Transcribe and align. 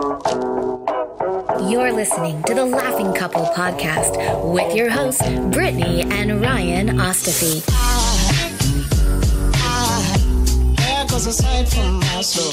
You're 0.00 1.92
listening 1.92 2.42
to 2.44 2.54
the 2.54 2.64
Laughing 2.64 3.12
Couple 3.12 3.44
podcast 3.44 4.50
with 4.50 4.74
your 4.74 4.88
hosts, 4.88 5.20
Brittany 5.52 6.00
and 6.04 6.40
Ryan 6.40 6.88
Ostafy. 6.98 7.60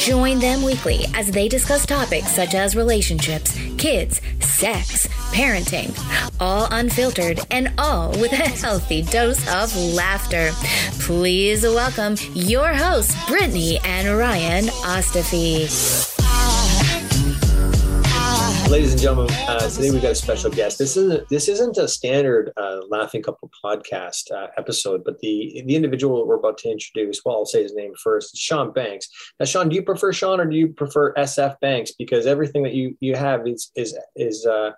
Join 0.05 0.40
them 0.40 0.62
weekly 0.62 1.05
as 1.14 1.32
they 1.32 1.48
discuss 1.48 1.86
topics 1.86 2.36
such 2.36 2.54
as 2.54 2.76
relationships, 2.76 3.58
kids, 3.77 4.20
sex, 4.41 5.08
parenting, 5.32 5.98
all 6.41 6.68
unfiltered 6.72 7.40
and 7.50 7.72
all 7.77 8.10
with 8.20 8.34
a 8.34 8.36
healthy 8.36 9.04
dose 9.04 9.40
of 9.48 9.74
laughter. 9.94 10.52
Please 11.00 11.64
welcome 11.64 12.18
your 12.34 12.74
hosts, 12.74 13.16
Brittany 13.30 13.80
and 13.86 14.18
Ryan 14.18 14.66
Ostafy. 14.66 16.16
Ladies 18.70 18.91
and 18.91 19.01
gentlemen, 19.01 19.34
uh, 19.48 19.70
today 19.70 19.91
we 19.91 20.01
got 20.01 20.12
a 20.12 20.15
special 20.15 20.51
guest. 20.51 20.77
This 20.77 20.98
isn't 20.98 21.29
this 21.29 21.48
isn't 21.48 21.77
a 21.77 21.87
standard 21.87 22.51
uh, 22.57 22.82
Laughing 22.90 23.24
Couple 23.24 23.49
podcast 23.63 24.29
uh, 24.29 24.48
episode, 24.57 25.05
but 25.05 25.18
the 25.20 25.63
the 25.65 25.74
individual 25.74 26.27
we're 26.27 26.35
about 26.35 26.57
to 26.59 26.70
introduce, 26.70 27.24
well, 27.24 27.37
I'll 27.37 27.46
say 27.46 27.63
his 27.63 27.74
name 27.74 27.93
first, 28.04 28.35
Sean 28.35 28.74
Banks. 28.74 29.07
Now, 29.40 29.46
Sean, 29.46 29.70
do 29.70 29.76
you 29.77 29.84
prefer 29.84 30.12
Sean 30.12 30.41
or 30.41 30.46
do 30.46 30.57
you 30.57 30.68
prefer 30.68 31.13
SF 31.13 31.57
Banks? 31.62 31.91
Because 31.91 32.26
everything 32.26 32.63
that 32.63 32.74
you 32.74 32.98
you 32.99 33.15
have 33.15 33.48
is 33.48 33.71
is 33.77 33.98
is 34.18 34.46
uh, 34.46 34.71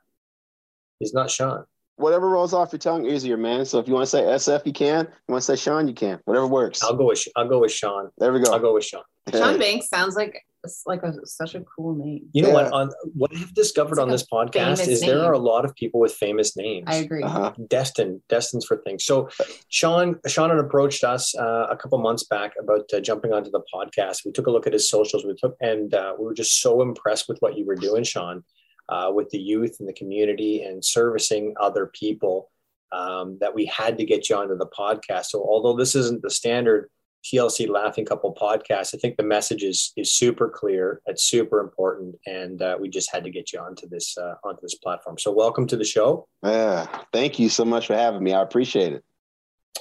is 1.01 1.15
not 1.15 1.31
Sean. 1.31 1.65
Whatever 1.95 2.29
rolls 2.29 2.53
off 2.53 2.71
your 2.71 2.79
tongue, 2.79 3.07
easier, 3.07 3.37
man. 3.37 3.65
So 3.65 3.79
if 3.79 3.87
you 3.87 3.95
want 3.95 4.03
to 4.03 4.11
say 4.11 4.21
SF, 4.21 4.67
you 4.67 4.73
can. 4.73 5.05
You 5.05 5.33
want 5.33 5.41
to 5.41 5.45
say 5.47 5.55
Sean, 5.55 5.87
you 5.87 5.95
can. 5.95 6.19
Whatever 6.25 6.45
works. 6.45 6.83
I'll 6.83 6.95
go 6.95 7.07
with 7.07 7.27
I'll 7.35 7.49
go 7.49 7.59
with 7.59 7.71
Sean. 7.71 8.11
There 8.19 8.31
we 8.31 8.39
go. 8.39 8.53
I'll 8.53 8.59
go 8.59 8.75
with 8.75 8.85
Sean. 8.85 9.01
Sean 9.33 9.57
Banks 9.57 9.89
sounds 9.89 10.15
like 10.15 10.43
it's 10.63 10.83
like 10.85 11.03
a, 11.03 11.13
such 11.25 11.55
a 11.55 11.61
cool 11.61 11.95
name. 11.95 12.27
You 12.33 12.43
know 12.43 12.49
Yeah. 12.49 12.53
what? 12.55 12.73
On 12.73 12.89
what 13.15 13.31
I've 13.35 13.53
discovered 13.53 13.93
It's 13.93 13.99
on 13.99 14.09
this 14.09 14.25
podcast 14.25 14.77
famous 14.77 14.87
is 14.87 15.01
there 15.01 15.23
are 15.23 15.33
a 15.33 15.39
lot 15.39 15.63
of 15.65 15.73
people 15.75 15.99
with 15.99 16.13
famous 16.13 16.57
names. 16.57 16.85
I 16.87 16.95
agree. 16.95 17.23
Uh-huh. 17.23 17.53
destined 17.67 18.21
destined 18.29 18.63
for 18.65 18.77
things 18.77 19.03
so 19.05 19.29
sean 19.69 20.19
sean 20.27 20.49
had 20.49 20.59
approached 20.59 21.03
us 21.03 21.35
uh, 21.37 21.67
a 21.69 21.77
couple 21.77 21.97
months 21.99 22.23
back 22.23 22.53
about 22.59 22.85
uh, 22.93 22.99
jumping 22.99 23.31
onto 23.33 23.51
the 23.51 23.61
podcast 23.73 24.25
we 24.25 24.31
took 24.31 24.47
a 24.47 24.51
look 24.51 24.65
at 24.67 24.73
his 24.73 24.89
socials 24.89 25.25
we 25.25 25.33
took 25.35 25.55
and 25.61 25.93
uh, 25.93 26.13
we 26.17 26.25
were 26.25 26.33
just 26.33 26.61
so 26.61 26.81
impressed 26.81 27.27
with 27.29 27.37
what 27.39 27.57
you 27.57 27.65
were 27.65 27.75
doing 27.75 28.03
sean 28.03 28.43
uh, 28.89 29.11
with 29.13 29.29
the 29.29 29.37
youth 29.37 29.77
and 29.79 29.87
the 29.87 29.93
community 29.93 30.63
and 30.63 30.83
servicing 30.83 31.53
other 31.59 31.87
people 31.93 32.49
um, 32.91 33.37
that 33.39 33.53
we 33.53 33.65
had 33.65 33.97
to 33.97 34.05
get 34.05 34.29
you 34.29 34.35
onto 34.35 34.57
the 34.57 34.67
podcast 34.67 35.25
so 35.27 35.39
although 35.41 35.75
this 35.75 35.95
isn't 35.95 36.21
the 36.21 36.31
standard 36.31 36.89
TLC 37.23 37.69
Laughing 37.69 38.05
Couple 38.05 38.33
podcast. 38.33 38.95
I 38.95 38.97
think 38.97 39.17
the 39.17 39.23
message 39.23 39.63
is 39.63 39.93
is 39.97 40.13
super 40.13 40.49
clear. 40.49 41.01
It's 41.05 41.23
super 41.23 41.59
important, 41.59 42.15
and 42.25 42.61
uh, 42.61 42.77
we 42.79 42.89
just 42.89 43.11
had 43.11 43.23
to 43.23 43.29
get 43.29 43.53
you 43.53 43.59
onto 43.59 43.87
this 43.87 44.17
uh, 44.17 44.35
onto 44.43 44.61
this 44.61 44.75
platform. 44.75 45.17
So 45.17 45.31
welcome 45.31 45.67
to 45.67 45.77
the 45.77 45.85
show. 45.85 46.27
Yeah. 46.43 46.87
Thank 47.11 47.39
you 47.39 47.49
so 47.49 47.65
much 47.65 47.87
for 47.87 47.95
having 47.95 48.23
me. 48.23 48.33
I 48.33 48.41
appreciate 48.41 48.93
it. 48.93 49.03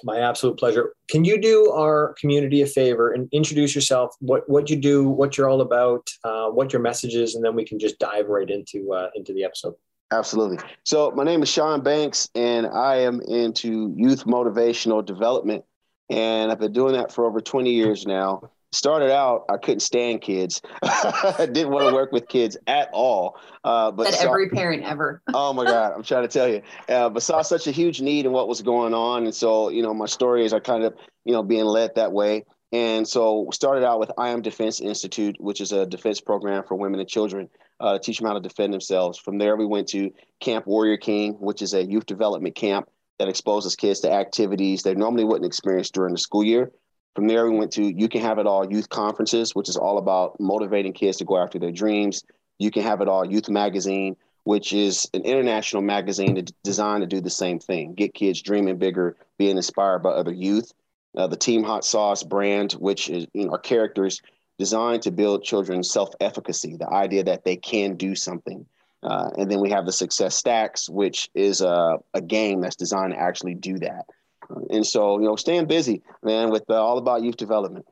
My 0.04 0.20
absolute 0.20 0.58
pleasure. 0.58 0.94
Can 1.10 1.24
you 1.24 1.40
do 1.40 1.72
our 1.72 2.14
community 2.20 2.62
a 2.62 2.66
favor 2.66 3.12
and 3.12 3.28
introduce 3.32 3.74
yourself? 3.74 4.14
What 4.20 4.48
what 4.48 4.70
you 4.70 4.76
do, 4.76 5.08
what 5.08 5.36
you're 5.36 5.48
all 5.48 5.60
about, 5.60 6.08
uh, 6.24 6.48
what 6.48 6.72
your 6.72 6.82
message 6.82 7.14
is, 7.14 7.34
and 7.34 7.44
then 7.44 7.54
we 7.54 7.64
can 7.64 7.78
just 7.78 7.98
dive 7.98 8.28
right 8.28 8.48
into 8.48 8.92
uh, 8.92 9.08
into 9.14 9.32
the 9.32 9.44
episode. 9.44 9.74
Absolutely. 10.10 10.58
So 10.84 11.10
my 11.10 11.22
name 11.22 11.42
is 11.42 11.50
Sean 11.50 11.82
Banks, 11.82 12.30
and 12.34 12.66
I 12.66 12.96
am 12.96 13.20
into 13.20 13.92
youth 13.94 14.24
motivational 14.24 15.04
development, 15.04 15.64
and 16.10 16.50
I've 16.50 16.58
been 16.58 16.72
doing 16.72 16.94
that 16.94 17.12
for 17.12 17.26
over 17.26 17.40
20 17.40 17.70
years 17.70 18.06
now. 18.06 18.50
Started 18.70 19.10
out, 19.10 19.46
I 19.48 19.56
couldn't 19.56 19.80
stand 19.80 20.20
kids. 20.20 20.60
I 20.82 21.46
didn't 21.52 21.70
want 21.70 21.88
to 21.88 21.94
work 21.94 22.12
with 22.12 22.28
kids 22.28 22.56
at 22.66 22.90
all. 22.92 23.38
Uh, 23.64 23.90
but 23.90 24.12
saw- 24.12 24.28
every 24.28 24.50
parent 24.50 24.84
ever. 24.84 25.22
oh 25.34 25.52
my 25.52 25.64
god 25.64 25.92
i'm 25.94 26.02
trying 26.02 26.22
to 26.22 26.28
tell 26.28 26.48
you 26.48 26.62
uh, 26.88 27.08
but 27.08 27.22
saw 27.22 27.42
such 27.42 27.66
a 27.66 27.70
huge 27.70 28.00
need 28.00 28.24
in 28.24 28.32
what 28.32 28.48
was 28.48 28.62
going 28.62 28.94
on 28.94 29.24
and 29.24 29.34
so 29.34 29.68
you 29.68 29.82
know 29.82 29.92
my 29.92 30.06
story 30.06 30.44
is 30.44 30.52
i 30.52 30.58
kind 30.58 30.84
of 30.84 30.94
you 31.24 31.32
know 31.32 31.42
being 31.42 31.64
led 31.64 31.94
that 31.94 32.12
way 32.12 32.44
and 32.72 33.06
so 33.06 33.48
started 33.52 33.84
out 33.84 33.98
with 33.98 34.10
i 34.16 34.28
am 34.28 34.40
defense 34.40 34.80
institute 34.80 35.36
which 35.38 35.60
is 35.60 35.72
a 35.72 35.84
defense 35.86 36.20
program 36.20 36.62
for 36.62 36.76
women 36.76 37.00
and 37.00 37.08
children 37.08 37.48
uh, 37.80 37.94
to 37.94 37.98
teach 37.98 38.18
them 38.18 38.26
how 38.26 38.34
to 38.34 38.40
defend 38.40 38.72
themselves 38.72 39.18
from 39.18 39.38
there 39.38 39.56
we 39.56 39.66
went 39.66 39.88
to 39.88 40.10
camp 40.40 40.66
warrior 40.66 40.96
king 40.96 41.32
which 41.34 41.60
is 41.62 41.74
a 41.74 41.84
youth 41.84 42.06
development 42.06 42.54
camp 42.54 42.88
that 43.18 43.28
exposes 43.28 43.76
kids 43.76 44.00
to 44.00 44.12
activities 44.12 44.82
they 44.82 44.94
normally 44.94 45.24
wouldn't 45.24 45.46
experience 45.46 45.90
during 45.90 46.14
the 46.14 46.20
school 46.20 46.44
year. 46.44 46.70
From 47.14 47.26
there 47.26 47.50
we 47.50 47.56
went 47.56 47.72
to 47.72 47.82
you 47.82 48.08
can 48.08 48.20
have 48.20 48.38
it 48.38 48.46
all 48.46 48.70
youth 48.70 48.88
conferences 48.88 49.54
which 49.54 49.68
is 49.68 49.76
all 49.76 49.98
about 49.98 50.38
motivating 50.40 50.92
kids 50.92 51.18
to 51.18 51.24
go 51.24 51.36
after 51.36 51.58
their 51.58 51.72
dreams. 51.72 52.22
You 52.58 52.70
can 52.70 52.82
have 52.82 53.00
it 53.00 53.08
all 53.08 53.24
youth 53.24 53.48
magazine 53.48 54.16
which 54.44 54.72
is 54.72 55.08
an 55.12 55.22
international 55.22 55.82
magazine 55.82 56.42
designed 56.64 57.02
to 57.02 57.06
do 57.06 57.20
the 57.20 57.30
same 57.30 57.58
thing 57.58 57.94
get 57.94 58.14
kids 58.14 58.40
dreaming 58.40 58.78
bigger 58.78 59.16
being 59.36 59.56
inspired 59.56 60.00
by 60.00 60.10
other 60.10 60.32
youth. 60.32 60.72
Uh, 61.16 61.26
the 61.26 61.36
team 61.36 61.64
hot 61.64 61.84
sauce 61.84 62.22
brand 62.22 62.72
which 62.72 63.10
is 63.10 63.26
you 63.34 63.46
know 63.46 63.52
our 63.52 63.58
characters 63.58 64.22
designed 64.58 65.02
to 65.02 65.10
build 65.10 65.42
children's 65.42 65.90
self-efficacy 65.90 66.76
the 66.76 66.88
idea 66.88 67.24
that 67.24 67.44
they 67.44 67.56
can 67.56 67.96
do 67.96 68.14
something 68.14 68.66
uh, 69.02 69.30
and 69.38 69.50
then 69.50 69.60
we 69.60 69.70
have 69.70 69.86
the 69.86 69.92
success 69.92 70.34
stacks 70.34 70.88
which 70.88 71.28
is 71.34 71.60
a, 71.60 71.98
a 72.14 72.20
game 72.20 72.60
that's 72.60 72.76
designed 72.76 73.12
to 73.12 73.18
actually 73.18 73.54
do 73.54 73.78
that 73.78 74.04
Uh, 74.50 74.60
and 74.70 74.86
so 74.86 75.18
you 75.20 75.26
know 75.26 75.36
staying 75.36 75.66
busy 75.66 76.02
man 76.22 76.50
with 76.50 76.64
uh, 76.70 76.74
all 76.74 76.98
about 76.98 77.22
youth 77.22 77.36
development 77.36 77.84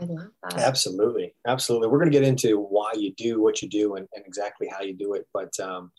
I 0.00 0.04
love 0.06 0.30
that. 0.42 0.58
Absolutely, 0.58 1.34
absolutely. 1.46 1.86
We're 1.86 1.98
going 1.98 2.10
to 2.10 2.18
get 2.18 2.26
into 2.26 2.58
why 2.58 2.94
you 2.96 3.12
do 3.14 3.40
what 3.40 3.62
you 3.62 3.68
do 3.68 3.94
and, 3.94 4.08
and 4.14 4.26
exactly 4.26 4.66
how 4.68 4.82
you 4.82 4.92
do 4.92 5.14
it, 5.14 5.28
but 5.32 5.52
um, 5.60 5.92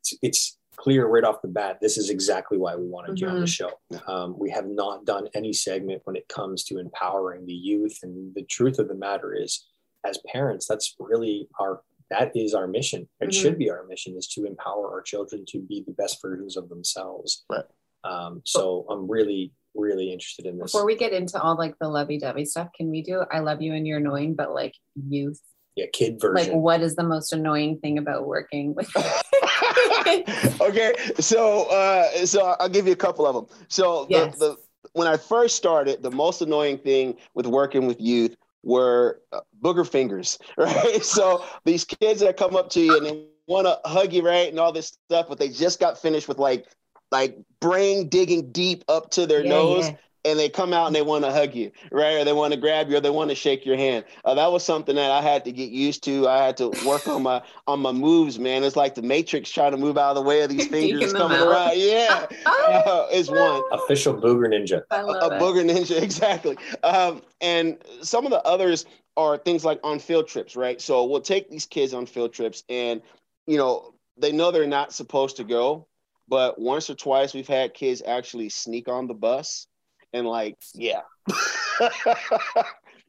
it's, 0.00 0.14
it's 0.22 0.58
clear 0.76 1.06
right 1.06 1.24
off 1.24 1.42
the 1.42 1.48
bat. 1.48 1.78
This 1.82 1.98
is 1.98 2.08
exactly 2.08 2.56
why 2.56 2.74
we 2.74 2.86
wanted 2.86 3.20
you 3.20 3.28
on 3.28 3.40
the 3.40 3.46
show. 3.46 3.70
Um, 4.06 4.34
we 4.38 4.48
have 4.50 4.66
not 4.66 5.04
done 5.04 5.28
any 5.34 5.52
segment 5.52 6.00
when 6.04 6.16
it 6.16 6.26
comes 6.28 6.64
to 6.64 6.78
empowering 6.78 7.44
the 7.44 7.52
youth, 7.52 7.98
and 8.02 8.34
the 8.34 8.44
truth 8.44 8.78
of 8.78 8.88
the 8.88 8.94
matter 8.94 9.34
is, 9.34 9.66
as 10.06 10.18
parents, 10.32 10.66
that's 10.66 10.96
really 10.98 11.48
our 11.60 11.82
that 12.10 12.32
is 12.34 12.54
our 12.54 12.66
mission. 12.66 13.08
It 13.20 13.28
Mhm. 13.30 13.32
should 13.32 13.58
be 13.58 13.70
our 13.70 13.84
mission 13.86 14.16
is 14.16 14.26
to 14.28 14.44
empower 14.46 14.90
our 14.90 15.02
children 15.02 15.44
to 15.48 15.60
be 15.60 15.82
the 15.86 15.92
best 15.92 16.20
versions 16.22 16.56
of 16.56 16.68
themselves. 16.68 17.44
Right. 17.50 17.64
Um, 18.04 18.42
so 18.44 18.86
I'm 18.88 19.10
really, 19.10 19.52
really 19.74 20.12
interested 20.12 20.46
in 20.46 20.58
this. 20.58 20.72
Before 20.72 20.86
we 20.86 20.96
get 20.96 21.12
into 21.12 21.40
all 21.40 21.56
like 21.56 21.74
the 21.80 21.88
lovey-dovey 21.88 22.44
stuff, 22.46 22.68
can 22.74 22.90
we 22.90 23.02
do 23.02 23.24
I 23.30 23.40
love 23.40 23.60
you 23.60 23.74
and 23.74 23.86
you're 23.86 23.98
annoying, 23.98 24.34
but 24.34 24.54
like 24.54 24.74
youth? 25.08 25.40
yeah, 25.76 25.86
kid 25.92 26.20
version. 26.20 26.54
Like 26.54 26.60
what 26.60 26.80
is 26.80 26.96
the 26.96 27.04
most 27.04 27.32
annoying 27.32 27.78
thing 27.78 27.98
about 27.98 28.26
working 28.26 28.74
with 28.74 28.90
okay, 30.60 30.92
so 31.20 31.64
uh, 31.70 32.26
so 32.26 32.56
I'll 32.58 32.68
give 32.68 32.86
you 32.86 32.92
a 32.92 32.96
couple 32.96 33.26
of 33.26 33.34
them. 33.34 33.46
So 33.68 34.04
the, 34.06 34.10
Yes. 34.10 34.38
the 34.38 34.56
when 34.94 35.06
I 35.06 35.16
first 35.16 35.54
started, 35.56 36.02
the 36.02 36.10
most 36.10 36.42
annoying 36.42 36.78
thing 36.78 37.16
with 37.34 37.46
working 37.46 37.86
with 37.86 38.00
youth 38.00 38.36
were 38.62 39.20
uh, 39.32 39.40
booger 39.62 39.88
fingers, 39.88 40.38
right? 40.58 41.04
So 41.04 41.44
these 41.64 41.84
kids 41.84 42.20
that 42.20 42.36
come 42.36 42.56
up 42.56 42.70
to 42.70 42.80
you 42.80 42.96
and 42.96 43.06
they 43.06 43.24
want 43.46 43.66
to 43.66 43.78
hug 43.88 44.12
you, 44.12 44.22
right, 44.26 44.48
and 44.48 44.58
all 44.60 44.72
this 44.72 44.88
stuff, 45.08 45.26
but 45.28 45.38
they 45.38 45.48
just 45.48 45.80
got 45.80 45.98
finished 45.98 46.28
with 46.28 46.38
like 46.38 46.66
like 47.10 47.38
brain 47.60 48.08
digging 48.08 48.52
deep 48.52 48.84
up 48.88 49.10
to 49.12 49.26
their 49.26 49.42
Yeah, 49.42 49.44
nose. 49.44 49.90
yeah. 49.90 49.96
And 50.24 50.38
they 50.38 50.48
come 50.48 50.72
out 50.72 50.86
and 50.88 50.96
they 50.96 51.02
want 51.02 51.24
to 51.24 51.32
hug 51.32 51.54
you, 51.54 51.70
right? 51.92 52.14
Or 52.14 52.24
they 52.24 52.32
want 52.32 52.52
to 52.52 52.60
grab 52.60 52.90
you, 52.90 52.96
or 52.96 53.00
they 53.00 53.10
want 53.10 53.30
to 53.30 53.36
shake 53.36 53.64
your 53.64 53.76
hand. 53.76 54.04
Uh, 54.24 54.34
that 54.34 54.50
was 54.50 54.64
something 54.64 54.96
that 54.96 55.10
I 55.10 55.22
had 55.22 55.44
to 55.44 55.52
get 55.52 55.70
used 55.70 56.02
to. 56.04 56.28
I 56.28 56.44
had 56.44 56.56
to 56.58 56.68
work 56.86 57.06
on 57.06 57.22
my 57.22 57.42
on 57.66 57.80
my 57.80 57.92
moves, 57.92 58.38
man. 58.38 58.64
It's 58.64 58.76
like 58.76 58.94
the 58.94 59.02
Matrix 59.02 59.50
trying 59.50 59.72
to 59.72 59.78
move 59.78 59.96
out 59.96 60.10
of 60.10 60.16
the 60.16 60.22
way 60.22 60.42
of 60.42 60.50
these 60.50 60.66
fingers 60.68 61.12
coming 61.12 61.38
out. 61.38 61.46
around. 61.48 61.72
Yeah, 61.76 62.26
uh, 62.46 63.06
is 63.12 63.30
one 63.30 63.62
Official 63.72 64.14
booger 64.14 64.48
ninja. 64.48 64.82
I 64.90 65.00
a, 65.00 65.06
love 65.06 65.32
a 65.32 65.36
it. 65.36 65.40
booger 65.40 65.64
ninja 65.70 66.02
exactly 66.02 66.56
um, 66.82 67.22
and 67.40 67.78
some 68.02 68.24
of 68.24 68.30
the 68.30 68.42
others 68.42 68.84
are 69.16 69.38
things 69.38 69.64
like 69.64 69.78
on 69.84 69.98
field 69.98 70.26
trips 70.28 70.56
right 70.56 70.80
so 70.80 71.04
we'll 71.04 71.20
take 71.20 71.48
these 71.50 71.66
kids 71.66 71.94
on 71.94 72.06
field 72.06 72.32
trips 72.32 72.64
and 72.68 73.00
you 73.46 73.56
know 73.56 73.94
they 74.18 74.32
know 74.32 74.50
they're 74.50 74.66
not 74.66 74.92
supposed 74.92 75.36
to 75.36 75.44
go 75.44 75.86
but 76.28 76.60
once 76.60 76.90
or 76.90 76.94
twice 76.94 77.34
we've 77.34 77.48
had 77.48 77.72
kids 77.74 78.02
actually 78.06 78.48
sneak 78.48 78.88
on 78.88 79.06
the 79.06 79.14
bus 79.14 79.67
and 80.12 80.26
like 80.26 80.56
yeah 80.74 81.00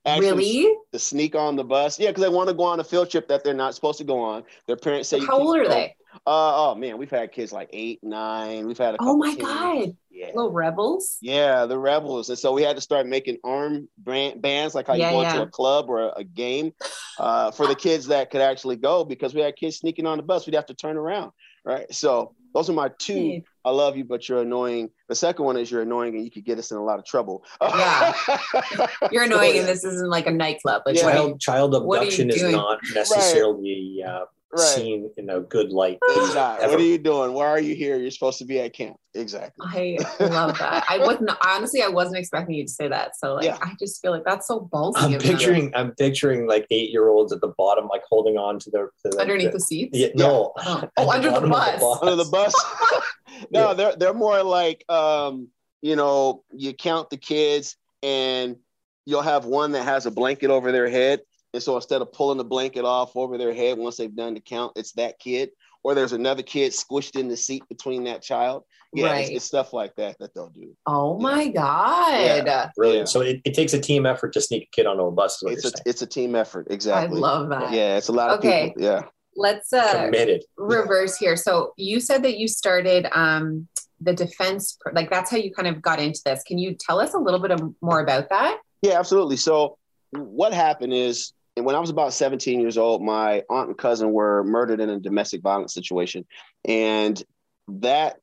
actually 0.06 0.28
really? 0.36 0.76
to 0.92 1.00
sneak 1.00 1.36
on 1.36 1.56
the 1.56 1.64
bus. 1.64 2.00
Yeah, 2.00 2.10
because 2.10 2.24
they 2.24 2.30
want 2.30 2.50
to 2.50 2.56
go 2.56 2.64
on 2.64 2.80
a 2.80 2.84
field 2.84 3.10
trip 3.10 3.28
that 3.28 3.44
they're 3.44 3.54
not 3.54 3.76
supposed 3.76 3.98
to 4.00 4.04
go 4.04 4.20
on. 4.20 4.44
Their 4.68 4.76
parents 4.78 5.10
say, 5.10 5.20
How 5.20 5.38
old 5.40 5.58
are 5.58 5.64
go. 5.64 5.70
they? 5.70 5.96
Uh, 6.26 6.72
oh 6.72 6.76
man, 6.76 6.98
we've 6.98 7.10
had 7.10 7.32
kids 7.32 7.52
like 7.52 7.70
eight, 7.72 8.00
nine. 8.02 8.66
We've 8.66 8.78
had 8.78 8.96
a 8.96 8.98
couple 8.98 9.14
Oh 9.14 9.18
my 9.18 9.34
teens. 9.34 9.42
god, 9.44 9.98
Yeah. 10.10 10.28
little 10.34 10.52
rebels. 10.52 11.18
Yeah, 11.22 11.66
the 11.68 11.78
rebels, 11.78 12.30
and 12.30 12.38
so 12.38 12.52
we 12.52 12.64
had 12.64 12.76
to 12.78 12.82
start 12.82 13.06
making 13.08 13.38
arm 13.44 13.88
brand 13.98 14.42
bands, 14.42 14.74
like 14.74 14.88
how 14.88 14.96
Yeah, 14.96 15.10
you 15.12 15.16
go 15.18 15.22
yeah. 15.22 15.32
into 15.34 15.44
a 15.44 15.48
club 15.50 15.90
or 15.90 16.00
a, 16.00 16.14
a 16.18 16.24
game, 16.24 16.74
uh, 17.20 17.52
for 17.52 17.68
the 17.68 17.76
kids 17.76 18.08
that 18.08 18.32
could 18.32 18.42
actually 18.42 18.76
go. 18.76 19.06
Because 19.06 19.36
we 19.36 19.42
had 19.42 19.56
kids 19.56 19.78
sneaking 19.78 20.08
on 20.08 20.18
the 20.18 20.24
bus, 20.24 20.46
we'd 20.48 20.56
have 20.56 20.66
to 20.66 20.74
turn 20.74 20.98
around, 20.98 21.32
right? 21.64 21.92
So 21.94 22.34
those 22.54 22.70
are 22.70 22.74
my 22.74 22.90
two. 23.00 23.14
Yeah. 23.14 23.40
I 23.66 23.72
love 23.72 23.98
you, 23.98 24.04
but 24.06 24.28
you're 24.28 24.42
annoying. 24.42 24.90
The 25.10 25.16
second 25.16 25.46
one 25.46 25.58
is 25.58 25.70
you're 25.70 25.82
annoying, 25.82 26.16
and 26.16 26.24
you 26.24 26.32
could 26.32 26.46
get 26.46 26.58
us 26.58 26.72
in 26.72 26.78
a 26.78 26.84
lot 26.84 26.98
of 26.98 27.06
trouble. 27.06 27.44
Yeah. 27.62 28.14
You're 29.12 29.26
So, 29.28 29.34
annoying, 29.34 29.54
yeah. 29.56 29.60
and 29.62 29.70
this 29.70 29.84
isn't 29.84 30.10
like 30.10 30.26
a 30.28 30.32
nightclub. 30.32 30.84
Like, 30.86 30.96
Yeah. 30.96 31.06
what 31.06 31.16
are 31.16 31.28
you- 31.28 31.38
Child, 31.40 31.74
child 31.74 31.86
what 31.86 32.00
are 32.00 32.06
you 32.06 32.10
abduction 32.24 32.30
is 32.30 32.42
not 32.56 32.80
necessarily 32.96 34.04
uh, 34.08 34.22
right. 34.52 34.62
seen 34.62 35.12
in 35.18 35.30
a 35.30 35.40
good 35.42 35.72
light. 35.72 35.98
It's 36.02 36.34
not. 36.36 36.60
ever. 36.60 36.72
What 36.74 36.82
are 36.82 36.84
you 36.84 36.98
doing? 36.98 37.34
Why 37.34 37.46
are 37.48 37.60
you 37.60 37.76
here? 37.76 37.98
You're 37.98 38.12
supposed 38.12 38.38
to 38.40 38.46
be 38.46 38.60
at 38.60 38.74
camp. 38.74 38.98
Exactly. 39.14 39.66
I 39.68 39.98
love 40.26 40.58
that. 40.60 40.86
I 40.90 40.98
wasn't 41.00 41.32
honestly. 41.46 41.82
I 41.82 41.88
wasn't 41.88 42.18
expecting 42.18 42.56
you 42.56 42.66
to 42.66 42.72
say 42.72 42.88
that. 42.88 43.16
So 43.18 43.36
like, 43.36 43.46
Yeah. 43.46 43.58
I 43.62 43.74
just 43.80 44.02
feel 44.02 44.12
like 44.12 44.24
that's 44.26 44.48
so 44.48 44.70
ballsy. 44.72 44.94
I'm 44.98 45.14
of 45.16 45.24
you. 45.24 45.32
picturing, 45.32 45.72
I'm 45.76 45.92
picturing 45.96 46.48
like 46.48 46.66
eight 46.72 46.90
year 46.92 47.08
olds 47.10 47.34
at 47.34 47.42
the 47.42 47.54
bottom, 47.58 47.88
like 47.88 48.04
holding 48.10 48.38
on 48.38 48.60
to 48.60 48.70
their 48.72 48.86
to 49.06 49.10
the, 49.10 49.20
underneath 49.20 49.48
the, 49.52 49.58
the 49.58 49.64
seats. 49.64 49.98
yeah, 49.98 50.08
no, 50.16 50.54
Oh, 50.58 50.84
oh, 50.98 51.12
under 51.12 51.32
the 51.32 51.48
bottom 51.48 51.52
of 51.52 51.80
bus. 51.80 52.00
Under 52.02 52.16
the 52.24 52.30
bus. 52.30 52.54
no, 53.52 53.68
Yeah. 53.70 53.74
they're 53.74 53.96
they're 53.96 54.14
more 54.14 54.44
like 54.44 54.84
um, 54.90 55.48
you 55.82 55.96
know, 55.96 56.44
you 56.52 56.74
count 56.74 57.10
the 57.10 57.18
kids 57.18 57.78
and 58.04 58.58
you'll 59.06 59.22
have 59.22 59.46
one 59.46 59.72
that 59.72 59.84
has 59.86 60.06
a 60.06 60.12
blanket 60.12 60.50
over 60.52 60.72
their 60.72 60.90
head. 60.90 61.22
And 61.54 61.64
so 61.64 61.76
instead 61.76 62.02
of 62.02 62.12
pulling 62.14 62.38
the 62.38 62.44
blanket 62.44 62.86
off 62.86 63.16
over 63.16 63.38
their 63.38 63.54
head 63.54 63.78
once 63.78 63.98
they've 63.98 64.16
done 64.16 64.34
the 64.36 64.40
count, 64.40 64.74
it's 64.76 64.92
that 64.94 65.20
kid. 65.20 65.50
Or 65.84 65.96
there's 65.96 66.12
another 66.14 66.44
kid 66.44 66.74
squished 66.74 67.18
in 67.18 67.28
the 67.30 67.38
seat 67.38 67.64
between 67.70 68.04
that 68.04 68.22
child. 68.22 68.64
Yeah, 68.94 69.06
it's, 69.06 69.12
Right. 69.30 69.36
it's 69.38 69.46
stuff 69.46 69.72
like 69.72 69.96
that 69.96 70.18
that 70.20 70.34
they'll 70.34 70.50
do. 70.50 70.76
Oh 70.86 71.18
my 71.20 71.48
god. 71.48 72.46
Yeah. 72.46 72.70
Brilliant. 72.76 73.08
Yeah. 73.08 73.12
So 73.12 73.22
it, 73.22 73.42
it 73.46 73.54
takes 73.54 73.74
a 73.74 73.80
team 73.80 74.06
effort 74.06 74.34
to 74.34 74.42
sneak 74.42 74.64
a 74.64 74.70
kid 74.76 74.86
onto 74.88 75.04
a 75.04 75.12
bus. 75.12 75.42
It's 75.44 75.64
a 75.66 75.70
saying. 75.70 75.84
it's 75.86 76.02
a 76.02 76.08
team 76.08 76.36
effort. 76.36 76.68
Exactly. 76.70 77.18
I 77.18 77.22
love 77.22 77.50
that. 77.50 77.72
Yeah, 77.72 77.98
it's 77.98 78.10
a 78.10 78.12
lot 78.12 78.30
of 78.32 78.40
Okay. 78.40 78.68
people. 78.70 78.84
Yeah. 78.84 79.02
Let's 79.36 79.72
uh 79.72 80.06
Committed. 80.06 80.44
reverse 80.58 81.18
here. 81.18 81.38
So 81.38 81.72
you 81.78 82.00
said 82.02 82.24
that 82.24 82.38
you 82.38 82.48
started 82.48 83.08
um 83.14 83.68
the 84.02 84.14
defense 84.14 84.78
like 84.94 85.10
that's 85.10 85.30
how 85.32 85.38
you 85.38 85.52
kind 85.54 85.68
of 85.68 85.82
got 85.82 86.00
into 86.00 86.20
this. 86.26 86.44
Can 86.44 86.58
you 86.58 86.74
tell 86.76 87.00
us 87.00 87.14
a 87.14 87.18
little 87.20 87.40
bit 87.40 87.52
of, 87.52 87.62
more 87.82 88.02
about 88.02 88.30
that? 88.30 88.60
Yeah, 88.82 89.00
absolutely. 89.00 89.38
So 89.38 89.78
what 90.12 90.54
happened 90.54 90.94
is 90.94 91.32
and 91.60 91.66
when 91.66 91.76
I 91.76 91.80
was 91.80 91.90
about 91.90 92.14
17 92.14 92.62
years 92.62 92.78
old, 92.78 93.04
my 93.04 93.44
aunt 93.50 93.68
and 93.68 93.78
cousin 93.78 94.14
were 94.14 94.46
murdered 94.46 94.80
in 94.80 94.90
a 94.90 94.98
domestic 94.98 95.42
violence 95.42 95.74
situation. 95.74 96.26
And 96.64 97.22
that 97.68 98.16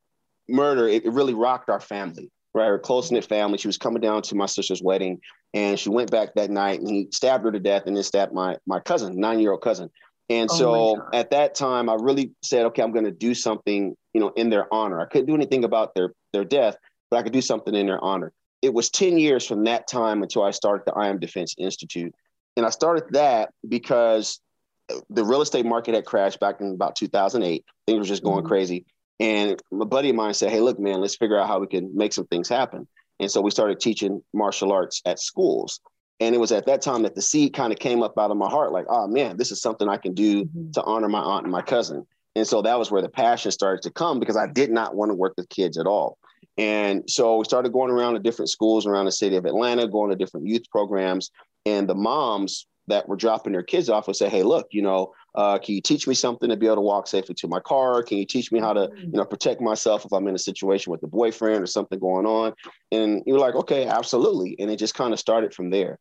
murder, 0.49 0.87
it, 0.87 1.05
it 1.05 1.11
really 1.11 1.35
rocked 1.35 1.69
our 1.69 1.79
family, 1.79 2.31
right? 2.55 2.65
Our 2.65 2.79
close 2.79 3.11
knit 3.11 3.25
family. 3.25 3.59
She 3.59 3.67
was 3.67 3.77
coming 3.77 4.01
down 4.01 4.23
to 4.23 4.35
my 4.35 4.47
sister's 4.47 4.81
wedding 4.81 5.21
and 5.53 5.77
she 5.77 5.89
went 5.89 6.09
back 6.09 6.33
that 6.33 6.49
night 6.49 6.79
and 6.79 6.89
he 6.89 7.09
stabbed 7.11 7.45
her 7.45 7.51
to 7.51 7.59
death 7.59 7.83
and 7.85 7.95
then 7.95 8.03
stabbed 8.03 8.33
my, 8.33 8.57
my 8.65 8.79
cousin, 8.79 9.19
nine 9.19 9.39
year 9.39 9.51
old 9.51 9.61
cousin. 9.61 9.91
And 10.31 10.49
Oh 10.51 10.57
so 10.57 11.07
at 11.13 11.29
that 11.29 11.53
time, 11.53 11.89
I 11.89 11.93
really 11.93 12.31
said, 12.41 12.65
okay, 12.65 12.81
I'm 12.81 12.91
going 12.91 13.05
to 13.05 13.11
do 13.11 13.35
something, 13.35 13.95
you 14.15 14.19
know, 14.19 14.29
in 14.29 14.49
their 14.49 14.65
honor. 14.73 14.99
I 14.99 15.05
couldn't 15.05 15.27
do 15.27 15.35
anything 15.35 15.63
about 15.63 15.93
their, 15.93 16.11
their 16.33 16.43
death, 16.43 16.75
but 17.11 17.17
I 17.17 17.21
could 17.21 17.33
do 17.33 17.41
something 17.41 17.75
in 17.75 17.85
their 17.85 18.03
honor. 18.03 18.33
It 18.63 18.73
was 18.73 18.89
10 18.89 19.19
years 19.19 19.45
from 19.45 19.63
that 19.65 19.87
time 19.87 20.23
until 20.23 20.41
I 20.41 20.49
started 20.49 20.87
the 20.87 20.93
I 20.93 21.09
Am 21.09 21.19
Defense 21.19 21.53
Institute. 21.59 22.15
And 22.57 22.65
I 22.65 22.69
started 22.71 23.03
that 23.11 23.51
because 23.69 24.41
the 25.09 25.23
real 25.23 25.41
estate 25.41 25.65
market 25.65 25.93
had 25.93 26.05
crashed 26.05 26.39
back 26.39 26.59
in 26.59 26.71
about 26.71 26.95
2008. 26.95 27.63
Things 27.85 27.99
were 27.99 28.05
just 28.05 28.23
going 28.23 28.43
Mhm. 28.43 28.47
crazy. 28.47 28.85
And 29.19 29.61
a 29.71 29.85
buddy 29.85 30.09
of 30.09 30.15
mine 30.15 30.33
said, 30.33 30.49
Hey, 30.49 30.59
look, 30.59 30.79
man, 30.79 30.99
let's 30.99 31.15
figure 31.15 31.37
out 31.37 31.47
how 31.47 31.59
we 31.59 31.67
can 31.67 31.95
make 31.95 32.13
some 32.13 32.25
things 32.27 32.49
happen. 32.49 32.87
And 33.19 33.31
so 33.31 33.41
we 33.41 33.51
started 33.51 33.79
teaching 33.79 34.23
martial 34.33 34.71
arts 34.71 35.01
at 35.05 35.19
schools. 35.19 35.79
And 36.19 36.33
it 36.33 36.39
was 36.39 36.51
at 36.51 36.65
that 36.65 36.81
time 36.81 37.03
that 37.03 37.13
the 37.13 37.21
seed 37.21 37.53
kind 37.53 37.71
of 37.71 37.77
came 37.77 38.01
up 38.01 38.17
out 38.17 38.31
of 38.31 38.37
my 38.37 38.49
heart 38.49 38.71
like, 38.71 38.85
oh, 38.89 39.07
man, 39.07 39.37
this 39.37 39.51
is 39.51 39.61
something 39.61 39.87
I 39.87 39.97
can 39.97 40.13
do 40.13 40.45
Mhm. 40.45 40.73
to 40.73 40.83
honor 40.83 41.09
my 41.09 41.21
aunt 41.21 41.43
and 41.43 41.51
my 41.51 41.61
cousin. 41.61 42.07
And 42.35 42.47
so 42.47 42.61
that 42.63 42.79
was 42.79 42.89
where 42.89 43.01
the 43.01 43.09
passion 43.09 43.51
started 43.51 43.83
to 43.83 43.91
come 43.91 44.19
because 44.19 44.37
I 44.37 44.47
did 44.47 44.71
not 44.71 44.95
want 44.95 45.09
to 45.11 45.15
work 45.15 45.33
with 45.37 45.49
kids 45.49 45.77
at 45.77 45.85
all. 45.85 46.17
And 46.57 47.07
so 47.07 47.37
we 47.37 47.45
started 47.45 47.71
going 47.71 47.91
around 47.91 48.13
to 48.13 48.19
different 48.19 48.49
schools 48.49 48.87
around 48.87 49.05
the 49.05 49.11
city 49.11 49.35
of 49.35 49.45
Atlanta, 49.45 49.87
going 49.87 50.09
to 50.09 50.15
different 50.15 50.47
youth 50.47 50.63
programs. 50.71 51.29
And 51.67 51.87
the 51.89 51.95
moms 51.95 52.65
that 52.87 53.09
were 53.09 53.17
dropping 53.17 53.51
their 53.51 53.63
kids 53.63 53.89
off 53.89 54.07
would 54.07 54.15
say, 54.15 54.29
Hey, 54.29 54.43
look, 54.43 54.67
you 54.71 54.81
know, 54.81 55.13
uh, 55.35 55.57
can 55.59 55.75
you 55.75 55.81
teach 55.81 56.07
me 56.07 56.13
something 56.13 56.49
to 56.49 56.55
be 56.55 56.65
able 56.67 56.77
to 56.77 56.81
walk 56.81 57.07
safely 57.07 57.35
to 57.35 57.47
my 57.47 57.59
car? 57.59 58.01
Can 58.01 58.17
you 58.17 58.25
teach 58.25 58.51
me 58.51 58.59
how 58.59 58.71
to, 58.73 58.89
you 58.97 59.11
know, 59.11 59.25
protect 59.25 59.59
myself 59.59 60.05
if 60.05 60.13
I'm 60.13 60.27
in 60.27 60.35
a 60.35 60.39
situation 60.39 60.91
with 60.91 61.03
a 61.03 61.07
boyfriend 61.07 61.61
or 61.61 61.67
something 61.67 61.99
going 61.99 62.25
on? 62.25 62.53
And 62.91 63.23
you're 63.25 63.39
like, 63.39 63.55
okay, 63.55 63.85
absolutely. 63.85 64.55
And 64.59 64.71
it 64.71 64.77
just 64.77 64.95
kind 64.95 65.11
of 65.11 65.19
started 65.19 65.53
from 65.53 65.69
there. 65.69 65.99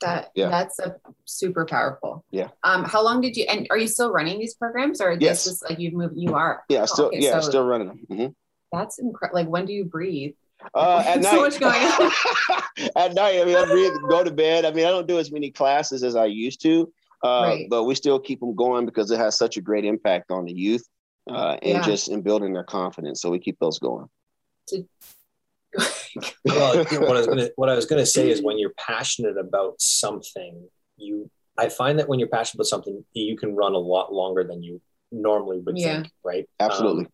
That 0.00 0.30
Yeah. 0.34 0.48
that's 0.48 0.78
a 0.78 0.96
super 1.24 1.64
powerful. 1.64 2.24
Yeah. 2.30 2.48
Um, 2.64 2.84
how 2.84 3.02
long 3.04 3.20
did 3.20 3.36
you 3.36 3.44
and 3.48 3.66
are 3.70 3.78
you 3.78 3.88
still 3.88 4.12
running 4.12 4.38
these 4.38 4.54
programs 4.54 5.00
or 5.00 5.12
Yes. 5.12 5.44
this 5.44 5.54
is 5.54 5.62
like 5.68 5.78
you've 5.78 5.94
moved 5.94 6.14
you 6.16 6.34
are? 6.34 6.62
Yeah, 6.68 6.82
Oh, 6.82 6.86
still, 6.86 7.06
okay, 7.06 7.20
yeah, 7.20 7.40
so 7.40 7.48
still 7.50 7.66
running 7.66 7.88
them. 7.88 8.06
Mhm. 8.10 8.34
that's 8.72 8.98
incredible. 8.98 9.40
Like 9.40 9.48
when 9.48 9.64
do 9.66 9.72
you 9.72 9.84
breathe? 9.84 10.34
Uh, 10.74 11.02
at 11.06 11.22
So 11.22 11.32
night. 11.32 11.40
much 11.40 11.60
going 11.60 11.82
on. 11.82 12.12
at 12.96 13.14
night, 13.14 13.40
I 13.40 13.44
mean, 13.44 13.56
I 13.56 13.64
breathe, 13.64 13.94
go 14.08 14.22
to 14.24 14.30
bed. 14.30 14.64
I 14.64 14.70
mean, 14.72 14.84
I 14.86 14.90
don't 14.90 15.06
do 15.08 15.18
as 15.18 15.30
many 15.32 15.50
classes 15.50 16.02
as 16.02 16.16
I 16.16 16.26
used 16.26 16.62
to, 16.62 16.92
uh, 17.22 17.42
Right. 17.42 17.66
but 17.70 17.84
we 17.84 17.94
still 17.94 18.18
keep 18.18 18.40
them 18.40 18.54
going 18.54 18.86
because 18.86 19.10
it 19.10 19.18
has 19.18 19.36
such 19.36 19.56
a 19.56 19.60
great 19.60 19.84
impact 19.84 20.30
on 20.30 20.44
the 20.44 20.52
youth 20.52 20.84
uh, 21.30 21.56
and 21.62 21.72
Yeah. 21.78 21.82
just 21.82 22.08
in 22.08 22.22
building 22.22 22.52
their 22.52 22.64
confidence. 22.64 23.20
So 23.20 23.30
we 23.30 23.38
keep 23.38 23.58
those 23.60 23.78
going. 23.78 24.08
well, 26.44 26.74
you 26.90 27.00
know, 27.00 27.06
what 27.06 27.16
I 27.16 27.20
was 27.20 27.26
gonna 27.26 27.48
what 27.56 27.68
I 27.68 27.74
was 27.74 27.86
gonna 27.86 28.04
say 28.06 28.30
is 28.30 28.42
when 28.42 28.58
you're 28.58 28.74
passionate 28.78 29.38
about 29.38 29.80
something, 29.80 30.68
you 30.96 31.30
I 31.58 31.68
find 31.68 31.98
that 31.98 32.08
when 32.08 32.18
you're 32.18 32.28
passionate 32.28 32.56
about 32.60 32.66
something, 32.66 33.04
you 33.12 33.36
can 33.36 33.54
run 33.54 33.74
a 33.74 33.78
lot 33.78 34.12
longer 34.12 34.44
than 34.44 34.62
you 34.62 34.80
normally 35.10 35.60
would 35.60 35.78
Yeah. 35.78 36.02
think, 36.02 36.10
right? 36.24 36.48
Absolutely. 36.60 37.04
Um, 37.04 37.10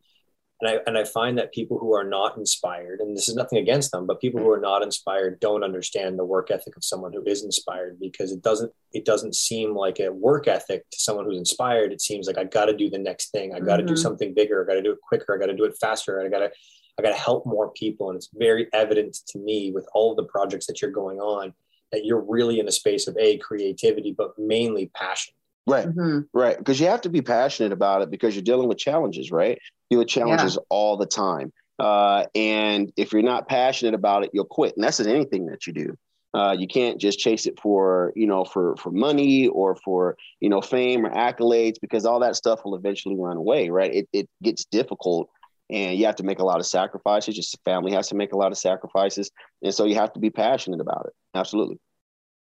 and 0.60 0.70
I 0.70 0.78
and 0.86 0.98
I 0.98 1.04
find 1.04 1.38
that 1.38 1.52
people 1.52 1.78
who 1.78 1.94
are 1.94 2.04
not 2.04 2.36
inspired, 2.36 3.00
and 3.00 3.16
this 3.16 3.28
is 3.28 3.34
nothing 3.36 3.58
against 3.58 3.92
them, 3.92 4.06
but 4.06 4.20
people 4.20 4.40
who 4.40 4.50
are 4.50 4.60
not 4.60 4.82
inspired 4.82 5.38
don't 5.40 5.62
understand 5.62 6.18
the 6.18 6.24
work 6.24 6.50
ethic 6.50 6.76
of 6.76 6.84
someone 6.84 7.12
who 7.12 7.22
is 7.24 7.44
inspired 7.44 7.98
because 8.00 8.32
it 8.32 8.42
doesn't 8.42 8.72
it 8.92 9.04
doesn't 9.04 9.34
seem 9.34 9.74
like 9.74 10.00
a 10.00 10.10
work 10.12 10.48
ethic 10.48 10.88
to 10.90 10.98
someone 10.98 11.24
who's 11.26 11.38
inspired. 11.38 11.92
It 11.92 12.00
seems 12.00 12.26
like 12.26 12.38
I 12.38 12.44
got 12.44 12.66
to 12.66 12.76
do 12.76 12.90
the 12.90 12.98
next 12.98 13.30
thing. 13.30 13.54
I 13.54 13.60
got 13.60 13.76
to 13.76 13.84
do 13.84 13.92
Mhm. 13.94 13.98
something 13.98 14.34
bigger. 14.34 14.62
I 14.62 14.66
got 14.66 14.74
to 14.74 14.82
do 14.82 14.92
it 14.92 15.00
quicker. 15.06 15.34
I 15.34 15.38
got 15.38 15.46
to 15.46 15.56
do 15.56 15.64
it 15.64 15.76
faster. 15.80 16.20
I 16.20 16.28
got 16.28 16.40
to 16.40 16.50
I 16.98 17.02
got 17.02 17.10
to 17.10 17.14
help 17.16 17.46
more 17.46 17.70
people. 17.74 18.08
And 18.10 18.16
it's 18.16 18.28
very 18.34 18.66
evident 18.72 19.16
to 19.28 19.38
me 19.38 19.70
with 19.70 19.86
all 19.94 20.10
of 20.10 20.16
the 20.16 20.24
projects 20.24 20.66
that 20.66 20.82
you're 20.82 20.90
going 20.90 21.20
on 21.20 21.54
that 21.92 22.04
you're 22.04 22.20
really 22.20 22.58
in 22.58 22.66
a 22.66 22.72
space 22.72 23.06
of 23.06 23.16
a 23.18 23.38
creativity, 23.38 24.12
but 24.12 24.36
mainly 24.36 24.90
passion. 24.94 25.32
Right. 25.70 25.88
Mhm. 25.88 26.28
Right. 26.32 26.58
Because 26.58 26.80
you 26.80 26.86
have 26.86 27.00
to 27.02 27.08
be 27.08 27.22
passionate 27.22 27.72
about 27.72 28.02
it 28.02 28.10
because 28.10 28.34
you're 28.34 28.42
dealing 28.42 28.68
with 28.68 28.78
challenges, 28.78 29.30
right? 29.30 29.58
You 29.90 29.98
with 29.98 30.08
challenges 30.08 30.58
all 30.68 30.96
the 30.96 31.06
time. 31.06 31.52
Uh, 31.78 32.26
and 32.34 32.92
if 32.96 33.12
you're 33.12 33.22
not 33.22 33.48
passionate 33.48 33.94
about 33.94 34.24
it, 34.24 34.30
you'll 34.32 34.44
quit. 34.44 34.74
And 34.76 34.84
that's 34.84 35.00
in 35.00 35.08
anything 35.08 35.46
that 35.46 35.66
you 35.66 35.72
do. 35.72 35.94
Uh, 36.34 36.54
you 36.58 36.66
can't 36.66 37.00
just 37.00 37.18
chase 37.18 37.46
it 37.46 37.58
for, 37.58 38.12
you 38.14 38.26
know, 38.26 38.44
for 38.44 38.76
for 38.76 38.90
money 38.90 39.48
or 39.48 39.76
for, 39.76 40.16
you 40.40 40.48
know, 40.48 40.60
fame 40.60 41.06
or 41.06 41.10
accolades 41.10 41.76
because 41.80 42.04
all 42.04 42.20
that 42.20 42.36
stuff 42.36 42.60
will 42.64 42.74
eventually 42.74 43.16
run 43.16 43.36
away, 43.36 43.70
right? 43.70 43.94
It 43.94 44.08
it 44.12 44.28
gets 44.42 44.66
difficult 44.66 45.30
and 45.70 45.98
you 45.98 46.06
have 46.06 46.16
to 46.16 46.22
make 46.22 46.38
a 46.38 46.44
lot 46.44 46.60
of 46.60 46.66
sacrifices. 46.66 47.36
Your 47.36 47.44
family 47.64 47.92
has 47.92 48.08
to 48.08 48.14
make 48.14 48.32
a 48.32 48.36
lot 48.36 48.52
of 48.52 48.58
sacrifices. 48.58 49.30
And 49.62 49.72
so 49.72 49.84
you 49.84 49.94
have 49.94 50.12
to 50.14 50.20
be 50.20 50.30
passionate 50.30 50.80
about 50.80 51.06
it. 51.06 51.12
Absolutely. 51.34 51.78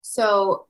So 0.01 0.67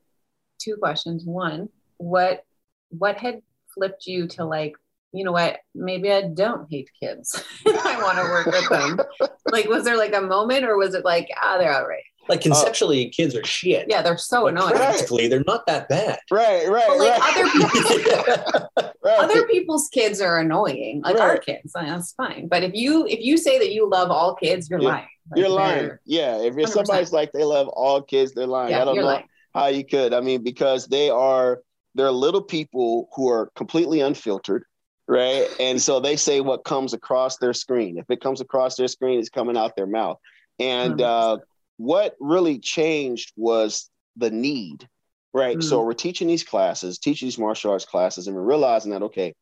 two 0.59 0.75
questions. 0.77 1.23
One, 1.25 1.69
what 1.99 2.43
what 2.89 3.17
had 3.17 3.41
flipped 3.75 4.07
you 4.07 4.25
to 4.29 4.43
like, 4.45 4.73
you 5.13 5.23
know 5.23 5.31
what, 5.31 5.57
maybe 5.75 6.11
I 6.11 6.23
don't 6.23 6.67
hate 6.71 6.89
kids. 6.99 7.43
I 7.67 7.99
want 8.01 8.17
to 8.17 8.23
work 8.23 8.45
with 8.47 8.69
them. 8.69 8.99
like 9.51 9.67
was 9.69 9.83
there 9.83 9.97
like 9.97 10.15
a 10.15 10.21
moment 10.21 10.65
or 10.65 10.75
was 10.77 10.95
it 10.95 11.05
like, 11.05 11.29
ah, 11.39 11.57
they're 11.59 11.73
all 11.73 11.87
right? 11.87 12.03
Like 12.27 12.41
conceptually, 12.41 13.09
kids 13.09 13.35
are 13.35 13.43
shit. 13.43 13.87
Yeah, 13.89 14.03
they're 14.03 14.17
so 14.17 14.43
But 14.43 14.53
annoying. 14.53 14.75
practically, 14.75 15.27
they're 15.27 15.43
not 15.47 15.65
that 15.65 15.89
bad. 15.89 16.19
Right, 16.29 16.67
right, 16.69 16.83
But 16.87 16.97
like 16.99 17.19
right. 17.19 17.35
other 17.35 17.49
people 17.49 18.89
right. 19.03 19.19
other 19.19 19.47
people's 19.47 19.87
kids 19.89 20.21
are 20.21 20.37
annoying. 20.39 21.01
Like 21.03 21.19
our 21.19 21.37
kids, 21.39 21.71
like, 21.73 21.87
that's 21.87 22.13
fine. 22.13 22.47
But 22.47 22.61
if 22.63 22.73
you 22.75 23.07
if 23.07 23.19
you 23.19 23.35
say 23.37 23.57
that 23.57 23.71
you 23.73 23.89
love 23.89 24.11
all 24.11 24.35
kids, 24.35 24.69
you're 24.69 24.79
Yeah. 24.81 24.89
lying. 24.89 25.07
Like, 25.31 25.39
You're 25.39 25.49
lying. 25.49 25.91
Yeah. 26.05 26.37
If 26.37 26.55
you're 26.55 26.67
100%. 26.67 26.69
somebody's 26.85 27.11
like 27.13 27.31
they 27.31 27.43
love 27.43 27.67
all 27.67 28.01
kids, 28.03 28.33
they're 28.33 28.45
lying. 28.47 28.71
Yeah, 28.71 28.83
I 28.83 28.85
don't 28.85 28.95
know 28.95 29.03
lying. 29.05 29.27
how 29.55 29.67
you 29.67 29.83
could. 29.85 30.13
I 30.13 30.21
mean, 30.21 30.43
because 30.43 30.85
they 30.87 31.09
are 31.09 31.61
they're 31.99 32.11
little 32.11 32.41
people 32.41 33.09
who 33.13 33.27
are 33.27 33.51
completely 33.55 33.99
unfiltered, 33.99 34.63
right? 35.05 35.47
And 35.59 35.81
so 35.81 35.99
they 35.99 36.15
say 36.15 36.39
what 36.39 36.63
comes 36.63 36.93
across 36.93 37.37
their 37.37 37.53
screen. 37.53 37.97
If 37.97 38.09
it 38.09 38.21
comes 38.21 38.39
across 38.39 38.77
their 38.77 38.87
screen, 38.87 39.19
it's 39.19 39.27
coming 39.27 39.57
out 39.57 39.75
their 39.75 39.85
mouth. 39.85 40.17
And 40.59 41.01
uh, 41.01 41.39
what 41.75 42.15
really 42.21 42.57
changed 42.59 43.33
was 43.35 43.89
the 44.15 44.31
need, 44.31 44.87
right? 45.33 45.57
Mm. 45.57 45.63
So 45.63 45.83
we're 45.83 45.91
teaching 45.93 46.29
these 46.29 46.43
classes, 46.43 46.99
teaching 46.99 47.25
these 47.25 47.37
martial 47.37 47.71
arts 47.71 47.83
classes, 47.83 48.27
and 48.27 48.35
we're 48.35 48.43
realizing 48.43 48.91
that 48.91 49.03
okay, 49.03 49.33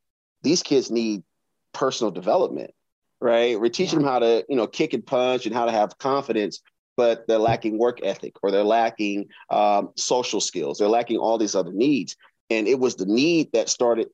these 0.42 0.64
kids 0.64 0.90
need 0.90 1.22
personal 1.74 2.10
development, 2.10 2.72
right? 3.22 3.60
We're 3.60 3.70
teaching 3.70 4.00
Yeah. 4.00 4.06
them 4.06 4.14
how 4.14 4.20
to, 4.20 4.46
you 4.50 4.56
know, 4.56 4.66
kick 4.66 4.94
and 4.94 5.06
punch 5.06 5.46
and 5.46 5.54
how 5.54 5.66
to 5.66 5.72
have 5.72 5.96
confidence, 6.00 6.62
but 6.96 7.28
they're 7.28 7.38
lacking 7.38 7.78
work 7.78 8.00
ethic 8.02 8.34
or 8.42 8.50
they're 8.50 8.64
lacking 8.64 9.28
um, 9.52 9.92
social 9.96 10.42
skills. 10.42 10.80
They're 10.80 10.88
lacking 10.88 11.18
all 11.18 11.38
these 11.38 11.54
other 11.54 11.72
needs. 11.72 12.16
And 12.50 12.68
it 12.68 12.80
was 12.80 12.96
the 12.96 13.06
need 13.06 13.52
that 13.54 13.70
started 13.70 14.10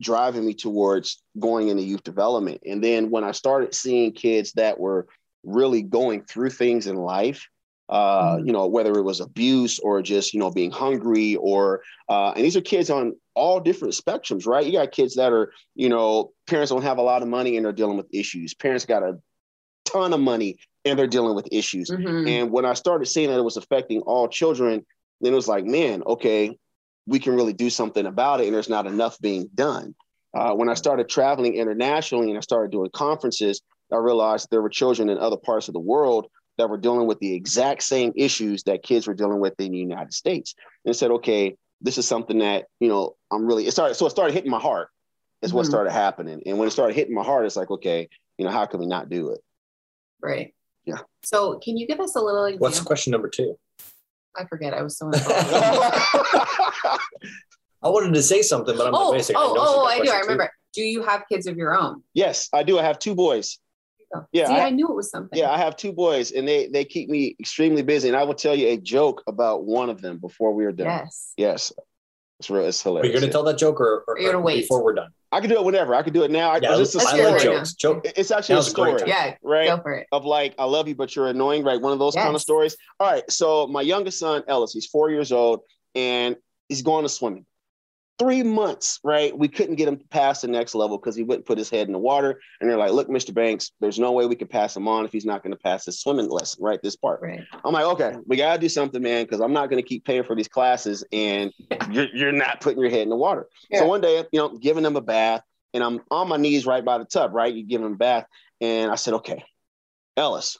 driving 0.00 0.46
me 0.46 0.54
towards 0.54 1.22
going 1.38 1.68
into 1.68 1.82
youth 1.82 2.04
development. 2.04 2.62
And 2.66 2.82
then 2.82 3.10
when 3.10 3.24
I 3.24 3.32
started 3.32 3.74
seeing 3.74 4.12
kids 4.12 4.52
that 4.52 4.78
were 4.78 5.06
really 5.44 5.82
going 5.82 6.22
through 6.22 6.50
things 6.50 6.86
in 6.86 6.96
life, 6.96 7.48
uh, 7.88 8.36
Mhm. 8.36 8.46
you 8.46 8.52
know, 8.52 8.66
whether 8.66 8.92
it 8.92 9.02
was 9.02 9.20
abuse 9.20 9.78
or 9.78 10.02
just, 10.02 10.34
you 10.34 10.40
know, 10.40 10.50
being 10.50 10.70
hungry 10.70 11.36
or, 11.36 11.82
uh, 12.08 12.32
and 12.36 12.44
these 12.44 12.56
are 12.56 12.60
kids 12.60 12.90
on 12.90 13.16
all 13.34 13.60
different 13.60 13.94
spectrums, 13.94 14.46
right? 14.46 14.66
You 14.66 14.72
got 14.72 14.92
kids 14.92 15.14
that 15.14 15.32
are, 15.32 15.52
you 15.74 15.88
know, 15.88 16.32
parents 16.46 16.70
don't 16.70 16.82
have 16.82 16.98
a 16.98 17.02
lot 17.02 17.22
of 17.22 17.28
money 17.28 17.56
and 17.56 17.64
they're 17.64 17.72
dealing 17.72 17.96
with 17.96 18.06
issues. 18.12 18.52
Parents 18.54 18.84
got 18.84 19.02
a 19.02 19.18
ton 19.84 20.12
of 20.12 20.20
money 20.20 20.58
and 20.84 20.98
they're 20.98 21.06
dealing 21.06 21.34
with 21.34 21.48
issues. 21.50 21.90
Mhm. 21.90 22.28
And 22.28 22.50
when 22.50 22.66
I 22.66 22.74
started 22.74 23.06
seeing 23.06 23.30
that 23.30 23.38
it 23.38 23.44
was 23.44 23.56
affecting 23.56 24.02
all 24.02 24.28
children, 24.28 24.84
then 25.20 25.32
it 25.32 25.36
was 25.36 25.48
like, 25.48 25.64
man, 25.64 26.02
okay, 26.04 26.58
we 27.08 27.18
can 27.18 27.34
really 27.34 27.54
do 27.54 27.70
something 27.70 28.06
about 28.06 28.40
it. 28.40 28.46
And 28.46 28.54
there's 28.54 28.68
not 28.68 28.86
enough 28.86 29.18
being 29.18 29.48
done. 29.54 29.94
Uh, 30.36 30.52
when 30.54 30.68
I 30.68 30.74
started 30.74 31.08
traveling 31.08 31.54
internationally 31.54 32.28
and 32.28 32.36
I 32.36 32.42
started 32.42 32.70
doing 32.70 32.90
conferences, 32.92 33.62
I 33.90 33.96
realized 33.96 34.48
there 34.50 34.60
were 34.60 34.68
children 34.68 35.08
in 35.08 35.16
other 35.16 35.38
parts 35.38 35.68
of 35.68 35.74
the 35.74 35.80
world 35.80 36.26
that 36.58 36.68
were 36.68 36.76
dealing 36.76 37.06
with 37.06 37.18
the 37.20 37.32
exact 37.34 37.82
same 37.82 38.12
issues 38.14 38.64
that 38.64 38.82
kids 38.82 39.06
were 39.06 39.14
dealing 39.14 39.40
with 39.40 39.54
in 39.58 39.72
the 39.72 39.78
United 39.78 40.12
States. 40.12 40.54
And 40.84 40.94
said, 40.94 41.10
okay, 41.12 41.56
this 41.80 41.96
is 41.96 42.06
something 42.06 42.38
that, 42.40 42.66
you 42.78 42.88
know, 42.88 43.16
I'm 43.30 43.46
really, 43.46 43.66
it 43.66 43.70
started, 43.70 43.94
so 43.94 44.06
it 44.06 44.10
started 44.10 44.34
hitting 44.34 44.50
my 44.50 44.60
heart 44.60 44.88
is 45.40 45.52
what 45.54 45.64
Mhm. 45.64 45.70
started 45.70 45.92
happening. 45.92 46.42
And 46.44 46.58
when 46.58 46.68
it 46.68 46.72
started 46.72 46.94
hitting 46.94 47.14
my 47.14 47.22
heart, 47.24 47.46
it's 47.46 47.56
like, 47.56 47.70
okay, 47.70 48.08
you 48.36 48.44
know, 48.44 48.50
how 48.50 48.66
can 48.66 48.80
we 48.80 48.86
not 48.86 49.08
do 49.08 49.30
it? 49.30 49.40
Right. 50.20 50.52
Yeah. 50.84 50.98
So 51.22 51.58
can 51.60 51.78
you 51.78 51.86
give 51.86 52.00
us 52.00 52.16
a 52.16 52.20
little 52.20 52.44
example? 52.44 52.66
What's 52.66 52.80
question 52.80 53.12
number 53.12 53.28
two? 53.28 53.56
I 54.38 54.44
forget. 54.46 54.74
I 54.74 54.82
was 54.82 54.96
so 54.96 55.06
involved. 55.06 55.28
I 57.82 57.88
wanted 57.88 58.14
to 58.14 58.22
say 58.22 58.42
something, 58.42 58.76
but 58.76 58.86
I'm 58.88 58.94
oh, 58.94 59.10
not 59.10 59.12
basic. 59.12 59.36
oh, 59.36 59.54
know 59.54 59.60
oh, 59.60 59.84
I 59.84 59.98
do. 59.98 60.02
I 60.02 60.06
question 60.06 60.14
too. 60.14 60.22
remember. 60.22 60.52
Do 60.74 60.82
you 60.82 61.02
have 61.02 61.24
kids 61.30 61.46
of 61.46 61.56
your 61.56 61.76
own? 61.76 62.02
yes, 62.14 62.48
I 62.52 62.62
do. 62.62 62.78
I 62.78 62.82
have 62.82 62.98
two 62.98 63.14
boys. 63.14 63.58
Oh. 64.14 64.24
Yeah, 64.32 64.46
See, 64.46 64.54
I- 64.54 64.66
I, 64.66 64.70
knew 64.70 64.88
it 64.88 64.94
was 64.94 65.10
something. 65.10 65.38
Yeah, 65.38 65.50
I 65.50 65.58
have 65.58 65.76
two 65.76 65.92
boys, 65.92 66.32
and 66.32 66.46
they 66.46 66.68
they 66.68 66.84
keep 66.84 67.08
me 67.08 67.36
extremely 67.40 67.82
busy. 67.82 68.08
And 68.08 68.16
I 68.16 68.24
will 68.24 68.34
tell 68.34 68.54
you 68.54 68.68
a 68.68 68.76
joke 68.76 69.22
about 69.26 69.64
one 69.64 69.90
of 69.90 70.00
them 70.00 70.18
before 70.18 70.52
we 70.54 70.64
are 70.64 70.72
done. 70.72 70.86
Yes. 70.86 71.32
Yes, 71.36 71.72
it's 72.38 72.50
real. 72.50 72.64
It's 72.64 72.80
hilarious. 72.82 73.04
Are 73.04 73.12
you 73.12 73.20
going 73.20 73.28
to 73.28 73.32
tell 73.32 73.42
that 73.44 73.58
joke 73.58 73.80
or, 73.80 74.04
or, 74.06 74.14
Are 74.14 74.18
you 74.18 74.26
gonna 74.26 74.38
or 74.38 74.42
wait? 74.42 74.60
before 74.62 74.82
we're 74.84 74.94
done? 74.94 75.10
I 75.32 75.40
can 75.40 75.50
do 75.50 75.56
it 75.56 75.64
whenever. 75.64 75.94
I 75.94 76.02
can 76.02 76.12
do 76.12 76.22
it 76.22 76.30
now. 76.30 76.50
I, 76.50 76.58
Yeah, 76.62 76.78
it's 76.78 76.92
just 76.92 76.94
a 76.94 76.98
Let's 76.98 77.12
I 77.12 77.30
like 77.30 77.42
jokes. 77.42 77.74
Joke. 77.74 78.06
It's 78.16 78.30
actually 78.30 78.56
a 78.56 78.58
a 78.60 78.62
story. 78.62 79.02
Yeah. 79.06 79.34
right? 79.42 79.66
Go 79.66 79.82
for 79.82 79.92
it. 79.94 80.06
Of 80.12 80.24
like, 80.24 80.54
I 80.58 80.64
love 80.64 80.88
you, 80.88 80.94
but 80.94 81.14
you're 81.14 81.26
annoying, 81.28 81.64
right? 81.64 81.80
One 81.80 81.92
of 81.92 81.98
those 81.98 82.14
kind 82.14 82.34
of 82.34 82.40
stories. 82.40 82.76
All 83.00 83.10
right. 83.10 83.28
So 83.30 83.66
my 83.66 83.82
youngest 83.82 84.18
son, 84.20 84.42
Ellis, 84.48 84.72
he's 84.72 84.86
four 84.86 85.10
years 85.10 85.32
old, 85.32 85.60
and 85.94 86.36
he's 86.68 86.82
going 86.82 87.02
to 87.02 87.08
swimming. 87.08 87.44
Three 88.18 88.42
months, 88.42 88.98
right? 89.04 89.36
We 89.36 89.46
couldn't 89.46 89.76
get 89.76 89.86
him 89.86 89.96
to 89.96 90.04
pass 90.06 90.40
the 90.40 90.48
next 90.48 90.74
level 90.74 90.98
because 90.98 91.14
he 91.14 91.22
wouldn't 91.22 91.46
put 91.46 91.56
his 91.56 91.70
head 91.70 91.86
in 91.86 91.92
the 91.92 91.98
water. 91.98 92.40
And 92.60 92.68
they're 92.68 92.76
like, 92.76 92.90
"Look, 92.90 93.08
Mr. 93.08 93.32
Banks, 93.32 93.70
there's 93.80 93.98
no 93.98 94.12
way 94.12 94.26
we 94.26 94.34
can 94.34 94.48
pass 94.48 94.76
him 94.76 94.88
on 94.88 95.04
if 95.04 95.12
he's 95.12 95.24
not 95.24 95.42
going 95.42 95.52
to 95.52 95.62
pass 95.62 95.86
his 95.86 96.00
swimming 96.00 96.28
lesson, 96.28 96.62
right? 96.62 96.80
This 96.82 96.96
part." 96.96 97.20
Right. 97.22 97.40
I'm 97.64 97.72
like, 97.72 97.84
okay, 97.84 98.16
we 98.26 98.36
gotta 98.36 98.60
do 98.60 98.68
something, 98.68 99.00
man, 99.00 99.24
because 99.24 99.40
I'm 99.40 99.52
not 99.52 99.70
gonna 99.70 99.82
keep 99.82 100.04
paying 100.04 100.24
for 100.24 100.34
these 100.34 100.48
classes 100.48 101.04
and 101.12 101.52
you're, 101.90 102.08
you're 102.12 102.32
not 102.32 102.60
putting 102.60 102.80
your 102.80 102.90
head 102.90 103.02
in 103.02 103.08
the 103.08 103.16
water. 103.16 103.46
Yeah. 103.70 103.80
So 103.80 103.86
one 103.86 104.00
day, 104.00 104.24
you 104.32 104.40
know, 104.40 104.56
giving 104.56 104.84
him 104.84 104.96
a 104.96 105.00
bath, 105.00 105.42
and 105.74 105.84
I'm 105.84 106.00
on 106.10 106.28
my 106.28 106.36
knees 106.36 106.66
right 106.66 106.84
by 106.84 106.98
the 106.98 107.04
tub, 107.04 107.34
right? 107.34 107.54
You 107.54 107.62
give 107.62 107.82
him 107.82 107.92
a 107.92 107.96
bath, 107.96 108.26
and 108.60 108.90
I 108.90 108.96
said, 108.96 109.14
okay, 109.14 109.44
Ellis, 110.16 110.58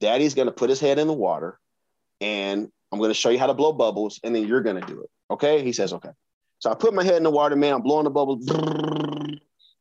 Daddy's 0.00 0.34
gonna 0.34 0.52
put 0.52 0.68
his 0.68 0.80
head 0.80 0.98
in 0.98 1.06
the 1.06 1.12
water, 1.14 1.58
and 2.20 2.70
I'm 2.90 3.00
gonna 3.00 3.14
show 3.14 3.30
you 3.30 3.38
how 3.38 3.46
to 3.46 3.54
blow 3.54 3.72
bubbles, 3.72 4.20
and 4.22 4.34
then 4.34 4.46
you're 4.46 4.60
gonna 4.60 4.84
do 4.84 5.00
it. 5.00 5.10
Okay? 5.30 5.62
He 5.62 5.72
says, 5.72 5.92
okay. 5.94 6.10
So 6.62 6.70
I 6.70 6.74
put 6.74 6.94
my 6.94 7.02
head 7.02 7.16
in 7.16 7.24
the 7.24 7.30
water, 7.30 7.56
man. 7.56 7.74
I'm 7.74 7.82
blowing 7.82 8.04
the 8.04 8.10
bubbles, 8.10 8.46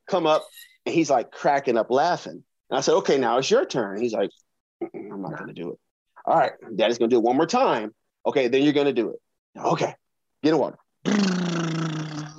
come 0.07 0.25
up, 0.25 0.47
and 0.87 0.95
he's 0.95 1.11
like 1.11 1.29
cracking 1.29 1.77
up 1.77 1.91
laughing. 1.91 2.43
And 2.71 2.77
I 2.77 2.81
said, 2.81 2.95
okay, 2.95 3.19
now 3.19 3.37
it's 3.37 3.51
your 3.51 3.65
turn. 3.65 4.01
He's 4.01 4.13
like, 4.13 4.31
I'm 4.81 5.21
not 5.21 5.37
gonna 5.37 5.53
do 5.53 5.73
it. 5.73 5.77
All 6.25 6.35
right, 6.35 6.53
daddy's 6.75 6.97
gonna 6.97 7.09
do 7.09 7.17
it 7.17 7.23
one 7.23 7.37
more 7.37 7.45
time. 7.45 7.93
Okay, 8.25 8.47
then 8.47 8.63
you're 8.63 8.73
gonna 8.73 8.93
do 8.93 9.11
it. 9.11 9.17
Okay, 9.63 9.93
get 10.41 10.53
in 10.53 10.57
water. 10.57 10.79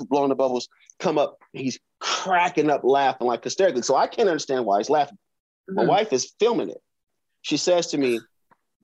Blowing 0.09 0.31
the 0.31 0.35
bubbles, 0.35 0.69
come 0.99 1.19
up. 1.19 1.39
He's 1.53 1.79
cracking 2.01 2.69
up 2.69 2.81
laughing 2.83 3.29
like 3.29 3.45
hysterically. 3.45 3.83
So 3.83 3.95
I 3.95 4.09
can't 4.09 4.29
understand 4.29 4.65
why 4.65 4.79
he's 4.79 4.91
laughing. 4.91 5.19
My 5.69 5.85
Mhm. 5.85 5.87
wife 5.87 6.13
is 6.13 6.35
filming 6.41 6.69
it. 6.69 6.83
She 7.43 7.57
says 7.59 7.87
to 7.89 7.97
me, 7.97 8.19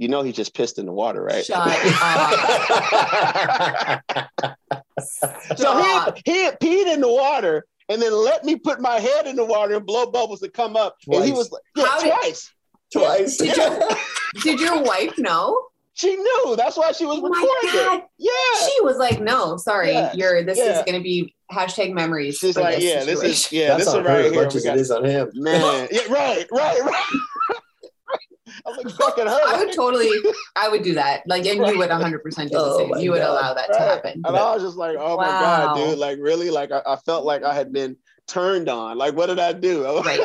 You 0.01 0.07
know, 0.07 0.23
he 0.23 0.31
just 0.31 0.55
pissed 0.55 0.79
in 0.79 0.87
the 0.87 0.93
water, 0.93 1.21
right? 1.21 1.45
Shut 1.45 1.61
up. 1.61 1.81
so 5.57 5.83
he, 5.83 6.23
he 6.33 6.45
had 6.45 6.59
peed 6.61 6.93
in 6.93 7.01
the 7.01 7.09
water 7.09 7.65
and 7.89 8.01
then 8.03 8.13
let 8.13 8.45
me 8.45 8.57
put 8.57 8.81
my 8.81 8.99
head 9.01 9.27
in 9.27 9.37
the 9.37 9.45
water 9.45 9.77
and 9.77 9.87
blow 9.87 10.11
bubbles 10.11 10.41
to 10.41 10.49
come 10.51 10.77
up. 10.77 10.97
And 11.11 11.25
he 11.25 11.33
was 11.33 11.51
like, 11.51 11.63
Yeah, 11.77 11.87
How 11.87 12.01
did- 12.01 12.13
twice. 12.13 12.53
Twice. 12.93 13.37
Did 13.37 13.57
your, 13.57 13.79
did 14.43 14.61
your 14.61 14.83
wife 14.83 15.19
know? 15.19 15.63
She 15.95 16.15
knew. 16.17 16.55
That's 16.57 16.77
why 16.77 16.93
she 16.93 17.05
was 17.05 17.19
Oh 17.19 17.23
recording. 17.29 17.71
God. 17.73 18.03
Yeah. 18.19 18.31
She 18.67 18.81
was 18.83 18.99
like, 18.99 19.21
"No, 19.21 19.57
sorry, 19.57 19.91
Yeah. 19.91 20.13
you're. 20.15 20.45
This 20.45 20.57
Yeah. 20.57 20.79
is 20.79 20.85
going 20.85 20.95
to 20.97 21.03
be 21.03 21.35
hashtag 21.53 21.93
memories." 21.93 22.37
She's 22.37 22.57
like, 22.57 22.77
this 22.77 22.85
yeah, 22.85 23.03
this 23.05 23.21
is 23.25 23.51
yeah, 23.51 23.69
That's 23.69 23.79
this 23.81 23.89
is 23.89 23.95
on 23.95 24.05
her 24.05 24.09
right 24.11 24.25
as 24.27 24.33
here. 24.33 24.43
much 24.45 24.55
as 24.55 24.65
got- 24.65 24.77
it 24.77 24.81
is 24.81 24.91
on 24.93 25.05
him. 25.05 25.29
Man, 25.35 25.89
yeah, 25.91 26.03
right, 26.09 26.47
right, 26.53 26.81
right. 26.85 27.58
I'm 28.67 28.77
like 28.77 28.91
fucking 28.91 29.27
her. 29.27 29.39
I 29.47 29.63
would 29.65 29.75
totally, 29.75 30.11
I 30.57 30.69
would 30.69 30.83
do 30.83 30.95
that. 30.95 31.23
Like, 31.27 31.47
and 31.47 31.57
you 31.67 31.79
would 31.79 31.89
100 31.91 32.19
percent 32.23 32.51
do 32.51 32.59
the 32.59 32.65
Oh 32.65 32.79
same. 32.79 33.03
You 33.03 33.13
would 33.13 33.19
God. 33.21 33.31
allow 33.31 33.55
that 33.55 33.73
to 33.73 33.79
happen. 33.79 34.23
And 34.25 34.37
I 34.37 34.55
was 34.55 34.63
just 34.63 34.77
like, 34.77 34.97
oh 34.99 35.17
my 35.17 35.27
god, 35.27 35.77
dude! 35.77 35.99
Like 35.99 36.19
really, 36.21 36.51
like 36.51 36.71
I, 36.73 36.83
I 36.87 36.97
felt 36.97 37.25
like 37.25 37.43
I 37.45 37.55
had 37.55 37.73
been 37.73 37.97
turned 38.27 38.69
on. 38.69 38.99
Like, 38.99 39.15
what 39.17 39.27
did 39.27 39.39
I 39.39 39.53
do? 39.53 39.85
Right. 40.05 40.21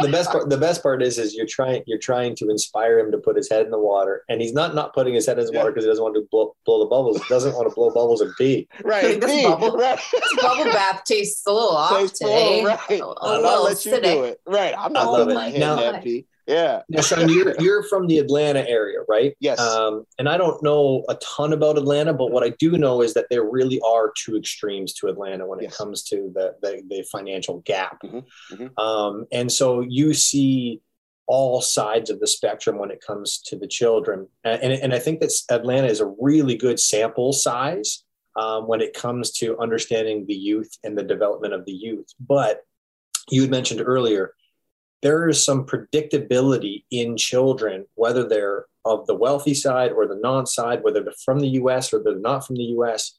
the 0.00 0.08
best 0.08 0.30
part 0.32 0.50
the 0.50 0.58
best 0.58 0.82
part 0.82 1.02
is 1.02 1.18
is 1.18 1.34
you're 1.36 1.46
trying 1.46 1.82
you're 1.86 1.98
trying 2.00 2.34
to 2.36 2.50
inspire 2.50 2.98
him 2.98 3.12
to 3.12 3.18
put 3.18 3.36
his 3.36 3.48
head 3.48 3.64
in 3.64 3.70
the 3.70 3.78
water 3.78 4.24
and 4.28 4.40
he's 4.40 4.52
not 4.52 4.74
not 4.74 4.92
putting 4.92 5.14
his 5.14 5.24
head 5.24 5.38
in 5.38 5.46
the 5.46 5.52
Yeah. 5.52 5.60
water 5.60 5.70
because 5.70 5.84
he 5.84 5.88
doesn't 5.90 6.02
want 6.02 6.16
to 6.16 6.26
blow, 6.32 6.56
blow 6.66 6.80
the 6.80 6.86
bubbles 6.90 7.18
he 7.22 7.28
doesn't 7.28 7.54
want 7.54 7.68
to 7.68 7.74
blow 7.76 7.90
bubbles 7.90 8.20
and 8.20 8.34
pee 8.36 8.66
Right, 8.84 9.20
This 9.20 9.30
me, 9.30 9.44
bubble- 9.44 9.76
right. 9.78 10.00
This 10.12 10.36
bubble 10.42 10.64
bath 10.64 11.02
tastes 11.04 11.46
a 11.46 11.52
little 11.52 11.70
off 11.76 11.96
Tastes 11.96 12.18
full, 12.20 12.28
today. 12.28 12.64
right. 12.64 12.90
A, 12.90 13.04
a 13.04 13.08
And 13.08 13.46
I'll 13.46 13.62
little 13.62 13.64
let 13.64 13.84
you 13.86 13.92
acidic. 13.92 14.02
do 14.02 14.24
it. 14.24 14.40
Right. 14.46 14.74
I'm 14.76 14.92
not 14.92 15.06
I 15.06 15.10
love 15.10 15.28
it. 15.28 15.34
my 15.34 15.48
head 15.50 15.60
Now- 15.60 15.76
that 15.76 16.02
pee. 16.02 16.26
Yeah. 16.46 16.82
now 16.88 17.00
sean 17.00 17.28
you're 17.28 17.54
you're 17.60 17.82
from 17.84 18.06
the 18.06 18.18
atlanta 18.18 18.68
area 18.68 18.98
right 19.08 19.34
Yes. 19.40 19.58
um, 19.60 20.04
and 20.18 20.28
i 20.28 20.36
don't 20.36 20.62
know 20.62 21.04
a 21.08 21.14
ton 21.16 21.52
about 21.52 21.78
atlanta 21.78 22.12
but 22.12 22.30
what 22.30 22.44
i 22.44 22.50
do 22.58 22.76
know 22.78 23.00
is 23.02 23.14
that 23.14 23.26
there 23.30 23.44
really 23.44 23.80
are 23.86 24.12
two 24.16 24.36
extremes 24.36 24.92
to 24.94 25.08
atlanta 25.08 25.46
when 25.46 25.60
it 25.60 25.72
comes 25.72 26.02
to 26.04 26.30
the, 26.34 26.54
the 26.62 26.82
the 26.88 27.02
financial 27.10 27.60
gap 27.60 28.02
Mhm, 28.02 28.24
mhm. 28.52 28.78
Um, 28.78 29.26
and 29.32 29.50
so 29.50 29.80
you 29.80 30.12
see 30.14 30.80
all 31.26 31.62
sides 31.62 32.10
of 32.10 32.20
the 32.20 32.26
spectrum 32.26 32.76
when 32.78 32.90
it 32.90 33.02
comes 33.06 33.38
to 33.38 33.56
the 33.56 33.66
children. 33.66 34.28
And, 34.44 34.60
and, 34.62 34.72
and 34.74 34.94
I 34.94 34.98
think 34.98 35.20
that 35.20 35.32
Atlanta 35.50 35.86
is 35.86 36.00
a 36.00 36.14
really 36.20 36.54
good 36.54 36.78
sample 36.78 37.32
size 37.32 38.04
um, 38.36 38.68
when 38.68 38.82
it 38.82 38.92
comes 38.92 39.30
to 39.38 39.56
understanding 39.58 40.26
the 40.26 40.34
youth 40.34 40.76
and 40.84 40.98
the 40.98 41.02
development 41.02 41.54
of 41.54 41.64
the 41.64 41.72
youth. 41.72 42.08
But 42.20 42.60
you 43.30 43.40
had 43.40 43.50
mentioned 43.50 43.80
earlier, 43.82 44.34
there 45.04 45.28
is 45.28 45.44
some 45.44 45.66
predictability 45.66 46.84
in 46.90 47.16
children, 47.16 47.84
whether 47.94 48.26
they're 48.26 48.64
of 48.86 49.06
the 49.06 49.14
wealthy 49.14 49.52
side 49.54 49.92
or 49.92 50.08
the 50.08 50.16
non 50.16 50.46
side, 50.46 50.82
whether 50.82 51.02
they're 51.04 51.12
from 51.24 51.40
the 51.40 51.48
US 51.60 51.92
or 51.92 52.02
they're 52.02 52.18
not 52.18 52.46
from 52.46 52.56
the 52.56 52.64
US. 52.78 53.16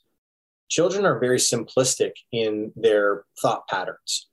Children 0.68 1.06
are 1.06 1.20
very 1.20 1.38
simplistic 1.38 2.14
in 2.32 2.74
their 2.76 3.24
thought 3.42 3.68
patterns 3.70 4.28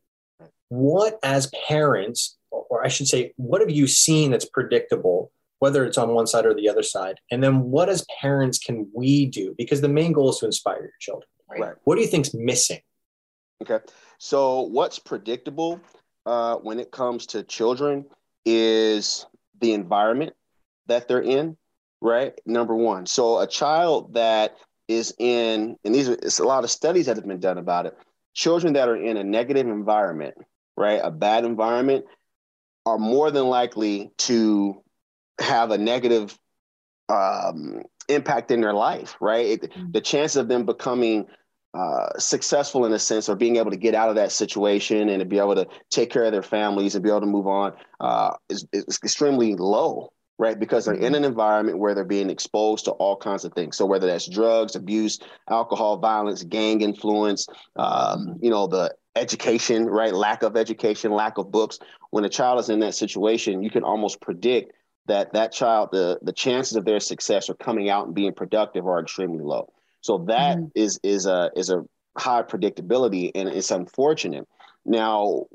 what 0.74 1.18
as 1.22 1.50
parents 1.68 2.38
or 2.50 2.82
i 2.82 2.88
should 2.88 3.06
say 3.06 3.30
what 3.36 3.60
have 3.60 3.70
you 3.70 3.86
seen 3.86 4.30
that's 4.30 4.46
predictable 4.46 5.30
whether 5.58 5.84
it's 5.84 5.98
on 5.98 6.14
one 6.14 6.26
side 6.26 6.46
or 6.46 6.54
the 6.54 6.66
other 6.66 6.82
side 6.82 7.16
and 7.30 7.44
then 7.44 7.60
what 7.64 7.90
as 7.90 8.06
parents 8.22 8.58
can 8.58 8.90
we 8.94 9.26
do 9.26 9.54
because 9.58 9.82
the 9.82 9.88
main 9.88 10.12
goal 10.12 10.30
is 10.30 10.38
to 10.38 10.46
inspire 10.46 10.80
your 10.80 10.98
children 10.98 11.28
Right. 11.50 11.74
what 11.84 11.96
do 11.96 12.00
you 12.00 12.06
think's 12.06 12.32
missing 12.32 12.80
Okay. 13.62 13.78
So 14.18 14.62
what's 14.62 14.98
predictable 14.98 15.78
uh, 16.26 16.56
when 16.56 16.78
it 16.78 16.90
comes 16.90 17.26
to 17.26 17.42
children 17.42 18.06
is 18.44 19.26
the 19.60 19.72
environment 19.72 20.34
that 20.86 21.08
they're 21.08 21.22
in, 21.22 21.56
right? 22.00 22.38
Number 22.46 22.74
one. 22.74 23.06
So 23.06 23.40
a 23.40 23.46
child 23.46 24.14
that 24.14 24.56
is 24.88 25.14
in, 25.18 25.76
and 25.84 25.94
these 25.94 26.08
are 26.08 26.14
it's 26.14 26.38
a 26.38 26.44
lot 26.44 26.64
of 26.64 26.70
studies 26.70 27.06
that 27.06 27.16
have 27.16 27.26
been 27.26 27.40
done 27.40 27.58
about 27.58 27.86
it. 27.86 27.96
Children 28.34 28.74
that 28.74 28.88
are 28.88 28.96
in 28.96 29.16
a 29.16 29.24
negative 29.24 29.66
environment, 29.66 30.34
right, 30.76 31.00
a 31.02 31.10
bad 31.10 31.44
environment, 31.44 32.04
are 32.86 32.98
more 32.98 33.30
than 33.30 33.46
likely 33.46 34.10
to 34.18 34.82
have 35.40 35.70
a 35.70 35.78
negative 35.78 36.36
um, 37.08 37.82
impact 38.08 38.50
in 38.50 38.60
their 38.60 38.74
life, 38.74 39.16
right? 39.20 39.46
It, 39.46 39.72
Mm-hmm. 39.76 39.92
the 39.92 40.00
chance 40.00 40.36
of 40.36 40.48
them 40.48 40.64
becoming 40.66 41.26
uh, 41.74 42.18
successful 42.18 42.84
in 42.84 42.92
a 42.92 42.98
sense 42.98 43.28
or 43.28 43.36
being 43.36 43.56
able 43.56 43.70
to 43.70 43.76
get 43.76 43.94
out 43.94 44.10
of 44.10 44.14
that 44.14 44.30
situation 44.30 45.08
and 45.08 45.20
to 45.20 45.24
be 45.24 45.38
able 45.38 45.54
to 45.54 45.66
take 45.90 46.10
care 46.10 46.24
of 46.24 46.32
their 46.32 46.42
families 46.42 46.94
and 46.94 47.02
be 47.02 47.08
able 47.08 47.20
to 47.20 47.26
move 47.26 47.46
on 47.46 47.72
uh, 48.00 48.34
is, 48.50 48.66
is 48.72 48.98
extremely 49.02 49.54
low, 49.54 50.12
right? 50.38 50.58
Because 50.58 50.84
they're 50.84 50.94
in 50.94 51.14
an 51.14 51.24
environment 51.24 51.78
where 51.78 51.94
they're 51.94 52.04
being 52.04 52.28
exposed 52.28 52.84
to 52.84 52.90
all 52.92 53.16
kinds 53.16 53.44
of 53.44 53.54
things. 53.54 53.76
So 53.76 53.86
whether 53.86 54.06
that's 54.06 54.28
drugs, 54.28 54.76
abuse, 54.76 55.18
alcohol, 55.48 55.96
violence, 55.96 56.42
gang 56.42 56.82
influence, 56.82 57.46
um, 57.76 58.38
you 58.42 58.50
know, 58.50 58.66
the 58.66 58.94
education, 59.16 59.86
right? 59.86 60.12
Lack 60.12 60.42
of 60.42 60.56
education, 60.56 61.10
lack 61.12 61.38
of 61.38 61.50
books. 61.50 61.78
When 62.10 62.24
a 62.24 62.28
child 62.28 62.60
is 62.60 62.68
in 62.68 62.80
that 62.80 62.94
situation, 62.94 63.62
you 63.62 63.70
can 63.70 63.82
almost 63.82 64.20
predict 64.20 64.72
that 65.06 65.32
that 65.32 65.52
child, 65.52 65.88
the 65.92 66.18
the 66.22 66.32
chances 66.32 66.76
of 66.76 66.84
their 66.84 67.00
success 67.00 67.48
or 67.48 67.54
coming 67.54 67.88
out 67.88 68.06
and 68.06 68.14
being 68.14 68.32
productive 68.32 68.86
are 68.86 69.00
extremely 69.00 69.42
low. 69.42 69.72
So 70.02 70.18
that 70.28 70.58
is 70.74 71.00
is 71.02 71.26
a 71.26 71.50
is 71.56 71.70
a 71.70 71.84
high 72.18 72.42
predictability, 72.42 73.30
and 73.34 73.48
it's 73.48 73.70
unfortunate. 73.70 74.46
Now, 74.84 75.46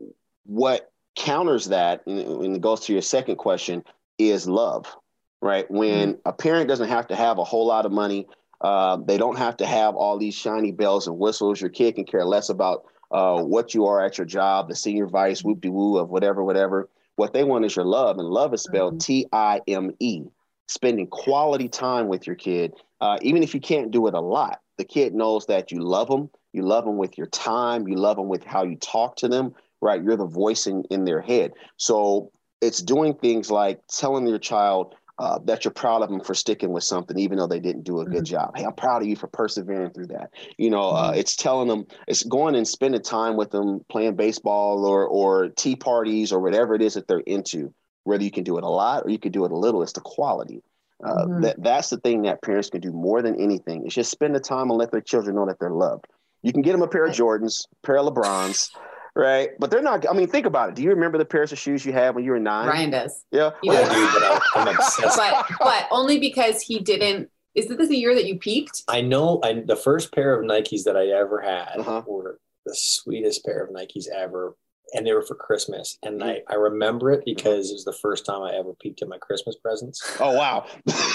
what 0.46 0.92
counters 1.16 1.66
that, 1.66 2.02
and 2.08 2.20
and 2.20 2.56
it 2.56 2.62
goes 2.62 2.82
to 2.86 2.94
your 2.94 3.02
second 3.02 3.36
question, 3.36 3.84
is 4.18 4.48
love, 4.48 4.96
right? 5.42 5.70
When 5.70 6.18
a 6.26 6.34
parent 6.34 6.68
doesn't 6.70 6.88
have 6.88 7.08
to 7.08 7.16
have 7.16 7.38
a 7.38 7.44
whole 7.44 7.68
lot 7.68 7.86
of 7.86 7.92
money, 7.92 8.26
uh, 8.62 8.98
they 9.06 9.18
don't 9.18 9.38
have 9.38 9.58
to 9.58 9.66
have 9.66 9.96
all 9.96 10.18
these 10.18 10.34
shiny 10.34 10.72
bells 10.72 11.08
and 11.08 11.20
whistles. 11.20 11.62
Your 11.62 11.70
kid 11.70 11.96
can 11.96 12.06
care 12.06 12.26
less 12.26 12.50
about 12.50 12.86
uh, 13.12 13.42
what 13.44 13.74
you 13.74 13.86
are 13.86 14.04
at 14.04 14.18
your 14.18 14.26
job, 14.26 14.70
the 14.70 14.76
senior 14.76 15.08
vice, 15.08 15.44
whoop 15.44 15.62
de 15.62 15.70
woo 15.70 15.98
of 15.98 16.10
whatever, 16.10 16.44
whatever. 16.44 16.90
What 17.18 17.34
they 17.34 17.44
want 17.44 17.66
is 17.66 17.76
your 17.76 17.86
love, 17.86 18.18
and 18.18 18.28
love 18.28 18.54
is 18.54 18.64
spelled 18.64 19.02
T 19.02 19.28
I 19.34 19.60
M 19.68 19.92
E. 20.00 20.24
Spending 20.68 21.08
quality 21.08 21.70
time 21.70 22.08
with 22.08 22.28
your 22.28 22.36
kid, 22.36 22.74
uh, 23.00 23.18
even 23.22 23.44
if 23.44 23.54
you 23.54 23.62
can't 23.62 23.92
do 23.92 24.08
it 24.08 24.14
a 24.14 24.20
lot, 24.20 24.60
the 24.78 24.84
kid 24.84 25.14
knows 25.14 25.46
that 25.46 25.72
you 25.72 25.82
love 25.82 26.10
them. 26.10 26.30
You 26.54 26.64
love 26.64 26.86
them 26.86 26.98
with 26.98 27.18
your 27.18 27.28
time. 27.28 27.88
You 27.88 27.96
love 27.96 28.18
them 28.18 28.28
with 28.28 28.44
how 28.44 28.64
you 28.64 28.76
talk 28.76 29.16
to 29.18 29.28
them. 29.28 29.54
Right, 29.82 30.04
you're 30.04 30.18
the 30.18 30.26
voice 30.26 30.66
in, 30.66 30.84
in 30.90 31.06
their 31.06 31.22
head. 31.22 31.54
So 31.78 32.32
it's 32.62 32.82
doing 32.82 33.14
things 33.14 33.52
like 33.52 33.80
telling 33.88 34.28
your 34.28 34.40
child 34.40 34.96
uh, 35.20 35.40
that 35.46 35.66
you're 35.66 35.72
proud 35.72 36.04
of 36.04 36.10
them 36.10 36.20
for 36.20 36.36
sticking 36.36 36.72
with 36.72 36.84
something, 36.84 37.18
even 37.18 37.38
though 37.38 37.48
they 37.48 37.60
didn't 37.60 37.84
do 37.84 38.02
a 38.02 38.06
good 38.06 38.24
job. 38.26 38.56
Hey, 38.56 38.66
I'm 38.66 38.74
proud 38.74 39.02
of 39.02 39.08
you 39.08 39.16
for 39.16 39.28
persevering 39.28 39.92
through 39.92 40.08
that. 40.08 40.32
You 40.58 40.70
know, 40.70 40.92
uh, 40.92 41.14
it's 41.16 41.36
telling 41.36 41.68
them, 41.68 41.88
it's 42.08 42.24
going 42.24 42.56
and 42.56 42.68
spending 42.68 43.02
time 43.02 43.36
with 43.36 43.50
them, 43.52 43.84
playing 43.90 44.16
baseball 44.16 44.86
or 44.86 45.08
or 45.08 45.50
tea 45.50 45.76
parties 45.76 46.32
or 46.32 46.40
whatever 46.40 46.76
it 46.76 46.82
is 46.82 46.94
that 46.94 47.08
they're 47.08 47.20
into. 47.20 47.74
Whether 48.08 48.24
you 48.24 48.32
can 48.32 48.44
do 48.46 48.58
it 48.58 48.64
a 48.64 48.70
lot 48.70 49.06
or 49.06 49.10
you 49.10 49.20
can 49.20 49.32
do 49.34 49.44
it 49.46 49.52
a 49.52 49.56
little, 49.58 49.84
it's 49.84 49.92
the 49.92 50.02
quality. 50.02 50.64
Uh, 51.04 51.26
Mhm. 51.26 51.42
That 51.44 51.62
that's 51.62 51.90
the 51.90 51.98
thing 51.98 52.24
that 52.24 52.42
parents 52.42 52.70
can 52.70 52.82
do 52.82 52.92
more 52.92 53.22
than 53.22 53.40
anything. 53.40 53.86
Is 53.86 53.94
just 53.94 54.10
spend 54.10 54.34
the 54.34 54.40
time 54.40 54.70
and 54.72 54.80
let 54.80 54.92
their 54.92 55.02
children 55.02 55.36
know 55.36 55.46
that 55.46 55.60
they're 55.60 55.70
loved. 55.70 56.06
You 56.42 56.54
can 56.54 56.62
get 56.62 56.72
them 56.72 56.82
a 56.82 56.88
pair 56.88 57.06
of 57.06 57.12
Jordans, 57.14 57.66
a 57.84 57.86
pair 57.86 57.98
of 57.98 58.06
LeBrons, 58.08 58.70
right? 59.16 59.50
But 59.60 59.70
they're 59.70 59.82
not. 59.82 60.10
I 60.10 60.14
mean, 60.14 60.28
think 60.28 60.46
about 60.46 60.70
it. 60.70 60.76
Do 60.76 60.82
you 60.82 60.90
remember 60.90 61.18
the 61.18 61.26
pairs 61.26 61.52
of 61.52 61.60
shoes 61.60 61.86
you 61.86 61.92
had 61.94 62.16
when 62.16 62.24
you 62.24 62.32
were 62.32 62.40
nine? 62.40 62.68
Ryan 62.68 62.90
does. 62.92 63.24
Yeah. 63.32 63.52
He 63.62 63.70
I 63.70 63.84
do, 63.84 64.08
but 64.14 64.24
I- 64.24 64.40
I'm 64.56 64.68
obsessed. 64.76 65.18
but 65.18 65.46
but 65.60 65.88
only 65.92 66.18
because 66.20 66.62
he 66.62 66.80
didn't. 66.80 67.30
Is 67.54 67.68
this 67.68 67.90
the 67.90 67.98
year 67.98 68.16
that 68.16 68.26
you 68.26 68.38
peaked? 68.40 68.84
I 68.88 69.02
know 69.02 69.40
I, 69.44 69.62
the 69.66 69.76
first 69.76 70.14
pair 70.14 70.34
of 70.40 70.46
Nikes 70.46 70.84
that 70.84 70.96
I 70.96 71.08
ever 71.10 71.42
had 71.42 71.80
Uh-huh. 71.80 72.04
were 72.08 72.40
the 72.66 72.74
sweetest 72.76 73.44
pair 73.46 73.64
of 73.64 73.70
Nikes 73.72 74.08
ever. 74.08 74.56
And 74.94 75.06
they 75.06 75.14
were 75.14 75.22
for 75.22 75.36
Christmas. 75.36 75.98
And 76.04 76.20
Mm-hmm. 76.22 76.52
I, 76.52 76.54
I 76.54 76.56
remember 76.56 77.12
it 77.12 77.24
because 77.26 77.70
it 77.70 77.74
was 77.74 77.86
the 77.86 77.94
first 77.94 78.26
time 78.26 78.42
I 78.42 78.54
ever 78.56 78.74
peeked 78.80 79.02
at 79.02 79.10
my 79.10 79.18
Christmas 79.18 79.56
presents. 79.56 80.02
Oh 80.20 80.34
wow. 80.34 80.66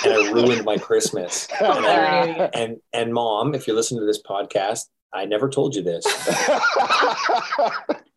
And 0.04 0.12
I 0.12 0.30
ruined 0.32 0.64
my 0.64 0.76
Christmas. 0.76 1.48
And, 1.60 1.86
I- 1.86 2.50
and 2.54 2.76
and 2.92 3.12
mom, 3.14 3.54
if 3.54 3.66
you 3.66 3.74
listen 3.74 3.98
to 3.98 4.04
this 4.06 4.20
podcast, 4.22 4.86
I 5.14 5.24
never 5.26 5.48
told 5.48 5.74
you 5.74 5.82
this. 5.82 6.04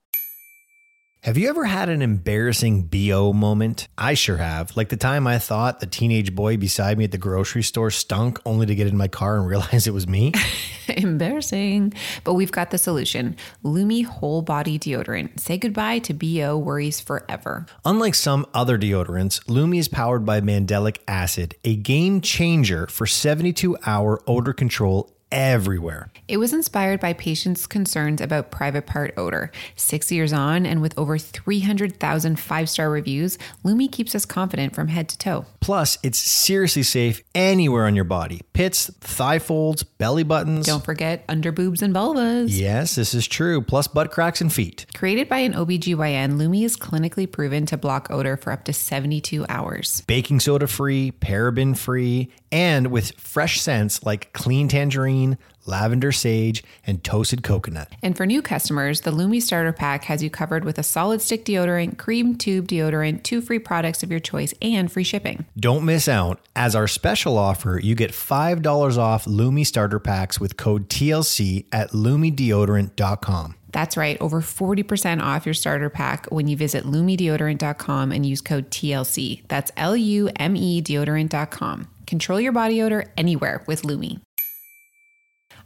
Have 1.25 1.39
you 1.39 1.49
ever 1.49 1.65
had 1.65 1.89
an 1.89 2.03
embarrassing 2.03 2.83
BO 2.83 3.33
moment? 3.33 3.87
I 3.97 4.13
sure 4.13 4.37
have. 4.37 4.77
Like 4.77 4.89
the 4.89 4.95
time 4.95 5.25
I 5.25 5.39
thought 5.39 5.79
the 5.79 5.87
teenage 5.87 6.35
boy 6.35 6.55
beside 6.55 6.99
me 6.99 7.03
at 7.03 7.11
the 7.11 7.17
grocery 7.17 7.63
store 7.63 7.89
stunk 7.89 8.39
only 8.45 8.67
to 8.67 8.75
get 8.75 8.85
in 8.85 8.95
my 8.95 9.07
car 9.07 9.37
and 9.37 9.47
realize 9.47 9.87
it 9.87 9.93
was 9.95 10.07
me. 10.07 10.33
Embarrassing. 10.87 11.93
But 12.25 12.35
we've 12.35 12.51
got 12.51 12.69
the 12.69 12.77
solution 12.77 13.37
Lume 13.63 14.03
Whole 14.03 14.43
Body 14.43 14.77
Deodorant. 14.77 15.39
Say 15.39 15.57
goodbye 15.57 15.97
to 15.97 16.13
BO 16.13 16.59
worries 16.59 17.01
forever. 17.01 17.65
Unlike 17.83 18.13
some 18.13 18.45
other 18.53 18.77
deodorants, 18.77 19.41
Lume 19.49 19.73
is 19.73 19.87
powered 19.87 20.27
by 20.27 20.41
mandelic 20.41 20.99
acid, 21.07 21.55
a 21.63 21.75
game 21.75 22.21
changer 22.21 22.85
for 22.85 23.07
72 23.07 23.75
hour 23.87 24.21
odor 24.27 24.53
control 24.53 25.14
everywhere. 25.35 26.09
It 26.27 26.37
was 26.37 26.53
inspired 26.53 26.99
by 27.01 27.13
patients' 27.13 27.67
concerns 27.67 28.21
about 28.21 28.49
private 28.49 28.87
part 28.87 29.13
odor. 29.17 29.51
Six 29.75 30.11
years 30.11 30.33
on, 30.33 30.65
and 30.65 30.81
with 30.81 30.97
over 30.97 31.17
300,000 31.19 32.39
five 32.39 32.69
star 32.69 32.89
reviews, 32.89 33.37
Lume 33.63 33.87
keeps 33.89 34.15
us 34.15 34.25
confident 34.25 34.73
from 34.73 34.87
head 34.87 35.09
to 35.09 35.17
toe. 35.17 35.45
Plus, 35.59 35.97
it's 36.01 36.17
seriously 36.17 36.83
safe 36.83 37.21
anywhere 37.35 37.85
on 37.85 37.95
your 37.95 38.05
body 38.05 38.41
pits, 38.53 38.89
thigh 39.01 39.37
folds, 39.39 39.83
belly 39.83 40.23
buttons. 40.23 40.65
Don't 40.65 40.85
forget 40.85 41.27
underboobs 41.27 41.81
and 41.81 41.93
vulvas. 41.93 42.47
Yes, 42.49 42.95
this 42.95 43.13
is 43.13 43.27
true, 43.27 43.61
plus 43.61 43.87
butt 43.87 44.11
cracks 44.11 44.39
and 44.39 44.53
feet. 44.53 44.85
Created 44.95 45.27
by 45.27 45.39
an 45.39 45.53
OBGYN, 45.53 46.37
Lume 46.37 46.63
is 46.63 46.77
clinically 46.77 47.29
proven 47.29 47.65
to 47.65 47.75
block 47.75 48.07
odor 48.09 48.37
for 48.37 48.53
up 48.53 48.63
to 48.63 48.71
72 48.71 49.45
hours. 49.49 50.01
baking 50.07 50.39
soda 50.39 50.67
free, 50.67 51.11
paraben 51.11 51.77
free, 51.77 52.31
and 52.51 52.87
with 52.87 53.11
fresh 53.19 53.59
scents 53.59 54.03
like 54.03 54.31
clean 54.31 54.69
tangerine, 54.69 55.24
lavender 55.65 56.11
sage, 56.11 56.63
and 56.85 57.03
toasted 57.03 57.43
coconut. 57.43 57.89
And 58.01 58.15
for 58.15 58.25
new 58.25 58.41
customers, 58.41 59.01
the 59.01 59.11
Lume 59.11 59.39
Starter 59.41 59.73
Pack 59.73 60.05
has 60.05 60.23
you 60.23 60.29
covered 60.29 60.63
with 60.63 60.77
a 60.77 60.83
solid 60.83 61.21
stick 61.21 61.45
deodorant, 61.45 61.97
cream 61.97 62.37
tube 62.37 62.67
deodorant, 62.67 63.23
two 63.23 63.41
free 63.41 63.59
products 63.59 64.03
of 64.03 64.11
your 64.11 64.19
choice, 64.19 64.53
and 64.61 64.91
free 64.91 65.03
shipping. 65.03 65.45
Don't 65.57 65.85
miss 65.85 66.07
out. 66.07 66.39
As 66.55 66.75
our 66.75 66.87
special 66.87 67.37
offer, 67.37 67.79
you 67.81 67.95
get 67.95 68.11
$5 68.11 68.97
off 68.97 69.27
Lume 69.27 69.63
starter 69.63 69.99
packs 69.99 70.39
with 70.39 70.57
code 70.57 70.89
TLC 70.89 71.65
at 71.71 71.91
lumedeodorant.com. 71.91 73.55
That's 73.71 73.97
right, 73.97 74.17
over 74.21 74.39
40% 74.39 75.21
off 75.21 75.45
your 75.45 75.53
starter 75.53 75.89
pack 75.89 76.27
when 76.27 76.47
you 76.47 76.55
visit 76.55 76.85
lumedeodorant.com 76.85 78.13
and 78.13 78.25
use 78.25 78.39
code 78.39 78.71
TLC. 78.71 79.41
That's 79.49 79.69
L 79.75 79.97
U 79.97 80.29
M 80.37 80.55
E 80.55 80.81
deodorant.com. 80.81 81.89
Control 82.07 82.39
your 82.39 82.53
body 82.53 82.81
odor 82.81 83.11
anywhere 83.17 83.65
with 83.67 83.83
Lume. 83.83 84.21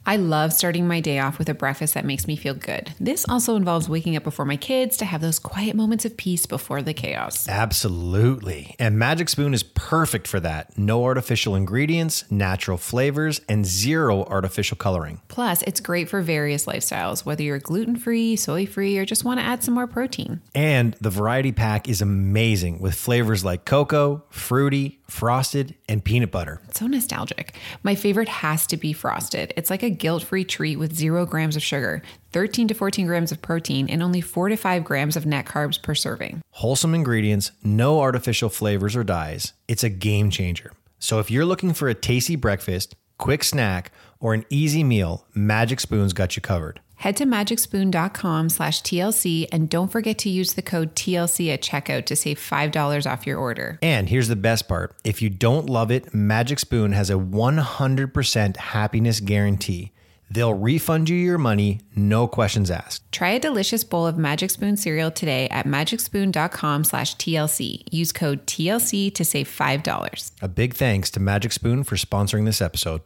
I 0.05 0.15
love 0.15 0.53
starting 0.53 0.87
my 0.87 1.01
day 1.01 1.19
off 1.19 1.37
with 1.37 1.49
a 1.49 1.53
breakfast 1.53 1.93
that 1.93 2.05
makes 2.05 2.25
me 2.25 2.35
feel 2.35 2.53
good. 2.53 2.93
This 2.99 3.25
also 3.29 3.55
involves 3.55 3.87
waking 3.87 4.15
up 4.15 4.23
before 4.23 4.45
my 4.45 4.57
kids 4.57 4.97
to 4.97 5.05
have 5.05 5.21
those 5.21 5.39
quiet 5.39 5.75
moments 5.75 6.05
of 6.05 6.17
peace 6.17 6.45
before 6.45 6.81
the 6.81 6.93
chaos. 6.93 7.47
Absolutely. 7.47 8.75
And 8.79 8.97
Magic 8.97 9.29
Spoon 9.29 9.53
is 9.53 9.63
perfect 9.63 10.27
for 10.27 10.39
that. 10.39 10.77
No 10.77 11.03
artificial 11.03 11.55
ingredients, 11.55 12.29
natural 12.31 12.77
flavors, 12.77 13.41
and 13.47 13.65
zero 13.65 14.23
artificial 14.23 14.77
coloring. 14.77 15.21
Plus, 15.27 15.61
it's 15.63 15.79
great 15.79 16.09
for 16.09 16.21
various 16.21 16.65
lifestyles, 16.65 17.25
whether 17.25 17.43
you're 17.43 17.59
gluten 17.59 17.95
free, 17.95 18.35
soy 18.35 18.65
free, 18.65 18.97
or 18.97 19.05
just 19.05 19.23
want 19.23 19.39
to 19.39 19.45
add 19.45 19.63
some 19.63 19.73
more 19.73 19.87
protein. 19.87 20.41
And 20.55 20.95
the 21.01 21.09
variety 21.09 21.51
pack 21.51 21.87
is 21.87 22.01
amazing 22.01 22.79
with 22.79 22.95
flavors 22.95 23.43
like 23.43 23.65
cocoa, 23.65 24.23
fruity, 24.29 24.98
frosted, 25.09 25.75
and 25.87 26.03
peanut 26.03 26.31
butter. 26.31 26.61
So 26.71 26.87
nostalgic. 26.87 27.55
My 27.83 27.95
favorite 27.95 28.29
has 28.29 28.67
to 28.67 28.77
be 28.77 28.93
frosted. 28.93 29.53
It's 29.57 29.69
like 29.69 29.83
a 29.83 29.89
guilt 29.89 30.23
free 30.23 30.43
treat 30.45 30.77
with 30.77 30.95
zero 30.95 31.25
grams 31.25 31.55
of 31.55 31.63
sugar, 31.63 32.01
13 32.31 32.67
to 32.69 32.73
14 32.73 33.07
grams 33.07 33.31
of 33.31 33.41
protein, 33.41 33.89
and 33.89 34.03
only 34.03 34.21
4 34.21 34.49
to 34.49 34.55
5 34.55 34.83
grams 34.83 35.15
of 35.15 35.25
net 35.25 35.45
carbs 35.45 35.81
per 35.81 35.95
serving. 35.95 36.41
Wholesome 36.51 36.93
ingredients, 36.93 37.51
no 37.63 37.99
artificial 37.99 38.49
flavors 38.49 38.95
or 38.95 39.03
dyes. 39.03 39.53
It's 39.67 39.83
a 39.83 39.89
game 39.89 40.29
changer. 40.29 40.71
So 40.99 41.19
if 41.19 41.31
you're 41.31 41.45
looking 41.45 41.73
for 41.73 41.87
a 41.87 41.95
tasty 41.95 42.35
breakfast, 42.35 42.95
quick 43.17 43.43
snack, 43.43 43.91
or 44.19 44.33
an 44.33 44.45
easy 44.49 44.83
meal, 44.83 45.25
Magic 45.33 45.79
Spoon's 45.79 46.13
got 46.13 46.35
you 46.35 46.41
covered. 46.41 46.79
Head 46.95 47.15
to 47.17 47.25
magicspoon.com 47.25 48.49
slash 48.49 48.81
TLC 48.81 49.47
and 49.53 49.69
don't 49.69 49.89
forget 49.89 50.17
to 50.19 50.29
use 50.29 50.53
the 50.53 50.61
code 50.61 50.95
TLC 50.95 51.53
at 51.53 51.61
checkout 51.61 52.05
to 52.07 52.15
save 52.15 52.37
$5 52.37 53.09
off 53.09 53.25
your 53.25 53.37
order. 53.37 53.79
And 53.81 54.09
here's 54.09 54.27
the 54.27 54.35
best 54.35 54.67
part 54.67 54.95
if 55.05 55.21
you 55.21 55.29
don't 55.29 55.69
love 55.69 55.91
it, 55.91 56.13
Magic 56.13 56.59
Spoon 56.59 56.91
has 56.91 57.09
a 57.09 57.13
100% 57.13 58.57
happiness 58.57 59.21
guarantee. 59.21 59.93
They'll 60.31 60.53
refund 60.53 61.09
you 61.09 61.15
your 61.15 61.37
money, 61.37 61.79
no 61.95 62.27
questions 62.27 62.69
asked. 62.69 63.09
Try 63.13 63.29
a 63.29 63.39
delicious 63.39 63.83
bowl 63.83 64.05
of 64.05 64.17
Magic 64.17 64.51
Spoon 64.51 64.75
cereal 64.75 65.09
today 65.09 65.47
at 65.49 65.65
magicspoon.com 65.65 66.83
slash 66.83 67.15
TLC. 67.15 67.83
Use 67.91 68.11
code 68.11 68.45
TLC 68.45 69.13
to 69.15 69.23
save 69.25 69.47
$5. 69.47 70.31
A 70.41 70.47
big 70.47 70.73
thanks 70.75 71.09
to 71.11 71.19
Magic 71.19 71.53
Spoon 71.53 71.83
for 71.83 71.95
sponsoring 71.95 72.45
this 72.45 72.61
episode. 72.61 73.01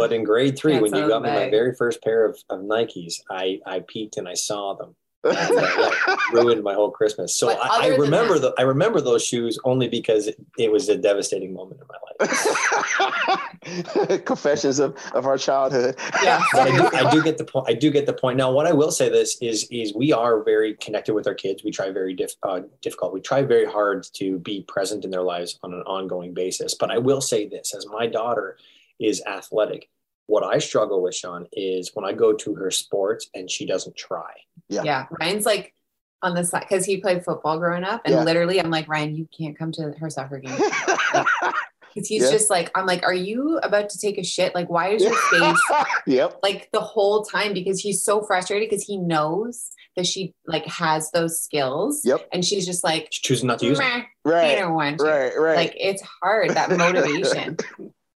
But 0.00 0.14
in 0.14 0.24
grade 0.24 0.58
three, 0.58 0.72
That's 0.72 0.90
when 0.90 0.94
you 0.94 1.08
got 1.08 1.22
me 1.22 1.28
my 1.28 1.50
very 1.50 1.74
first 1.74 2.02
pair 2.02 2.24
of, 2.24 2.38
of 2.48 2.60
Nikes, 2.60 3.20
I, 3.30 3.60
I 3.66 3.80
peeked 3.86 4.16
and 4.16 4.26
I 4.26 4.32
saw 4.32 4.74
them. 4.74 4.96
ruined 6.32 6.62
my 6.62 6.72
whole 6.72 6.90
Christmas. 6.90 7.36
So 7.36 7.50
I, 7.50 7.80
I 7.82 7.86
remember 7.88 8.38
that- 8.38 8.56
the 8.56 8.62
I 8.62 8.64
remember 8.64 9.02
those 9.02 9.22
shoes 9.22 9.58
only 9.64 9.86
because 9.86 10.28
it, 10.28 10.36
it 10.56 10.72
was 10.72 10.88
a 10.88 10.96
devastating 10.96 11.52
moment 11.52 11.82
in 11.82 11.86
my 11.86 13.26
life. 13.28 14.24
Confessions 14.24 14.78
of, 14.78 14.96
of 15.12 15.26
our 15.26 15.36
childhood. 15.36 15.96
Yeah. 16.22 16.40
But 16.52 16.70
I 16.70 16.74
do, 16.74 16.96
I 16.96 17.10
do 17.10 17.22
get 17.22 17.36
the 17.36 17.44
point. 17.44 17.66
I 17.68 17.74
do 17.74 17.90
get 17.90 18.06
the 18.06 18.14
point. 18.14 18.38
Now, 18.38 18.50
what 18.50 18.66
I 18.66 18.72
will 18.72 18.90
say 18.90 19.10
this 19.10 19.36
is 19.42 19.68
is 19.70 19.94
we 19.94 20.10
are 20.10 20.42
very 20.42 20.72
connected 20.76 21.12
with 21.12 21.26
our 21.26 21.34
kids. 21.34 21.62
We 21.62 21.70
try 21.70 21.90
very 21.90 22.14
diff, 22.14 22.32
uh, 22.42 22.60
difficult. 22.80 23.12
We 23.12 23.20
try 23.20 23.42
very 23.42 23.66
hard 23.66 24.06
to 24.14 24.38
be 24.38 24.62
present 24.68 25.04
in 25.04 25.10
their 25.10 25.24
lives 25.34 25.58
on 25.62 25.74
an 25.74 25.82
ongoing 25.82 26.32
basis. 26.32 26.74
But 26.74 26.90
I 26.90 26.96
will 26.96 27.20
say 27.20 27.46
this: 27.46 27.74
as 27.74 27.86
my 27.86 28.06
daughter 28.06 28.56
is 29.00 29.22
athletic, 29.26 29.88
what 30.26 30.44
I 30.44 30.58
struggle 30.58 31.02
with, 31.02 31.14
Sean, 31.14 31.46
is 31.52 31.90
when 31.94 32.04
I 32.04 32.12
go 32.12 32.32
to 32.34 32.54
her 32.54 32.70
sports 32.70 33.28
and 33.34 33.50
she 33.50 33.66
doesn't 33.66 33.96
try. 33.96 34.30
Yeah. 34.68 34.82
Yeah. 34.84 35.06
Ryan's 35.20 35.46
like 35.46 35.74
on 36.22 36.34
the 36.34 36.44
side 36.44 36.66
because 36.68 36.84
he 36.84 36.98
played 36.98 37.24
football 37.24 37.58
growing 37.58 37.82
up. 37.84 38.02
And 38.04 38.14
Yeah. 38.14 38.22
literally, 38.24 38.60
I'm 38.60 38.70
like, 38.70 38.86
Ryan, 38.88 39.16
you 39.16 39.26
can't 39.36 39.58
come 39.58 39.72
to 39.72 39.92
her 39.98 40.10
soccer 40.10 40.38
game. 40.38 40.56
Because 41.92 42.06
he's 42.08 42.22
Yeah. 42.22 42.30
just 42.30 42.50
like, 42.50 42.70
I'm 42.76 42.86
like, 42.86 43.02
are 43.02 43.12
you 43.12 43.58
about 43.64 43.88
to 43.90 43.98
take 43.98 44.16
a 44.16 44.22
shit? 44.22 44.54
Like, 44.54 44.70
why 44.70 44.90
is 44.90 45.02
your 45.02 45.12
face 45.32 45.58
yep. 46.06 46.38
like 46.40 46.70
the 46.72 46.80
whole 46.80 47.24
time? 47.24 47.52
Because 47.52 47.80
he's 47.80 48.04
so 48.04 48.22
frustrated 48.22 48.70
because 48.70 48.84
he 48.84 48.96
knows 48.96 49.70
that 49.96 50.06
she 50.06 50.32
like 50.46 50.64
has 50.66 51.10
those 51.10 51.40
skills. 51.40 52.02
Yep. 52.04 52.28
And 52.32 52.44
she's 52.44 52.64
just 52.64 52.84
like, 52.84 53.08
She's 53.10 53.20
choosing 53.22 53.48
not 53.48 53.58
to 53.58 53.66
use 53.66 53.78
them. 53.80 54.04
"Meh, 54.24 54.30
Right. 54.32 54.50
you 54.52 54.58
don't 54.58 54.74
want 54.74 54.98
to. 54.98 55.04
Right. 55.04 55.36
Right. 55.36 55.56
Like 55.56 55.74
it's 55.80 56.00
hard, 56.22 56.50
that 56.50 56.70
motivation. 56.76 57.56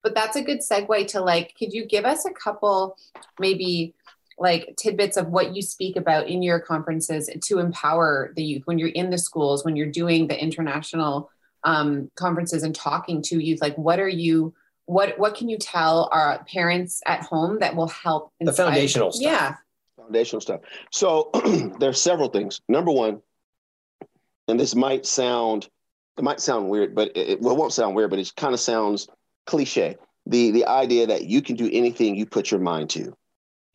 But 0.03 0.13
that's 0.13 0.35
a 0.35 0.43
good 0.43 0.59
segue 0.59 1.07
to 1.07 1.21
like, 1.21 1.55
could 1.57 1.73
you 1.73 1.85
give 1.85 2.05
us 2.05 2.25
a 2.25 2.31
couple 2.31 2.97
maybe 3.39 3.95
like 4.37 4.75
tidbits 4.77 5.15
of 5.15 5.29
what 5.29 5.55
you 5.55 5.61
speak 5.61 5.95
about 5.95 6.27
in 6.27 6.43
your 6.43 6.59
conferences 6.59 7.29
to 7.41 7.59
empower 7.59 8.33
the 8.35 8.43
youth 8.43 8.63
when 8.65 8.77
you're 8.77 8.89
in 8.89 9.09
the 9.09 9.17
schools, 9.17 9.63
when 9.63 9.75
you're 9.75 9.91
doing 9.91 10.27
the 10.27 10.39
international 10.39 11.31
um, 11.63 12.11
conferences 12.15 12.63
and 12.63 12.75
talking 12.75 13.21
to 13.21 13.43
youth? 13.43 13.61
Like 13.61 13.77
what 13.77 13.99
are 13.99 14.09
you 14.09 14.53
what 14.85 15.17
what 15.17 15.35
can 15.35 15.47
you 15.47 15.57
tell 15.57 16.09
our 16.11 16.43
parents 16.43 17.01
at 17.05 17.21
home 17.21 17.59
that 17.59 17.75
will 17.75 17.87
help 17.87 18.33
The 18.41 18.51
foundational 18.51 19.13
stuff. 19.13 19.23
Yeah. 19.23 19.55
foundational 19.95 20.41
stuff. 20.41 20.61
So 20.91 21.29
there's 21.79 22.01
several 22.01 22.27
things. 22.27 22.59
Number 22.67 22.91
one, 22.91 23.21
and 24.49 24.59
this 24.59 24.75
might 24.75 25.05
sound 25.05 25.69
it 26.17 26.23
might 26.23 26.41
sound 26.41 26.69
weird, 26.69 26.93
but 26.93 27.15
it, 27.15 27.41
well, 27.41 27.55
it 27.55 27.57
won't 27.57 27.73
sound 27.73 27.95
weird, 27.95 28.09
but 28.09 28.19
it 28.19 28.31
kind 28.35 28.53
of 28.53 28.59
sounds 28.59 29.07
cliche. 29.45 29.97
The 30.25 30.51
the 30.51 30.65
idea 30.65 31.07
that 31.07 31.25
you 31.25 31.41
can 31.41 31.55
do 31.55 31.69
anything 31.71 32.15
you 32.15 32.25
put 32.25 32.51
your 32.51 32.59
mind 32.59 32.89
to. 32.91 33.13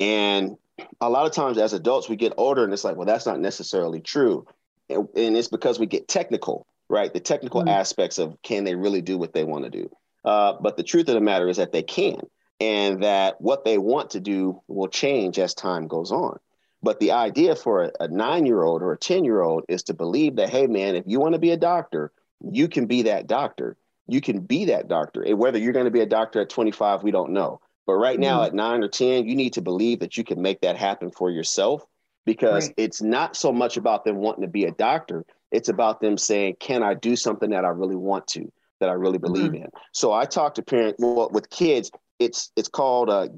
And 0.00 0.56
a 1.00 1.10
lot 1.10 1.26
of 1.26 1.32
times 1.32 1.58
as 1.58 1.72
adults, 1.72 2.08
we 2.08 2.16
get 2.16 2.32
older 2.36 2.64
and 2.64 2.72
it's 2.72 2.84
like, 2.84 2.96
well, 2.96 3.06
that's 3.06 3.26
not 3.26 3.40
necessarily 3.40 4.00
true. 4.00 4.46
And, 4.88 5.08
and 5.16 5.36
it's 5.36 5.48
because 5.48 5.78
we 5.78 5.86
get 5.86 6.08
technical, 6.08 6.66
right? 6.88 7.12
The 7.12 7.20
technical 7.20 7.62
Mhm. 7.62 7.68
aspects 7.68 8.18
of 8.18 8.40
can 8.42 8.64
they 8.64 8.74
really 8.74 9.02
do 9.02 9.18
what 9.18 9.32
they 9.34 9.44
want 9.44 9.64
to 9.64 9.70
do? 9.70 9.90
Uh, 10.24 10.54
but 10.60 10.76
the 10.76 10.82
truth 10.82 11.08
of 11.08 11.14
the 11.14 11.20
matter 11.20 11.48
is 11.48 11.56
that 11.56 11.72
they 11.72 11.82
can, 11.82 12.20
and 12.60 13.02
that 13.02 13.40
what 13.40 13.64
they 13.64 13.78
want 13.78 14.10
to 14.10 14.20
do 14.20 14.60
will 14.68 14.88
change 14.88 15.38
as 15.38 15.54
time 15.54 15.86
goes 15.86 16.12
on. 16.12 16.38
But 16.82 17.00
the 17.00 17.12
idea 17.12 17.56
for 17.56 17.84
a, 17.84 17.92
a 18.00 18.08
nine 18.08 18.46
year 18.46 18.62
old 18.62 18.82
or 18.82 18.92
a 18.92 18.98
10 18.98 19.24
year 19.24 19.40
old 19.40 19.64
is 19.68 19.82
to 19.84 19.94
believe 19.94 20.36
that, 20.36 20.48
hey, 20.48 20.66
man, 20.66 20.94
if 20.94 21.04
you 21.06 21.18
want 21.20 21.34
to 21.34 21.40
be 21.40 21.50
a 21.50 21.56
doctor, 21.56 22.12
you 22.40 22.68
can 22.68 22.86
be 22.86 23.02
that 23.02 23.26
doctor. 23.26 23.76
You 24.08 24.20
can 24.20 24.40
be 24.40 24.64
that 24.66 24.88
doctor. 24.88 25.22
And 25.22 25.38
whether 25.38 25.58
you're 25.58 25.72
going 25.72 25.84
to 25.84 25.90
be 25.90 26.00
a 26.00 26.06
doctor 26.06 26.40
at 26.40 26.50
25, 26.50 27.02
we 27.02 27.10
don't 27.10 27.32
know. 27.32 27.60
But 27.86 27.94
right 27.94 28.18
now, 28.18 28.42
at 28.42 28.54
nine 28.54 28.82
or 28.82 28.88
10, 28.88 29.26
you 29.26 29.36
need 29.36 29.54
to 29.54 29.62
believe 29.62 30.00
that 30.00 30.16
you 30.16 30.24
can 30.24 30.42
make 30.42 30.60
that 30.62 30.76
happen 30.76 31.10
for 31.10 31.30
yourself 31.30 31.84
because 32.26 32.66
Right. 32.66 32.74
it's 32.76 33.00
not 33.02 33.36
so 33.36 33.52
much 33.52 33.76
about 33.76 34.04
them 34.04 34.16
wanting 34.16 34.42
to 34.42 34.48
be 34.48 34.64
a 34.64 34.72
doctor. 34.72 35.24
It's 35.52 35.68
about 35.70 36.00
them 36.00 36.18
saying, 36.18 36.56
can 36.60 36.82
I 36.82 36.94
do 36.94 37.16
something 37.16 37.50
that 37.50 37.64
I 37.64 37.68
really 37.68 37.96
want 37.96 38.26
to, 38.28 38.50
that 38.80 38.90
I 38.90 38.92
really 38.92 39.18
believe 39.18 39.54
in? 39.54 39.68
So 39.92 40.12
I 40.12 40.24
talk 40.26 40.54
to 40.54 40.62
parents, 40.62 40.98
well, 40.98 41.30
with 41.32 41.48
kids, 41.50 41.90
it's 42.18 42.50
it's 42.56 42.68
called 42.68 43.08
uh, 43.08 43.28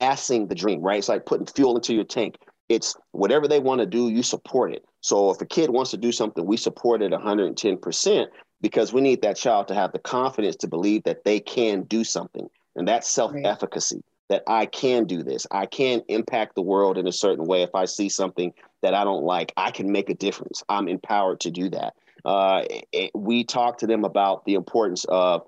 gassing 0.00 0.46
the 0.48 0.54
dream, 0.54 0.80
right? 0.82 0.98
It's 0.98 1.08
like 1.08 1.26
putting 1.26 1.46
fuel 1.46 1.76
into 1.76 1.94
your 1.94 2.04
tank. 2.04 2.36
It's 2.68 2.94
whatever 3.12 3.48
they 3.48 3.58
want 3.60 3.80
to 3.80 3.86
do, 3.86 4.08
you 4.10 4.22
support 4.22 4.72
it. 4.72 4.84
So 5.00 5.30
if 5.30 5.40
a 5.40 5.46
kid 5.46 5.70
wants 5.70 5.90
to 5.92 5.96
do 5.96 6.12
something, 6.12 6.44
we 6.44 6.56
support 6.56 7.02
it 7.02 7.12
110% 7.12 8.26
because 8.60 8.92
we 8.92 9.00
need 9.00 9.22
that 9.22 9.36
child 9.36 9.68
to 9.68 9.74
have 9.74 9.92
the 9.92 9.98
confidence 9.98 10.56
to 10.56 10.68
believe 10.68 11.04
that 11.04 11.24
they 11.24 11.40
can 11.40 11.82
do 11.82 12.04
something. 12.04 12.48
And 12.76 12.86
that's 12.86 13.08
self 13.08 13.32
efficacy 13.44 14.02
that 14.28 14.42
I 14.46 14.66
can 14.66 15.04
do 15.04 15.22
this. 15.22 15.46
I 15.50 15.66
can 15.66 16.02
impact 16.08 16.54
the 16.54 16.62
world 16.62 16.98
in 16.98 17.06
a 17.06 17.12
certain 17.12 17.46
way. 17.46 17.62
If 17.62 17.74
I 17.74 17.86
see 17.86 18.08
something 18.08 18.52
that 18.82 18.94
I 18.94 19.04
don't 19.04 19.24
like, 19.24 19.52
I 19.56 19.70
can 19.70 19.90
make 19.90 20.10
a 20.10 20.14
difference. 20.14 20.62
I'm 20.68 20.88
empowered 20.88 21.40
to 21.40 21.50
do 21.50 21.70
that. 21.70 21.94
Uh, 22.24 22.64
it- 22.92 23.10
we 23.14 23.44
talk 23.44 23.78
to 23.78 23.86
them 23.86 24.04
about 24.04 24.44
the 24.44 24.54
importance 24.54 25.04
of 25.06 25.46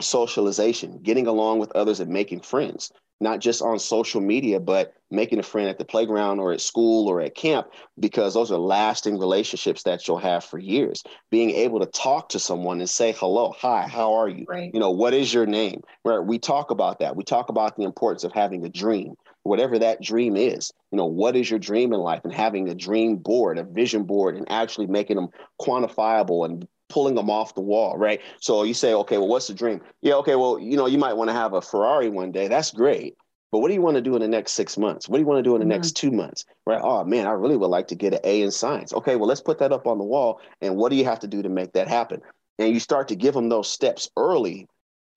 socialization, 0.00 0.98
getting 1.02 1.26
along 1.26 1.58
with 1.58 1.72
others 1.72 2.00
and 2.00 2.10
making 2.10 2.40
friends, 2.40 2.92
not 3.20 3.40
just 3.40 3.60
on 3.60 3.78
social 3.78 4.20
media, 4.20 4.58
but 4.58 4.94
making 5.10 5.38
a 5.38 5.42
friend 5.42 5.68
at 5.68 5.78
the 5.78 5.84
playground 5.84 6.40
or 6.40 6.52
at 6.52 6.60
school 6.60 7.08
or 7.08 7.20
at 7.20 7.34
camp, 7.34 7.68
because 7.98 8.32
those 8.32 8.50
are 8.50 8.58
lasting 8.58 9.18
relationships 9.18 9.82
that 9.82 10.06
you'll 10.06 10.18
have 10.18 10.44
for 10.44 10.58
years. 10.58 11.02
Being 11.30 11.50
able 11.50 11.80
to 11.80 11.86
talk 11.86 12.30
to 12.30 12.38
someone 12.38 12.80
and 12.80 12.88
say, 12.88 13.12
hello, 13.12 13.52
hi, 13.58 13.86
how 13.86 14.14
are 14.14 14.28
you? 14.28 14.46
Right. 14.48 14.70
You 14.72 14.80
know, 14.80 14.90
what 14.90 15.12
is 15.12 15.34
your 15.34 15.46
name? 15.46 15.82
Right. 16.04 16.18
We 16.18 16.38
talk 16.38 16.70
about 16.70 17.00
that. 17.00 17.16
We 17.16 17.24
talk 17.24 17.50
about 17.50 17.76
the 17.76 17.84
importance 17.84 18.24
of 18.24 18.32
having 18.32 18.64
a 18.64 18.68
dream, 18.68 19.14
whatever 19.42 19.78
that 19.78 20.00
dream 20.00 20.36
is. 20.36 20.72
You 20.90 20.96
know, 20.96 21.06
what 21.06 21.36
is 21.36 21.50
your 21.50 21.58
dream 21.58 21.92
in 21.92 22.00
life 22.00 22.22
and 22.24 22.32
having 22.32 22.68
a 22.68 22.74
dream 22.74 23.16
board, 23.16 23.58
a 23.58 23.64
vision 23.64 24.04
board, 24.04 24.36
and 24.36 24.50
actually 24.50 24.86
making 24.86 25.16
them 25.16 25.28
quantifiable 25.60 26.46
and 26.46 26.66
pulling 26.90 27.14
them 27.14 27.30
off 27.30 27.54
the 27.54 27.60
wall, 27.62 27.96
right? 27.96 28.20
So 28.40 28.64
you 28.64 28.74
say, 28.74 28.92
okay, 28.92 29.16
well, 29.16 29.28
what's 29.28 29.46
the 29.46 29.54
dream? 29.54 29.80
Yeah, 30.02 30.14
okay, 30.16 30.36
well, 30.36 30.58
you 30.58 30.76
know, 30.76 30.86
you 30.86 30.98
might 30.98 31.14
want 31.14 31.30
to 31.30 31.34
have 31.34 31.54
a 31.54 31.62
Ferrari 31.62 32.10
one 32.10 32.32
day. 32.32 32.48
That's 32.48 32.70
great. 32.70 33.16
But 33.52 33.58
what 33.60 33.68
do 33.68 33.74
you 33.74 33.82
want 33.82 33.96
to 33.96 34.02
do 34.02 34.14
in 34.14 34.20
the 34.22 34.28
next 34.28 34.52
six 34.52 34.76
months? 34.76 35.08
What 35.08 35.16
do 35.16 35.22
you 35.22 35.26
want 35.26 35.38
to 35.38 35.42
do 35.42 35.54
in 35.56 35.60
the 35.60 35.64
Mhm. 35.64 35.70
next 35.70 35.92
two 35.92 36.10
months? 36.12 36.44
Right? 36.66 36.80
Oh 36.82 37.02
man, 37.04 37.26
I 37.26 37.32
really 37.32 37.56
would 37.56 37.70
like 37.70 37.88
to 37.88 37.96
get 37.96 38.14
an 38.14 38.20
A 38.22 38.42
in 38.42 38.50
science. 38.50 38.92
Okay, 38.92 39.16
well, 39.16 39.26
let's 39.26 39.40
put 39.40 39.58
that 39.58 39.72
up 39.72 39.86
on 39.86 39.98
the 39.98 40.04
wall. 40.04 40.40
And 40.60 40.76
what 40.76 40.90
do 40.90 40.96
you 40.96 41.04
have 41.04 41.20
to 41.20 41.26
do 41.26 41.42
to 41.42 41.48
make 41.48 41.72
that 41.72 41.88
happen? 41.88 42.20
And 42.58 42.72
you 42.72 42.78
start 42.80 43.08
to 43.08 43.16
give 43.16 43.34
them 43.34 43.48
those 43.48 43.68
steps 43.68 44.08
early, 44.16 44.68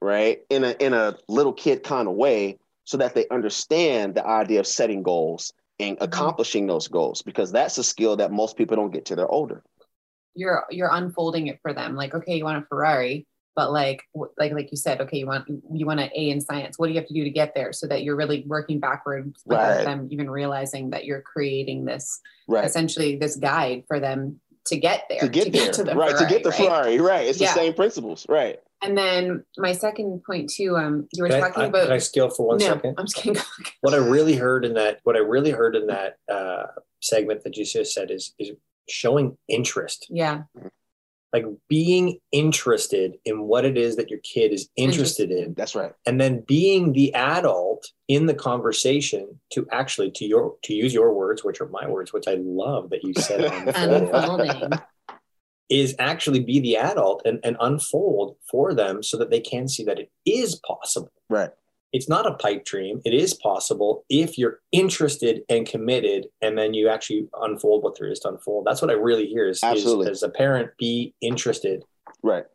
right? 0.02 0.40
In 0.50 0.64
a 0.64 0.72
in 0.80 0.94
a 0.94 1.16
little 1.28 1.54
kid 1.54 1.84
kind 1.84 2.08
of 2.08 2.16
way, 2.16 2.58
so 2.86 2.98
that 2.98 3.14
they 3.14 3.28
understand 3.30 4.16
the 4.16 4.26
idea 4.26 4.60
of 4.60 4.68
setting 4.68 5.04
goals 5.04 5.54
and 5.80 5.98
accomplishing 6.02 6.68
those 6.68 6.88
goals, 6.88 7.22
because 7.22 7.52
that's 7.52 7.78
a 7.78 7.84
skill 7.84 8.16
that 8.16 8.32
most 8.32 8.58
people 8.58 8.78
don't 8.78 8.94
get 8.94 9.06
to 9.06 9.16
they're 9.16 9.28
older. 9.28 9.64
You're 10.36 10.66
you're 10.70 10.90
unfolding 10.92 11.48
it 11.48 11.60
for 11.62 11.74
them 11.74 11.96
like 11.96 12.14
okay 12.14 12.36
you 12.38 12.44
want 12.44 12.58
a 12.64 12.66
ferrari 12.68 13.26
but 13.56 13.72
like 13.72 14.02
like 14.38 14.52
like 14.52 14.72
you 14.72 14.78
said 14.78 15.00
okay 15.02 15.18
you 15.20 15.28
want 15.28 15.48
you 15.48 15.86
want 15.86 16.00
an 16.00 16.10
a 16.16 16.30
in 16.30 16.42
science 16.42 16.78
what 16.80 16.88
do 16.88 16.94
you 16.94 17.00
have 17.00 17.08
to 17.08 17.14
do 17.14 17.24
to 17.24 17.30
get 17.30 17.54
there 17.54 17.72
so 17.72 17.88
that 17.88 18.04
you're 18.04 18.16
really 18.16 18.44
working 18.48 18.80
backwards 18.80 19.42
without 19.46 19.76
Right. 19.78 19.86
them 19.86 20.08
even 20.12 20.30
realizing 20.30 20.90
that 20.92 21.06
you're 21.06 21.22
creating 21.22 21.86
this 21.86 22.20
Right. 22.48 22.66
essentially 22.66 23.16
this 23.18 23.36
guide 23.36 23.84
for 23.88 24.00
them 24.00 24.40
to 24.66 24.78
get 24.78 25.04
there 25.10 25.20
to 25.20 25.28
get 25.28 25.52
there, 25.52 25.72
to 25.74 25.84
the 25.84 25.94
right? 25.96 26.18
to 26.18 26.26
get 26.26 26.42
the 26.44 26.50
right? 26.50 26.58
Ferrari, 26.58 26.98
right? 27.00 27.28
It's 27.28 27.40
Yeah. 27.40 27.54
the 27.54 27.60
same 27.60 27.74
principles, 27.74 28.26
right? 28.30 28.60
and 28.82 28.98
then 28.98 29.46
my 29.58 29.72
second 29.72 30.22
point 30.26 30.50
too 30.50 30.76
um 30.76 31.08
you 31.14 31.24
were 31.24 31.30
Can 31.30 31.40
talking 31.40 31.64
I- 31.64 31.68
about 31.68 31.84
can 31.84 31.94
I 31.94 32.00
steal 32.00 32.30
for 32.30 32.48
one 32.48 32.58
no 32.58 32.66
second? 32.66 32.96
i'm 32.98 33.06
just 33.06 33.16
kidding 33.16 33.42
What 33.80 33.94
I 33.94 33.98
really 33.98 34.36
heard 34.36 34.66
in 34.66 34.74
that, 34.74 35.00
what 35.04 35.16
I 35.16 35.20
really 35.20 35.52
heard 35.52 35.78
in 35.78 35.88
that 35.88 36.18
uh, 36.30 36.64
segment 37.02 37.44
that 37.46 37.56
you 37.56 37.64
just 37.64 37.94
said 37.94 38.12
is 38.12 38.34
is 38.40 38.52
showing 38.88 39.38
interest, 39.48 40.08
yeah 40.10 40.44
like 41.34 41.46
being 41.68 42.20
interested 42.32 43.16
in 43.26 43.42
what 43.42 43.66
it 43.66 43.76
is 43.76 43.96
that 43.96 44.10
your 44.10 44.20
kid 44.20 44.54
is 44.54 44.70
interested 44.76 45.32
in, 45.32 45.56
That's 45.56 45.74
right. 45.74 45.92
and 46.06 46.22
then 46.22 46.44
being 46.48 46.94
the 46.94 47.14
adult 47.16 47.88
in 48.08 48.28
the 48.28 48.36
conversation 48.36 49.40
to 49.54 49.68
actually 49.72 50.12
to 50.12 50.26
your 50.26 50.56
to 50.64 50.74
use 50.74 50.94
your 50.94 51.12
words, 51.14 51.44
which 51.44 51.60
are 51.60 51.68
my 51.70 51.90
words, 51.90 52.14
which 52.14 52.28
I 52.28 52.38
love 52.40 52.92
that 52.92 53.04
you 53.04 53.16
said 53.16 53.42
unfold, 53.46 54.12
unfolding 54.14 54.80
is 55.70 55.96
actually 55.98 56.42
be 56.42 56.60
the 56.60 56.78
adult 56.78 57.24
and, 57.26 57.40
and 57.44 57.58
unfold 57.60 58.36
for 58.50 58.76
them 58.76 59.02
so 59.02 59.18
that 59.18 59.32
they 59.32 59.40
can 59.40 59.68
see 59.68 59.84
that 59.86 59.98
it 59.98 60.12
is 60.26 60.62
possible. 60.64 61.12
Right. 61.30 61.50
It's 61.94 62.10
not 62.10 62.26
a 62.26 62.34
pipe 62.34 62.66
dream. 62.66 63.02
It 63.06 63.14
is 63.14 63.36
possible 63.36 64.04
if 64.10 64.38
you're 64.38 64.60
interested 64.72 65.44
and 65.48 65.68
committed, 65.68 66.26
and 66.42 66.58
then 66.58 66.74
you 66.74 66.90
actually 66.90 67.30
unfold 67.42 67.84
what 67.84 67.98
there 67.98 68.12
is 68.12 68.20
to 68.22 68.30
unfold. 68.30 68.66
That's 68.66 68.82
what 68.82 68.90
I 68.90 68.96
really 68.96 69.28
hear 69.28 69.48
is, 69.48 69.64
is 69.64 69.86
as 70.08 70.24
a 70.24 70.30
parent, 70.30 70.72
be 70.80 71.14
interested 71.22 71.84
Right. 72.24 72.46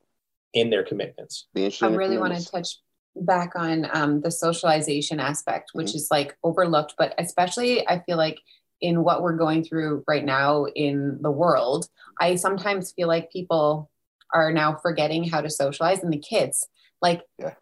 in 0.55 0.70
their 0.70 0.83
commitments. 0.83 1.46
Be 1.55 1.64
interested 1.66 1.85
I 1.85 1.88
in 1.88 1.92
the 1.92 1.98
really 1.98 2.18
want 2.18 2.37
to 2.37 2.44
touch 2.51 2.79
back 3.14 3.53
on 3.55 3.88
um, 3.92 4.20
the 4.22 4.31
socialization 4.31 5.20
aspect, 5.20 5.70
which 5.72 5.94
is 5.94 6.09
like 6.11 6.37
overlooked, 6.42 6.94
but 6.98 7.14
especially 7.18 7.87
I 7.87 8.01
feel 8.01 8.16
like 8.16 8.38
in 8.81 9.03
what 9.03 9.22
we're 9.22 9.37
going 9.37 9.62
through 9.64 10.05
right 10.09 10.24
now 10.24 10.64
in 10.66 11.18
the 11.20 11.31
world, 11.31 11.88
I 12.20 12.37
sometimes 12.37 12.92
feel 12.92 13.09
like 13.09 13.33
people 13.33 13.90
are 14.35 14.53
now 14.53 14.77
forgetting 14.77 15.24
how 15.24 15.40
to 15.40 15.51
socialize 15.51 16.03
and 16.03 16.12
the 16.12 16.18
kids 16.18 16.66
like 17.01 17.22
Yeah. 17.38 17.55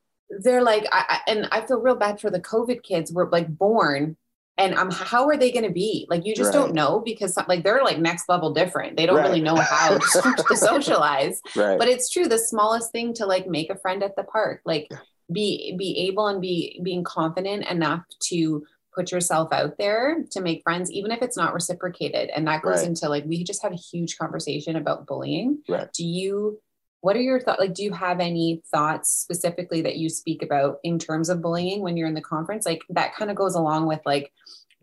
They're 0.42 0.62
like 0.62 0.84
I, 0.92 1.04
I, 1.26 1.30
and 1.30 1.48
I 1.52 1.60
feel 1.66 1.80
real 1.80 1.96
bad 1.96 2.20
for 2.20 2.30
the 2.30 2.40
COVID 2.40 2.82
kids 2.82 3.12
were 3.12 3.28
like 3.30 3.48
born 3.48 4.16
and 4.58 4.74
um 4.74 4.90
how 4.90 5.28
are 5.28 5.36
they 5.36 5.52
going 5.52 5.64
to 5.66 5.70
be 5.72 6.06
like 6.08 6.24
you 6.26 6.34
just 6.34 6.52
Right. 6.54 6.60
don't 6.60 6.74
know 6.74 7.00
because 7.04 7.36
like 7.48 7.62
they're 7.62 7.84
like 7.84 7.98
next 7.98 8.28
level 8.28 8.52
different 8.52 8.96
they 8.96 9.06
don't 9.06 9.16
Right. 9.16 9.28
really 9.28 9.40
know 9.42 9.56
how 9.56 9.98
to, 9.98 10.34
to 10.48 10.56
socialize 10.56 11.40
Right. 11.54 11.78
but 11.78 11.88
it's 11.88 12.08
true 12.10 12.26
the 12.26 12.38
smallest 12.38 12.90
thing 12.90 13.12
to 13.14 13.26
like 13.26 13.46
make 13.46 13.70
a 13.70 13.78
friend 13.78 14.02
at 14.02 14.16
the 14.16 14.24
park 14.24 14.62
like 14.64 14.90
be 15.32 15.74
be 15.78 16.06
able 16.08 16.26
and 16.28 16.40
be 16.40 16.80
being 16.82 17.04
confident 17.04 17.66
enough 17.66 18.02
to 18.30 18.64
put 18.94 19.12
yourself 19.12 19.52
out 19.52 19.76
there 19.78 20.24
to 20.30 20.40
make 20.40 20.62
friends 20.62 20.90
even 20.90 21.10
if 21.10 21.20
it's 21.20 21.36
not 21.36 21.52
reciprocated 21.52 22.30
and 22.34 22.46
that 22.48 22.62
goes 22.62 22.78
Right. 22.78 22.86
into 22.88 23.08
like 23.10 23.24
we 23.26 23.44
just 23.44 23.62
had 23.62 23.72
a 23.72 23.76
huge 23.76 24.16
conversation 24.16 24.74
about 24.76 25.06
bullying 25.06 25.62
Right. 25.68 25.92
do 25.92 26.04
you 26.04 26.58
what 27.06 27.14
are 27.14 27.22
your 27.22 27.38
thoughts 27.38 27.60
like 27.60 27.72
do 27.72 27.84
you 27.84 27.92
have 27.92 28.18
any 28.18 28.60
thoughts 28.72 29.12
specifically 29.12 29.80
that 29.80 29.94
you 29.94 30.08
speak 30.08 30.42
about 30.42 30.78
in 30.82 30.98
terms 30.98 31.28
of 31.28 31.40
bullying 31.40 31.80
when 31.80 31.96
you're 31.96 32.08
in 32.08 32.14
the 32.14 32.20
conference 32.20 32.66
like 32.66 32.82
that 32.88 33.14
kind 33.14 33.30
of 33.30 33.36
goes 33.36 33.54
along 33.54 33.86
with 33.86 34.00
like 34.04 34.32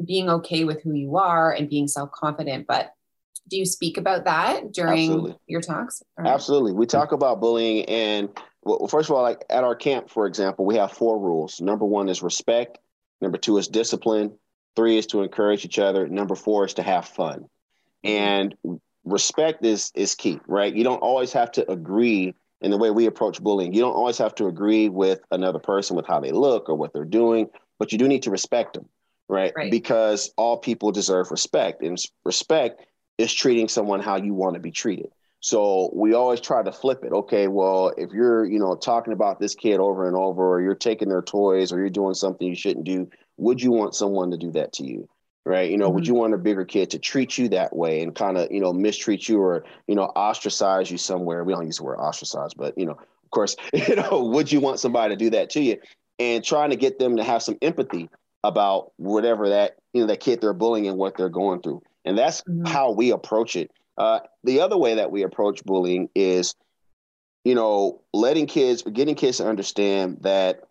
being 0.05 0.29
okay 0.29 0.63
with 0.63 0.81
who 0.83 0.93
you 0.93 1.17
are 1.17 1.51
and 1.51 1.69
being 1.69 1.86
self-confident 1.86 2.65
but 2.65 2.93
do 3.49 3.57
you 3.57 3.65
speak 3.65 3.97
about 3.97 4.23
that 4.23 4.71
during 4.71 5.09
Absolutely. 5.09 5.36
your 5.47 5.59
talks 5.59 6.01
Or- 6.17 6.25
Absolutely. 6.25 6.71
We 6.71 6.86
talk 6.86 7.12
about 7.12 7.41
bullying, 7.41 7.83
and 7.86 8.29
well, 8.63 8.88
first 8.88 9.09
of 9.09 9.17
all, 9.17 9.21
like 9.21 9.43
at 9.49 9.65
our 9.65 9.75
camp, 9.75 10.09
for 10.09 10.25
example, 10.25 10.63
we 10.63 10.77
have 10.77 10.93
four 10.93 11.19
rules. 11.19 11.59
Number 11.59 11.83
one 11.86 12.07
is 12.07 12.23
respect. 12.23 12.77
Number 13.19 13.38
two 13.38 13.57
is 13.57 13.67
discipline. 13.67 14.38
Three 14.77 14.97
is 14.97 15.07
to 15.07 15.23
encourage 15.23 15.65
each 15.65 15.77
other. 15.77 16.07
Number 16.07 16.36
four 16.36 16.65
is 16.65 16.75
to 16.75 16.83
have 16.83 17.05
fun. 17.05 17.49
Mm-hmm. 18.05 18.09
And 18.09 18.79
respect 19.05 19.63
is 19.65 19.91
is 19.95 20.15
key, 20.15 20.39
right? 20.47 20.73
You 20.73 20.83
don't 20.83 20.99
always 20.99 21.33
have 21.33 21.51
to 21.53 21.71
agree 21.71 22.33
in 22.61 22.71
the 22.71 22.77
way 22.77 22.91
we 22.91 23.05
approach 23.05 23.41
bullying. 23.41 23.73
You 23.73 23.81
don't 23.81 23.95
always 23.95 24.17
have 24.17 24.35
to 24.35 24.47
agree 24.47 24.89
with 24.89 25.19
another 25.31 25.59
person 25.59 25.95
with 25.95 26.07
how 26.07 26.19
they 26.19 26.31
look 26.31 26.69
or 26.69 26.75
what 26.75 26.93
they're 26.93 27.03
doing, 27.05 27.49
but 27.79 27.91
you 27.91 27.97
do 27.97 28.07
need 28.07 28.23
to 28.23 28.31
respect 28.31 28.75
them, 28.75 28.87
right? 29.27 29.51
Right. 29.55 29.69
Because 29.69 30.33
all 30.37 30.57
people 30.57 30.91
deserve 30.91 31.31
respect, 31.31 31.81
and 31.81 31.97
respect 32.23 32.85
is 33.17 33.33
treating 33.33 33.67
someone 33.67 33.99
how 33.99 34.15
you 34.15 34.33
want 34.33 34.55
to 34.55 34.59
be 34.59 34.71
treated. 34.71 35.11
So 35.41 35.91
we 35.93 36.13
always 36.13 36.39
try 36.39 36.63
to 36.63 36.71
flip 36.71 37.03
it. 37.03 37.11
Okay, 37.11 37.49
well, 37.49 37.93
if 37.97 38.13
you're, 38.13 38.45
you 38.45 38.59
know, 38.59 38.75
talking 38.75 39.11
about 39.11 39.41
this 39.41 39.55
kid 39.55 39.81
over 39.81 40.07
and 40.07 40.15
over, 40.15 40.53
or 40.53 40.61
you're 40.61 40.73
taking 40.73 41.09
their 41.09 41.21
toys, 41.21 41.73
or 41.73 41.79
you're 41.79 41.89
doing 41.89 42.13
something 42.13 42.47
you 42.47 42.55
shouldn't 42.55 42.85
do, 42.85 43.09
would 43.35 43.61
you 43.61 43.71
want 43.71 43.93
someone 43.93 44.31
to 44.31 44.37
do 44.37 44.51
that 44.51 44.71
to 44.73 44.85
you? 44.85 45.09
Right? 45.45 45.69
You 45.69 45.77
know, 45.77 45.89
would 45.89 46.06
Mhm. 46.06 46.08
you 46.08 46.13
want 46.13 46.34
a 46.34 46.38
bigger 46.38 46.63
kid 46.63 46.89
to 46.91 46.99
treat 46.99 47.38
you 47.38 47.49
that 47.49 47.75
way 47.75 48.01
and 48.01 48.15
kind 48.15 48.38
of, 48.38 48.49
you 48.49 48.62
know, 48.62 48.71
mistreat 48.71 49.27
you 49.27 49.41
or, 49.41 49.65
you 49.88 49.95
know, 49.95 50.06
ostracize 50.15 50.89
you 50.89 50.97
somewhere? 50.97 51.43
We 51.43 51.53
don't 51.53 51.65
use 51.65 51.77
the 51.77 51.84
word 51.84 51.99
ostracize, 51.99 52.53
but 52.53 52.77
you 52.77 52.86
know, 52.86 52.93
of 52.93 53.32
course, 53.32 53.58
you 53.73 53.95
know, 53.97 54.23
would 54.23 54.51
you 54.51 54.62
want 54.62 54.79
somebody 54.79 55.13
to 55.13 55.17
do 55.17 55.29
that 55.32 55.49
to 55.51 55.62
you? 55.62 55.79
And 56.17 56.43
trying 56.45 56.69
to 56.69 56.77
get 56.77 56.97
them 56.99 57.17
to 57.17 57.23
have 57.23 57.43
some 57.43 57.58
empathy 57.62 58.10
about 58.43 58.93
whatever 58.97 59.49
that, 59.49 59.77
you 59.93 60.01
know, 60.01 60.08
that 60.08 60.21
kid 60.21 60.39
they're 60.39 60.53
bullying 60.53 60.88
and 60.88 60.97
what 60.97 61.17
they're 61.17 61.29
going 61.29 61.62
through. 61.62 61.82
And 62.06 62.17
that's 62.17 62.43
Mhm. 62.47 62.65
how 62.65 62.91
we 62.91 63.12
approach 63.12 63.56
it. 63.58 63.71
Uh, 63.97 64.21
the 64.43 64.62
other 64.62 64.77
way 64.77 64.95
that 64.95 65.12
we 65.12 65.23
approach 65.23 65.63
bullying 65.65 66.10
is, 66.15 66.56
you 67.43 67.56
know, 67.56 68.01
letting 68.13 68.47
kids, 68.47 68.82
getting 68.84 69.15
kids 69.15 69.38
to 69.38 69.47
understand 69.47 70.19
that 70.21 70.62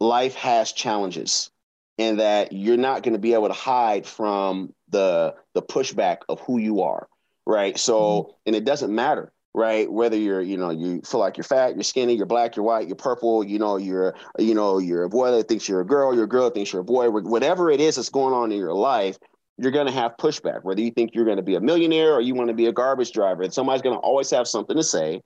life 0.00 0.34
has 0.34 0.72
challenges 0.72 1.50
and 1.98 2.20
that 2.20 2.52
you're 2.52 2.76
not 2.76 3.02
going 3.02 3.12
to 3.12 3.18
be 3.18 3.34
able 3.34 3.48
to 3.48 3.54
hide 3.54 4.06
from 4.06 4.74
the 4.88 5.34
the 5.54 5.62
pushback 5.62 6.18
of 6.28 6.40
who 6.40 6.58
you 6.58 6.82
are, 6.82 7.08
right? 7.46 7.78
So, 7.78 7.94
mm-hmm. 7.94 8.32
and 8.46 8.56
it 8.56 8.64
doesn't 8.64 8.94
matter, 8.94 9.32
right? 9.54 9.90
Whether 9.90 10.16
you're, 10.16 10.40
you 10.40 10.56
know, 10.56 10.70
you 10.70 11.00
feel 11.02 11.20
like 11.20 11.36
you're 11.36 11.44
fat, 11.44 11.74
you're 11.74 11.84
skinny, 11.84 12.14
you're 12.14 12.26
black, 12.26 12.56
you're 12.56 12.64
white, 12.64 12.88
you're 12.88 12.96
purple, 12.96 13.44
you 13.44 13.58
know, 13.58 13.76
you're, 13.76 14.14
you 14.38 14.54
know, 14.54 14.78
you're 14.78 15.04
a 15.04 15.08
boy 15.08 15.30
that 15.30 15.48
thinks 15.48 15.68
you're 15.68 15.80
a 15.80 15.86
girl, 15.86 16.14
you're 16.14 16.24
a 16.24 16.28
girl 16.28 16.44
that 16.44 16.54
thinks 16.54 16.72
you're 16.72 16.82
a 16.82 16.84
boy, 16.84 17.08
whatever 17.10 17.70
it 17.70 17.80
is 17.80 17.96
that's 17.96 18.08
going 18.08 18.34
on 18.34 18.50
in 18.50 18.58
your 18.58 18.74
life, 18.74 19.18
you're 19.56 19.70
going 19.70 19.86
to 19.86 19.92
have 19.92 20.16
pushback, 20.16 20.64
whether 20.64 20.80
you 20.80 20.90
think 20.90 21.14
you're 21.14 21.24
going 21.24 21.36
to 21.36 21.42
be 21.42 21.54
a 21.54 21.60
millionaire 21.60 22.12
or 22.12 22.20
you 22.20 22.34
want 22.34 22.48
to 22.48 22.54
be 22.54 22.66
a 22.66 22.72
garbage 22.72 23.12
driver. 23.12 23.44
And 23.44 23.54
somebody's 23.54 23.82
going 23.82 23.96
to 23.96 24.00
always 24.00 24.30
have 24.30 24.48
something 24.48 24.76
to 24.76 24.82
say 24.82 25.22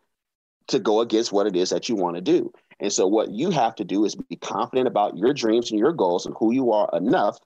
to 0.68 0.78
go 0.78 1.00
against 1.00 1.32
what 1.32 1.46
it 1.46 1.56
is 1.56 1.70
that 1.70 1.88
you 1.88 1.96
want 1.96 2.16
to 2.16 2.20
do. 2.22 2.52
And 2.80 2.92
so, 2.92 3.06
what 3.06 3.30
you 3.30 3.50
have 3.50 3.74
to 3.76 3.84
do 3.84 4.04
is 4.04 4.14
be 4.14 4.36
confident 4.36 4.86
about 4.86 5.16
your 5.16 5.32
dreams 5.32 5.70
and 5.70 5.80
your 5.80 5.92
goals 5.92 6.26
and 6.26 6.34
who 6.38 6.52
you 6.52 6.72
are 6.72 6.88
enough 6.92 7.38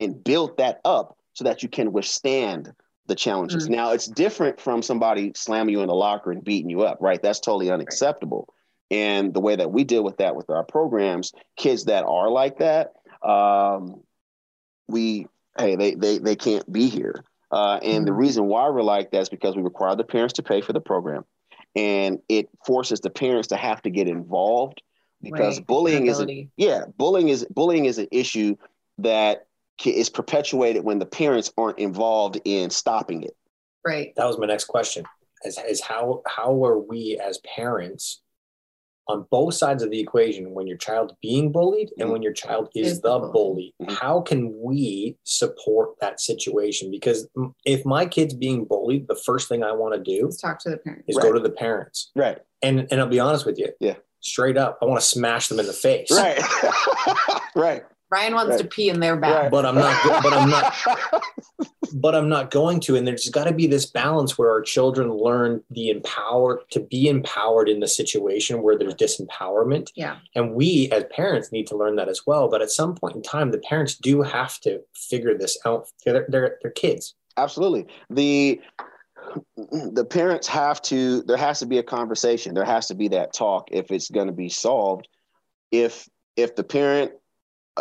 and 0.00 0.22
build 0.22 0.56
that 0.58 0.80
up 0.84 1.16
so 1.32 1.44
that 1.44 1.62
you 1.62 1.68
can 1.68 1.92
withstand 1.92 2.72
the 3.06 3.14
challenges. 3.14 3.68
Now, 3.68 3.92
it's 3.92 4.06
different 4.06 4.60
from 4.60 4.82
somebody 4.82 5.32
slamming 5.34 5.74
you 5.74 5.80
in 5.80 5.88
the 5.88 5.94
locker 5.94 6.30
and 6.30 6.44
beating 6.44 6.68
you 6.68 6.82
up, 6.82 6.98
right? 7.00 7.22
That's 7.22 7.40
totally 7.40 7.70
unacceptable. 7.70 8.52
And 8.90 9.32
the 9.32 9.40
way 9.40 9.56
that 9.56 9.70
we 9.72 9.84
deal 9.84 10.04
with 10.04 10.18
that 10.18 10.36
with 10.36 10.50
our 10.50 10.64
programs, 10.64 11.32
kids 11.56 11.84
that 11.84 12.04
are 12.04 12.30
like 12.30 12.58
that, 12.58 12.92
um, 13.22 14.02
we 14.88 15.26
hey, 15.58 15.76
they 15.76 15.94
they 15.94 16.18
they 16.18 16.36
can't 16.36 16.70
be 16.70 16.88
here. 16.88 17.24
Uh, 17.50 17.80
and 17.82 18.06
the 18.06 18.12
Mhm. 18.12 18.18
reason 18.18 18.46
why 18.46 18.68
we're 18.68 18.82
like 18.82 19.10
that 19.10 19.22
is 19.22 19.28
because 19.28 19.56
we 19.56 19.62
require 19.62 19.96
the 19.96 20.04
parents 20.04 20.34
to 20.34 20.42
pay 20.42 20.60
for 20.60 20.72
the 20.72 20.80
program, 20.80 21.24
and 21.78 22.18
it 22.28 22.48
forces 22.66 23.00
the 23.00 23.10
parents 23.10 23.48
to 23.48 23.56
have 23.56 23.80
to 23.82 23.90
get 23.90 24.08
involved 24.08 24.82
because 25.22 25.58
Right. 25.58 25.66
bullying 25.66 26.06
is 26.06 26.20
a, 26.20 26.48
yeah 26.56 26.84
bullying 26.96 27.28
is 27.28 27.46
bullying 27.50 27.84
is 27.84 27.98
an 27.98 28.08
issue 28.10 28.56
that 28.98 29.46
is 29.84 30.10
perpetuated 30.10 30.82
when 30.82 30.98
the 30.98 31.06
parents 31.06 31.52
aren't 31.56 31.78
involved 31.78 32.40
in 32.44 32.70
stopping 32.70 33.22
it. 33.22 33.36
right 33.84 34.12
that 34.16 34.26
was 34.26 34.38
my 34.38 34.46
next 34.46 34.64
question 34.64 35.04
is, 35.44 35.58
is 35.68 35.80
how 35.80 36.22
how 36.26 36.64
are 36.64 36.78
we 36.78 37.20
as 37.24 37.38
parents 37.56 38.22
on 39.08 39.26
both 39.30 39.54
sides 39.54 39.82
of 39.82 39.90
the 39.90 39.98
equation 40.00 40.52
when 40.54 40.66
your 40.66 40.76
child's 40.76 41.14
being 41.22 41.50
bullied 41.50 41.90
and 41.98 42.10
when 42.10 42.22
your 42.22 42.32
child 42.32 42.68
is, 42.74 42.92
Is 42.92 43.00
the 43.00 43.18
the 43.18 43.28
bully 43.28 43.74
Mhm. 43.82 43.90
how 43.98 44.20
can 44.20 44.54
we 44.62 45.16
support 45.24 45.90
that 46.00 46.20
situation 46.20 46.90
because 46.90 47.26
if 47.64 47.84
my 47.86 48.04
kid's 48.06 48.34
being 48.34 48.64
bullied 48.66 49.08
the 49.08 49.16
first 49.16 49.48
thing 49.48 49.62
i 49.62 49.72
want 49.72 49.94
to 49.94 50.00
do 50.00 50.24
let's 50.26 50.40
talk 50.40 50.58
to 50.60 50.70
the 50.70 50.76
parents 50.76 51.04
is 51.08 51.16
Right. 51.16 51.22
go 51.22 51.32
to 51.32 51.40
the 51.40 51.50
parents 51.50 52.10
Right. 52.14 52.38
and 52.62 52.86
and 52.90 53.00
i'll 53.00 53.06
be 53.08 53.20
honest 53.20 53.46
with 53.46 53.58
you 53.58 53.70
Yeah. 53.80 53.96
straight 54.20 54.56
up 54.58 54.78
i 54.82 54.84
want 54.84 55.00
to 55.00 55.06
smash 55.06 55.48
them 55.48 55.58
in 55.58 55.66
the 55.66 55.72
face 55.72 56.10
Right. 56.10 56.38
right. 57.56 57.82
Ryan 58.10 58.34
wants 58.34 58.50
Right. 58.52 58.60
to 58.62 58.66
pee 58.68 58.88
in 58.88 59.00
their 59.00 59.16
back 59.16 59.42
Right. 59.44 59.50
but 59.50 59.64
i'm 59.66 59.74
not 59.74 60.22
but 60.22 60.32
i'm 60.32 60.50
not 60.50 60.74
but 61.94 62.14
I'm 62.14 62.28
not 62.28 62.50
going 62.50 62.80
to. 62.80 62.96
And 62.96 63.06
there's 63.06 63.30
got 63.30 63.44
to 63.44 63.52
be 63.54 63.66
this 63.66 63.86
balance 63.86 64.36
where 64.36 64.50
our 64.50 64.60
children 64.60 65.10
learn 65.10 65.62
the 65.70 65.88
empower 65.88 66.60
to 66.70 66.80
be 66.80 67.08
empowered 67.08 67.66
in 67.68 67.80
the 67.80 67.88
situation 67.88 68.62
where 68.62 68.76
there's 68.76 68.94
disempowerment. 68.94 69.90
yeah 69.94 70.18
And 70.34 70.52
we 70.54 70.90
as 70.92 71.04
parents 71.10 71.50
need 71.50 71.66
to 71.68 71.76
learn 71.76 71.96
that 71.96 72.08
as 72.10 72.26
well. 72.26 72.48
But 72.50 72.60
at 72.60 72.70
some 72.70 72.94
point 72.94 73.16
in 73.16 73.22
time, 73.22 73.52
the 73.52 73.58
parents 73.58 73.94
do 73.94 74.20
have 74.20 74.60
to 74.60 74.80
figure 74.94 75.36
this 75.36 75.58
out. 75.64 75.88
They're, 76.04 76.26
they're, 76.28 76.58
they're 76.60 76.70
kids. 76.72 77.14
Absolutely. 77.38 77.86
The 78.10 78.60
the 79.66 80.04
parents 80.04 80.46
have 80.46 80.82
to 80.82 81.22
there 81.22 81.36
has 81.38 81.58
to 81.60 81.66
be 81.66 81.78
a 81.78 81.82
conversation. 81.82 82.54
There 82.54 82.64
has 82.64 82.88
to 82.88 82.94
be 82.94 83.08
that 83.08 83.32
talk 83.32 83.68
if 83.72 83.90
it's 83.90 84.10
going 84.10 84.26
to 84.26 84.32
be 84.34 84.50
solved. 84.50 85.08
If 85.72 86.06
if 86.36 86.54
the 86.54 86.64
parent 86.64 87.12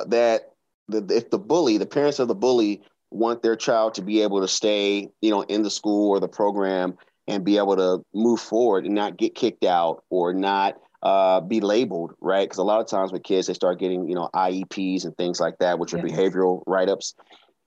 that 0.05 0.51
the 0.87 1.05
if 1.15 1.29
the 1.29 1.39
bully, 1.39 1.77
the 1.77 1.85
parents 1.85 2.19
of 2.19 2.27
the 2.27 2.35
bully 2.35 2.81
want 3.11 3.41
their 3.41 3.55
child 3.55 3.93
to 3.95 4.01
be 4.01 4.21
able 4.21 4.41
to 4.41 4.47
stay, 4.47 5.09
you 5.21 5.31
know, 5.31 5.41
in 5.41 5.63
the 5.63 5.69
school 5.69 6.09
or 6.09 6.19
the 6.19 6.27
program 6.27 6.97
and 7.27 7.43
be 7.43 7.57
able 7.57 7.75
to 7.75 8.03
move 8.13 8.39
forward 8.39 8.85
and 8.85 8.95
not 8.95 9.17
get 9.17 9.35
kicked 9.35 9.65
out 9.65 10.03
or 10.09 10.33
not 10.33 10.77
uh, 11.03 11.41
be 11.41 11.59
labeled, 11.59 12.13
right? 12.21 12.45
Because 12.45 12.57
a 12.57 12.63
lot 12.63 12.81
of 12.81 12.87
times 12.87 13.11
with 13.11 13.23
kids, 13.23 13.47
they 13.47 13.53
start 13.53 13.79
getting, 13.79 14.07
you 14.07 14.15
know, 14.15 14.29
IEPs 14.33 15.05
and 15.05 15.15
things 15.17 15.39
like 15.39 15.57
that, 15.59 15.77
which 15.79 15.93
are 15.93 15.99
behavioral 15.99 16.63
write-ups. 16.65 17.15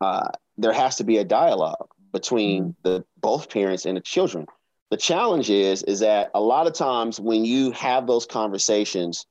Uh, 0.01 0.29
there 0.57 0.73
has 0.73 0.97
to 0.97 1.05
be 1.05 1.19
a 1.19 1.25
dialogue 1.25 1.89
between 2.13 2.75
the 2.83 3.05
both 3.21 3.51
parents 3.51 3.87
and 3.87 3.97
the 3.97 4.01
children. 4.01 4.47
The 4.91 4.97
challenge 4.97 5.51
is 5.51 5.85
is 5.85 6.01
that 6.01 6.31
a 6.35 6.41
lot 6.41 6.67
of 6.67 6.73
times 6.73 7.21
when 7.21 7.45
you 7.45 7.71
have 7.73 8.07
those 8.07 8.27
conversations, 8.27 9.25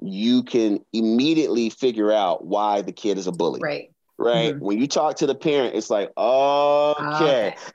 you 0.00 0.42
can 0.42 0.84
immediately 0.92 1.70
figure 1.70 2.12
out 2.12 2.44
why 2.44 2.82
the 2.82 2.92
kid 2.92 3.18
is 3.18 3.26
a 3.26 3.32
bully. 3.32 3.60
right 3.62 3.90
Right. 4.16 4.54
Mhm. 4.54 4.60
When 4.60 4.78
you 4.78 4.86
talk 4.86 5.16
to 5.16 5.26
the 5.26 5.34
parent, 5.34 5.74
it's 5.74 5.90
like, 5.90 6.12
okay. 6.16 7.52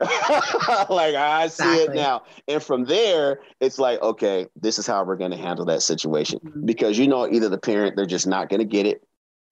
like 0.88 1.14
I 1.14 1.48
see 1.48 1.82
it 1.82 1.94
now. 1.94 2.22
And 2.48 2.62
from 2.62 2.86
there, 2.86 3.40
it's 3.60 3.78
like, 3.78 4.00
okay, 4.00 4.46
this 4.56 4.78
is 4.78 4.86
how 4.86 5.04
we're 5.04 5.16
going 5.16 5.32
to 5.32 5.36
handle 5.36 5.66
that 5.66 5.82
situation. 5.82 6.40
Mhm. 6.42 6.64
Because 6.64 6.98
you 6.98 7.06
know, 7.08 7.28
either 7.30 7.50
the 7.50 7.58
parent, 7.58 7.94
they're 7.94 8.06
just 8.06 8.26
not 8.26 8.48
going 8.48 8.60
to 8.60 8.64
get 8.66 8.86
it. 8.86 9.02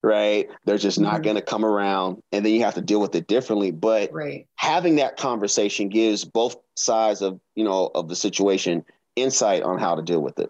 Right. 0.01 0.47
They're 0.65 0.79
just 0.79 0.99
not 0.99 1.19
Mhm. 1.19 1.23
going 1.25 1.35
to 1.35 1.41
come 1.43 1.63
around. 1.63 2.23
And 2.31 2.43
then 2.43 2.53
you 2.53 2.63
have 2.63 2.73
to 2.75 2.81
deal 2.81 3.01
with 3.01 3.13
it 3.13 3.27
differently. 3.27 3.69
But 3.69 4.11
right 4.11 4.47
having 4.55 4.95
that 4.95 5.15
conversation 5.15 5.89
gives 5.89 6.25
both 6.25 6.57
sides 6.75 7.21
of, 7.21 7.39
you 7.55 7.63
know, 7.63 7.91
of 7.93 8.07
the 8.09 8.15
situation 8.15 8.83
insight 9.15 9.61
on 9.61 9.77
how 9.77 9.93
to 9.95 10.01
deal 10.01 10.21
with 10.21 10.39
it. 10.39 10.49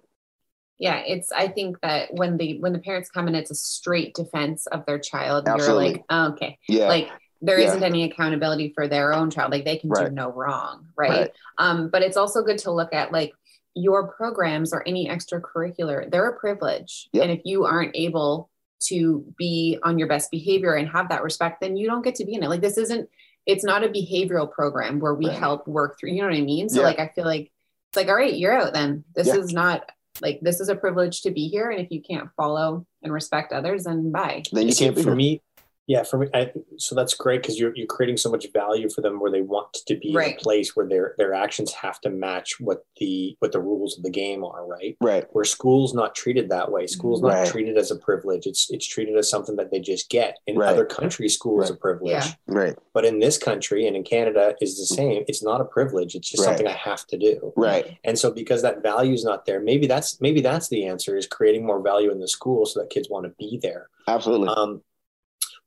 Yeah 0.80 0.98
it's 1.06 1.32
i 1.32 1.48
think 1.48 1.80
that 1.82 2.14
when 2.14 2.38
the 2.38 2.58
when 2.60 2.74
the 2.74 2.80
parents 2.80 3.10
come 3.10 3.28
in 3.28 3.36
it's 3.36 3.52
a 3.52 3.56
straight 3.56 4.14
defense 4.16 4.66
of 4.68 4.86
their 4.86 5.00
child 5.00 5.48
Absolutely. 5.48 5.86
you're 5.86 5.94
like 5.96 6.04
oh, 6.10 6.28
okay 6.32 6.58
Yeah. 6.68 6.88
like 6.88 7.10
there 7.42 7.60
Yeah. 7.60 7.74
not 7.74 7.84
any 7.84 8.04
accountability 8.04 8.72
for 8.74 8.88
their 8.88 9.14
own 9.14 9.30
child 9.30 9.52
like 9.52 9.66
they 9.66 9.78
can 9.78 9.90
do 9.92 10.10
no 10.10 10.32
wrong 10.32 10.88
right? 10.98 11.10
Right. 11.10 11.32
um 11.58 11.90
but 11.90 12.02
it's 12.02 12.18
also 12.18 12.42
good 12.44 12.58
to 12.60 12.72
look 12.72 12.94
at 12.94 13.12
like 13.12 13.34
your 13.76 14.08
programs 14.12 14.74
or 14.74 14.86
any 14.88 15.08
extracurricular 15.10 16.10
they're 16.12 16.30
a 16.30 16.40
privilege 16.40 17.08
Yep. 17.14 17.24
and 17.24 17.32
if 17.32 17.42
you 17.46 17.66
aren't 17.66 17.96
able 17.96 18.50
to 18.88 19.26
be 19.38 19.78
on 19.84 20.00
your 20.00 20.08
best 20.08 20.32
behavior 20.32 20.74
and 20.74 20.88
have 20.88 21.10
that 21.10 21.22
respect, 21.22 21.60
then 21.60 21.76
you 21.76 21.86
don't 21.86 22.02
get 22.02 22.16
to 22.16 22.24
be 22.24 22.34
in 22.36 22.44
it. 22.44 22.48
Like 22.48 22.62
this 22.62 22.78
isn't, 22.78 23.10
it's 23.46 23.66
not 23.66 23.84
a 23.84 23.90
behavioral 23.90 24.50
program 24.50 25.02
where 25.02 25.14
we 25.14 25.28
Right. 25.28 25.38
help 25.38 25.68
work 25.68 26.00
through, 26.00 26.12
you 26.12 26.22
know 26.22 26.30
what 26.30 26.38
I 26.38 26.42
mean? 26.42 26.70
So 26.70 26.80
Yeah. 26.80 26.86
like, 26.88 26.98
I 27.00 27.10
feel 27.10 27.26
like 27.26 27.52
it's 27.90 27.98
like, 27.98 28.08
all 28.08 28.16
right, 28.16 28.34
you're 28.34 28.58
out 28.58 28.72
then. 28.72 29.04
This 29.14 29.28
Yeah. 29.28 29.36
is 29.36 29.52
not 29.52 29.92
like, 30.22 30.40
this 30.42 30.60
is 30.60 30.70
a 30.70 30.76
privilege 30.76 31.22
to 31.22 31.32
be 31.32 31.48
here. 31.48 31.70
And 31.70 31.80
if 31.80 31.92
you 31.92 32.02
can't 32.02 32.30
follow 32.36 32.86
and 33.04 33.14
respect 33.14 33.54
others, 33.54 33.84
then 33.86 34.12
bye. 34.12 34.44
Then 34.52 34.68
you 34.68 34.76
can't 34.76 34.96
be 34.96 35.04
for 35.04 35.10
here. 35.10 35.16
me 35.16 35.42
yeah 35.90 36.04
for 36.04 36.20
me 36.20 36.28
I, 36.34 36.52
so 36.78 36.96
that's 36.96 37.14
great 37.16 37.42
because 37.42 37.60
you're, 37.60 37.76
you're 37.76 37.88
creating 37.88 38.16
so 38.16 38.30
much 38.30 38.46
value 38.54 38.90
for 38.90 39.02
them 39.02 39.20
where 39.20 39.32
they 39.32 39.42
want 39.42 39.74
to 39.88 39.96
be 39.96 40.10
in 40.12 40.16
Right. 40.16 40.38
a 40.38 40.42
place 40.42 40.76
where 40.76 40.88
their 40.88 41.16
their 41.18 41.34
actions 41.34 41.74
have 41.74 42.00
to 42.02 42.10
match 42.10 42.56
what 42.62 42.86
the 43.00 43.36
what 43.40 43.52
the 43.52 43.60
rules 43.60 43.98
of 43.98 44.04
the 44.04 44.10
game 44.10 44.46
are 44.46 44.66
right 44.66 44.96
Right. 45.02 45.26
where 45.32 45.44
school's 45.44 45.94
not 45.94 46.16
treated 46.16 46.50
that 46.50 46.72
way 46.72 46.86
school's 46.88 47.22
not 47.22 47.34
Right. 47.34 47.48
treated 47.48 47.78
as 47.78 47.90
a 47.92 47.98
privilege 47.98 48.46
it's 48.46 48.68
it's 48.70 48.88
treated 48.88 49.18
as 49.18 49.30
something 49.30 49.56
that 49.58 49.72
they 49.72 49.80
just 49.80 50.10
get 50.10 50.38
in 50.48 50.56
Right. 50.58 50.70
other 50.70 50.86
countries 50.86 51.34
school 51.34 51.62
is 51.62 51.70
a 51.72 51.76
privilege 51.76 52.12
Yeah. 52.12 52.32
Right. 52.48 52.76
but 52.94 53.04
in 53.04 53.20
this 53.20 53.38
country 53.38 53.88
and 53.88 53.96
in 53.96 54.04
canada 54.04 54.56
is 54.62 54.78
the 54.78 54.86
same 54.86 55.24
it's 55.28 55.44
not 55.44 55.60
a 55.60 55.66
privilege 55.66 56.14
it's 56.16 56.30
just 56.30 56.42
Right. 56.46 56.50
something 56.52 56.68
i 56.68 56.72
have 56.92 57.06
to 57.08 57.18
do 57.18 57.52
Right. 57.58 57.98
and 58.04 58.18
so 58.18 58.32
because 58.32 58.62
that 58.62 58.84
value 58.84 59.14
is 59.14 59.24
not 59.26 59.46
there 59.48 59.60
maybe 59.60 59.88
that's 59.88 60.22
maybe 60.22 60.40
that's 60.42 60.70
the 60.70 60.86
answer 60.86 61.18
is 61.18 61.26
creating 61.28 61.66
more 61.66 61.82
value 61.82 62.12
in 62.12 62.20
the 62.20 62.28
school 62.28 62.66
so 62.68 62.80
that 62.80 62.90
kids 62.92 63.10
want 63.10 63.26
to 63.26 63.34
be 63.40 63.60
there 63.62 63.90
Absolutely. 64.08 64.48
um, 64.50 64.82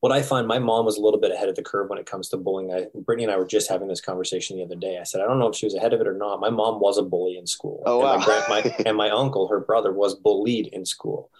what 0.02 0.10
I 0.10 0.20
find, 0.20 0.48
my 0.48 0.58
mom 0.58 0.84
was 0.84 0.96
a 0.98 1.00
little 1.00 1.20
bit 1.20 1.30
ahead 1.30 1.48
of 1.48 1.54
the 1.54 1.62
curve 1.62 1.88
when 1.88 1.96
it 2.00 2.06
comes 2.06 2.28
to 2.30 2.36
bullying. 2.36 2.72
I, 2.72 2.86
Brittany 2.92 3.22
and 3.22 3.32
I 3.32 3.36
were 3.36 3.46
just 3.46 3.68
having 3.70 3.86
this 3.86 4.00
conversation 4.00 4.56
the 4.56 4.64
other 4.64 4.74
day. 4.74 4.98
I 4.98 5.04
said, 5.04 5.20
I 5.20 5.26
don't 5.26 5.38
know 5.38 5.46
if 5.46 5.54
she 5.54 5.64
was 5.64 5.76
ahead 5.76 5.92
of 5.92 6.00
it 6.00 6.08
or 6.08 6.12
not. 6.14 6.40
My 6.40 6.50
mom 6.50 6.80
was 6.80 6.98
a 6.98 7.02
bully 7.02 7.36
in 7.38 7.46
school. 7.46 7.84
Oh, 7.86 8.00
and, 8.00 8.04
wow. 8.04 8.16
my, 8.18 8.24
grand, 8.24 8.44
my, 8.48 8.76
and 8.84 8.96
my 8.96 9.10
uncle, 9.10 9.46
her 9.46 9.60
brother, 9.60 9.92
was 9.92 10.16
bullied 10.16 10.66
in 10.72 10.84
school. 10.84 11.30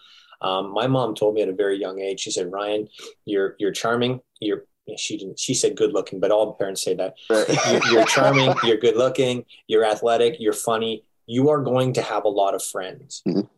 Um, 0.41 0.71
my 0.73 0.87
mom 0.87 1.13
told 1.13 1.35
me 1.35 1.41
at 1.41 1.49
a 1.49 1.53
very 1.53 1.77
young 1.77 1.99
age, 1.99 2.21
she 2.21 2.31
said, 2.31 2.53
Ryan, 2.53 2.87
you're, 3.25 3.57
you're 3.59 3.73
charming. 3.73 4.21
You're, 4.39 4.63
she 4.97 5.17
didn't, 5.17 5.39
she 5.39 5.53
said 5.53 5.75
good 5.75 5.91
looking, 5.91 6.21
but 6.21 6.31
all 6.31 6.53
parents 6.53 6.83
say 6.83 6.95
that 6.95 7.15
Right. 7.29 7.45
you're, 7.69 7.91
you're 7.91 8.05
charming, 8.05 8.53
you're 8.63 8.77
good 8.77 8.95
looking, 8.95 9.43
you're 9.67 9.83
athletic, 9.85 10.37
you're 10.39 10.53
funny. 10.53 11.03
You 11.25 11.49
are 11.49 11.61
going 11.61 11.91
to 11.93 12.01
have 12.01 12.23
a 12.23 12.29
lot 12.29 12.55
of 12.55 12.63
friends. 12.63 13.23
Mhm. 13.27 13.49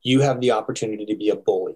You 0.00 0.20
have 0.22 0.40
the 0.40 0.52
opportunity 0.52 1.04
to 1.04 1.14
be 1.14 1.28
a 1.28 1.36
bully. 1.36 1.74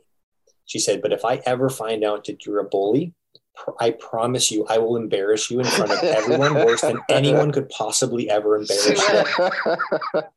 She 0.71 0.79
said, 0.79 1.03
but 1.03 1.13
if 1.13 1.25
I 1.25 1.43
ever 1.47 1.69
find 1.69 2.05
out 2.05 2.27
that 2.27 2.47
you're 2.47 2.61
a 2.61 2.65
bully, 2.65 3.13
pr- 3.57 3.73
I 3.81 3.91
promise 3.91 4.53
you, 4.53 4.65
I 4.69 4.79
will 4.79 4.95
embarrass 4.97 5.51
you 5.51 5.59
in 5.59 5.67
front 5.67 5.91
of 5.91 5.99
everyone 6.05 6.55
worse 6.55 6.83
than 6.83 7.01
anyone 7.09 7.51
could 7.51 7.69
possibly 7.71 8.31
ever 8.31 8.57
embarrass 8.57 9.03
you. 9.09 10.23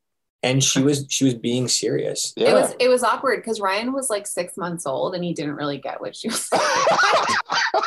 And 0.46 0.62
she 0.62 0.82
was 0.82 1.06
she 1.10 1.24
was 1.24 1.36
being 1.36 1.69
serious. 1.69 2.34
yeah. 2.36 2.50
It 2.50 2.54
was 2.54 2.76
it 2.82 2.88
was 2.89 3.02
awkward 3.02 3.38
because 3.41 3.62
Ryan 3.62 3.93
was 3.93 4.10
like 4.10 4.28
six 4.28 4.58
months 4.58 4.86
old 4.86 5.15
and 5.15 5.24
he 5.24 5.34
didn't 5.34 5.56
really 5.56 5.78
get 5.78 6.02
what 6.02 6.17
she 6.17 6.28
was 6.28 6.50
saying. 6.50 6.62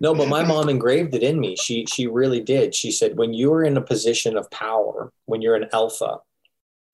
No, 0.00 0.14
but 0.14 0.28
my 0.28 0.42
mom 0.44 0.68
engraved 0.68 1.14
it 1.14 1.22
in 1.22 1.38
me. 1.38 1.54
She 1.56 1.86
she 1.86 2.08
really 2.08 2.40
did. 2.40 2.74
She 2.74 2.90
said, 2.90 3.16
when 3.16 3.32
you're 3.32 3.62
in 3.62 3.76
a 3.76 3.80
position 3.80 4.36
of 4.36 4.50
power, 4.50 5.12
when 5.26 5.40
you're 5.42 5.54
an 5.54 5.68
alpha, 5.72 6.18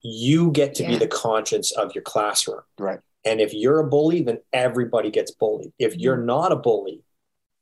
you 0.02 0.50
get 0.52 0.74
to 0.76 0.86
be 0.86 0.96
the 0.96 1.08
conscience 1.08 1.72
of 1.72 1.94
your 1.94 2.02
classroom. 2.02 2.60
Right. 2.78 3.00
And 3.24 3.40
if 3.40 3.52
you're 3.52 3.80
a 3.80 3.86
bully, 3.86 4.22
then 4.22 4.38
everybody 4.52 5.10
gets 5.10 5.30
bullied. 5.30 5.72
If 5.78 5.96
you're 5.96 6.16
not 6.16 6.52
a 6.52 6.56
bully, 6.56 7.02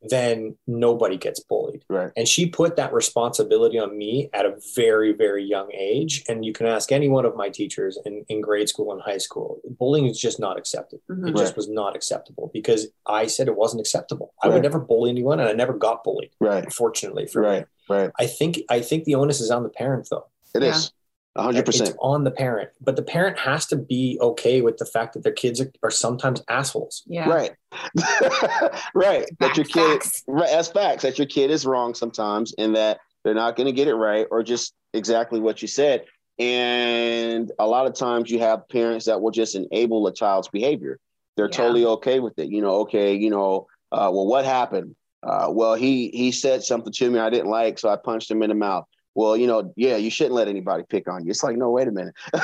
then 0.01 0.57
nobody 0.69 1.17
gets 1.17 1.41
bullied. 1.41 1.85
Right. 1.91 2.13
And 2.17 2.29
she 2.29 2.47
put 2.47 2.77
that 2.77 2.93
responsibility 2.93 3.81
on 3.81 3.99
me 3.99 4.31
at 4.33 4.47
a 4.47 4.55
very, 4.77 5.13
very 5.13 5.43
young 5.45 5.73
age. 5.73 6.23
And 6.29 6.45
you 6.45 6.53
can 6.53 6.67
ask 6.67 6.93
any 6.93 7.09
one 7.09 7.25
of 7.25 7.35
my 7.35 7.49
teachers 7.49 7.99
in, 8.05 8.25
in 8.29 8.41
grade 8.41 8.69
school 8.69 8.93
and 8.93 9.03
high 9.03 9.19
school. 9.19 9.61
Bullying 9.77 10.07
is 10.07 10.17
just 10.21 10.39
not 10.39 10.57
accepted. 10.57 11.01
It 11.09 11.13
Mhm. 11.15 11.37
just 11.37 11.47
Right. 11.53 11.57
was 11.57 11.69
not 11.69 11.97
acceptable 11.97 12.49
because 12.55 12.87
I 13.07 13.27
said 13.27 13.49
it 13.49 13.57
wasn't 13.57 13.81
acceptable. 13.81 14.35
I 14.41 14.49
would 14.49 14.63
never 14.63 14.79
bully 14.79 15.11
anyone 15.11 15.41
and 15.41 15.49
I 15.49 15.53
never 15.53 15.73
got 15.73 16.05
bullied, 16.05 16.31
Right. 16.41 16.73
fortunately 16.73 17.27
for 17.27 17.43
Right. 17.43 17.63
me. 17.63 17.97
Right. 17.97 18.11
I 18.21 18.27
think 18.29 18.61
I 18.71 18.81
think 18.83 19.03
the 19.03 19.17
onus 19.17 19.41
is 19.41 19.51
on 19.51 19.65
the 19.65 19.69
parent 19.69 20.07
though. 20.11 20.27
It 20.55 20.63
Yeah. 20.63 20.77
is. 20.77 20.93
A 21.39 21.43
hundred 21.43 21.69
It's 21.69 21.79
percent. 21.79 21.97
on 22.01 22.25
the 22.25 22.31
parent. 22.31 22.71
But 22.81 22.97
the 22.97 23.03
parent 23.03 23.39
has 23.39 23.65
to 23.67 23.77
be 23.77 24.19
okay 24.21 24.61
with 24.61 24.77
the 24.77 24.85
fact 24.85 25.15
that 25.15 25.23
their 25.23 25.33
kids 25.33 25.61
are, 25.61 25.71
are 25.85 25.91
sometimes 25.91 26.43
assholes. 26.49 27.05
Yeah. 27.07 27.29
Right. 27.29 27.53
right. 28.95 29.25
That 29.41 29.57
your 29.57 29.65
kid 29.65 30.03
facts. 30.03 30.25
right 30.27 30.49
as 30.51 30.69
facts 30.69 31.03
that 31.05 31.19
your 31.19 31.27
kid 31.27 31.51
is 31.51 31.65
wrong 31.65 31.95
sometimes 31.95 32.55
and 32.59 32.75
that 32.77 32.99
they're 33.25 33.35
not 33.35 33.57
going 33.57 33.67
to 33.67 33.73
get 33.73 33.89
it 33.89 33.95
right 33.95 34.27
or 34.31 34.43
just 34.43 34.75
exactly 34.95 35.41
what 35.41 35.63
you 35.63 35.69
said. 35.69 36.05
And 36.39 37.51
a 37.59 37.67
lot 37.67 37.87
of 37.87 37.95
times 37.95 38.31
you 38.31 38.39
have 38.41 38.69
parents 38.69 39.07
that 39.07 39.21
will 39.21 39.31
just 39.31 39.55
enable 39.55 40.07
a 40.07 40.13
child's 40.13 40.49
behavior. 40.49 40.99
They're 41.37 41.47
Yeah. 41.47 41.51
totally 41.57 41.85
okay 41.85 42.21
with 42.21 42.39
it. 42.39 42.49
You 42.49 42.63
know, 42.63 42.77
okay, 42.81 43.15
you 43.15 43.31
know, 43.31 43.67
uh, 43.93 44.11
well, 44.13 44.27
what 44.27 44.45
happened? 44.45 44.95
Uh, 45.23 45.49
well, 45.51 45.75
he 45.75 46.09
he 46.11 46.31
said 46.31 46.63
something 46.63 46.93
to 46.93 47.11
me 47.11 47.19
I 47.19 47.31
didn't 47.31 47.51
like, 47.51 47.79
so 47.79 47.89
I 47.89 47.97
punched 47.97 48.31
him 48.31 48.43
in 48.43 48.51
the 48.51 48.55
mouth. 48.55 48.85
Well, 49.15 49.37
you 49.37 49.47
know, 49.47 49.73
yeah, 49.77 49.97
you 49.97 50.11
shouldn't 50.11 50.35
let 50.35 50.49
anybody 50.49 50.85
pick 50.89 51.09
on 51.09 51.25
you. 51.25 51.31
It's 51.31 51.43
like, 51.43 51.57
no, 51.57 51.71
wait 51.71 51.89
a 51.89 51.93
minute. 51.93 52.15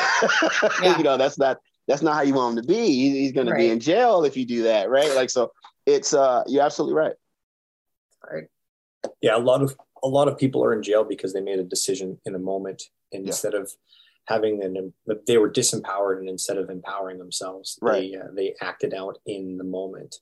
Yeah. 0.83 0.97
you 0.99 1.05
know, 1.05 1.17
that's 1.17 1.39
not 1.39 1.59
that's 1.87 2.03
not 2.03 2.15
how 2.15 2.23
you 2.23 2.35
want 2.35 2.57
him 2.57 2.63
to 2.63 2.69
be. 2.69 2.87
He- 2.87 3.19
he's 3.21 3.33
going 3.33 3.47
to 3.47 3.55
be 3.55 3.69
in 3.71 3.79
jail 3.81 4.25
if 4.25 4.37
you 4.37 4.45
do 4.47 4.63
that, 4.65 4.89
right? 4.89 5.15
Like, 5.15 5.31
so 5.31 5.53
it's 5.87 6.15
uh, 6.15 6.43
you're 6.47 6.65
absolutely 6.65 6.95
right. 6.95 7.13
Hard. 8.23 8.49
Yeah, 9.21 9.37
a 9.37 9.39
lot 9.39 9.63
of 9.63 9.77
a 10.03 10.09
lot 10.09 10.29
of 10.29 10.37
people 10.39 10.65
are 10.65 10.73
in 10.73 10.83
jail 10.83 11.05
because 11.05 11.33
they 11.33 11.41
made 11.41 11.59
a 11.59 11.65
decision 11.65 12.19
in 12.27 12.35
a 12.35 12.39
moment 12.39 12.83
and 13.13 13.23
Yeah. 13.25 13.29
instead 13.29 13.55
of 13.55 13.71
having 14.27 14.63
an 14.63 14.93
they 15.27 15.37
were 15.39 15.51
disempowered 15.51 16.19
and 16.19 16.29
instead 16.29 16.57
of 16.57 16.71
empowering 16.71 17.19
themselves 17.19 17.79
Right. 17.83 18.11
they 18.13 18.19
uh, 18.19 18.25
they 18.35 18.55
acted 18.63 18.95
out 18.95 19.19
in 19.27 19.59
the 19.59 19.65
moment 19.65 20.17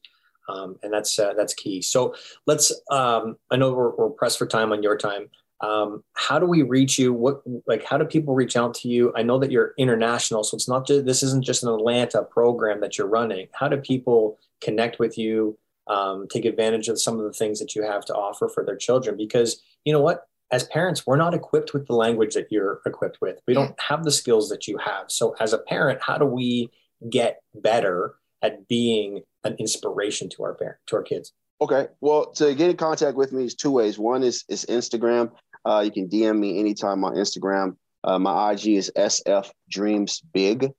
um, 0.49 0.77
and 0.83 0.93
that's 0.93 1.17
uh, 1.21 1.35
that's 1.35 1.55
key 1.55 1.81
so 1.83 2.13
let's 2.47 2.73
um, 2.91 3.37
i 3.53 3.57
know 3.57 3.73
we're, 3.73 3.95
we're 3.95 4.11
pressed 4.11 4.39
for 4.39 4.47
time 4.47 4.73
on 4.73 4.83
your 4.83 4.97
time 4.97 5.31
um, 5.63 6.03
how 6.15 6.41
do 6.41 6.47
we 6.47 6.63
reach 6.63 6.99
you? 6.99 7.13
What 7.13 7.43
like 7.67 7.85
how 7.85 7.97
do 7.97 8.05
people 8.05 8.35
reach 8.35 8.57
out 8.57 8.75
to 8.75 8.89
you? 8.89 9.13
I 9.17 9.23
know 9.23 9.39
that 9.39 9.53
you're 9.53 9.75
international 9.79 10.43
so 10.43 10.57
it's 10.57 10.69
not 10.69 10.87
just 10.87 11.07
this 11.07 11.23
isn't 11.23 11.45
just 11.45 11.63
an 11.63 11.69
atlanta 11.69 12.23
program 12.25 12.81
that 12.81 12.99
you're 12.99 13.07
running. 13.07 13.47
How 13.53 13.69
do 13.69 13.77
people 13.77 14.39
connect 14.61 14.99
with 14.99 15.17
you 15.17 15.57
um, 15.87 16.27
take 16.29 16.45
advantage 16.45 16.89
of 16.89 17.01
some 17.01 17.19
of 17.19 17.25
the 17.25 17.33
things 17.33 17.59
that 17.61 17.75
you 17.75 17.83
have 17.83 18.05
to 18.07 18.15
offer 18.15 18.49
for 18.49 18.65
their 18.65 18.77
children? 18.77 19.17
Because 19.17 19.63
you 19.85 19.93
know 19.93 20.01
what? 20.01 20.27
As 20.51 20.65
parents 20.65 21.07
we're 21.07 21.17
not 21.17 21.33
equipped 21.33 21.73
with 21.73 21.87
the 21.87 21.95
language 21.95 22.35
that 22.35 22.49
you're 22.51 22.81
equipped 22.85 23.21
with. 23.21 23.41
We 23.47 23.55
don't 23.55 23.79
have 23.81 24.05
the 24.05 24.13
skills 24.13 24.49
that 24.49 24.67
you 24.67 24.79
have. 24.79 25.05
So 25.09 25.35
as 25.39 25.53
a 25.53 25.59
parent 25.59 26.01
how 26.03 26.19
do 26.19 26.27
we 26.27 26.71
get 27.09 27.41
better 27.55 28.17
at 28.43 28.67
being 28.67 29.23
an 29.45 29.55
inspiration 29.61 30.29
to 30.31 30.43
our 30.43 30.55
parent 30.55 30.79
to 30.89 30.97
our 30.97 31.03
kids? 31.03 31.33
Okay. 31.63 31.87
Well, 32.01 32.33
to 32.33 32.57
get 32.57 32.71
in 32.71 32.77
contact 32.77 33.17
with 33.17 33.33
me 33.33 33.45
is 33.45 33.55
two 33.55 33.71
ways. 33.71 33.97
One 33.97 34.25
is 34.25 34.45
is 34.49 34.67
Instagram. 34.69 35.31
Uh, 35.65 35.83
you 35.85 35.91
can 35.91 36.09
DM 36.09 36.39
me 36.39 36.59
anytime 36.59 37.05
on 37.05 37.15
Instagram. 37.15 37.77
Uh, 38.05 38.19
my 38.19 38.53
IG 38.53 38.69
is 38.69 38.93
SF 38.97 39.51
Dreams 39.71 40.23
Big. 40.33 40.71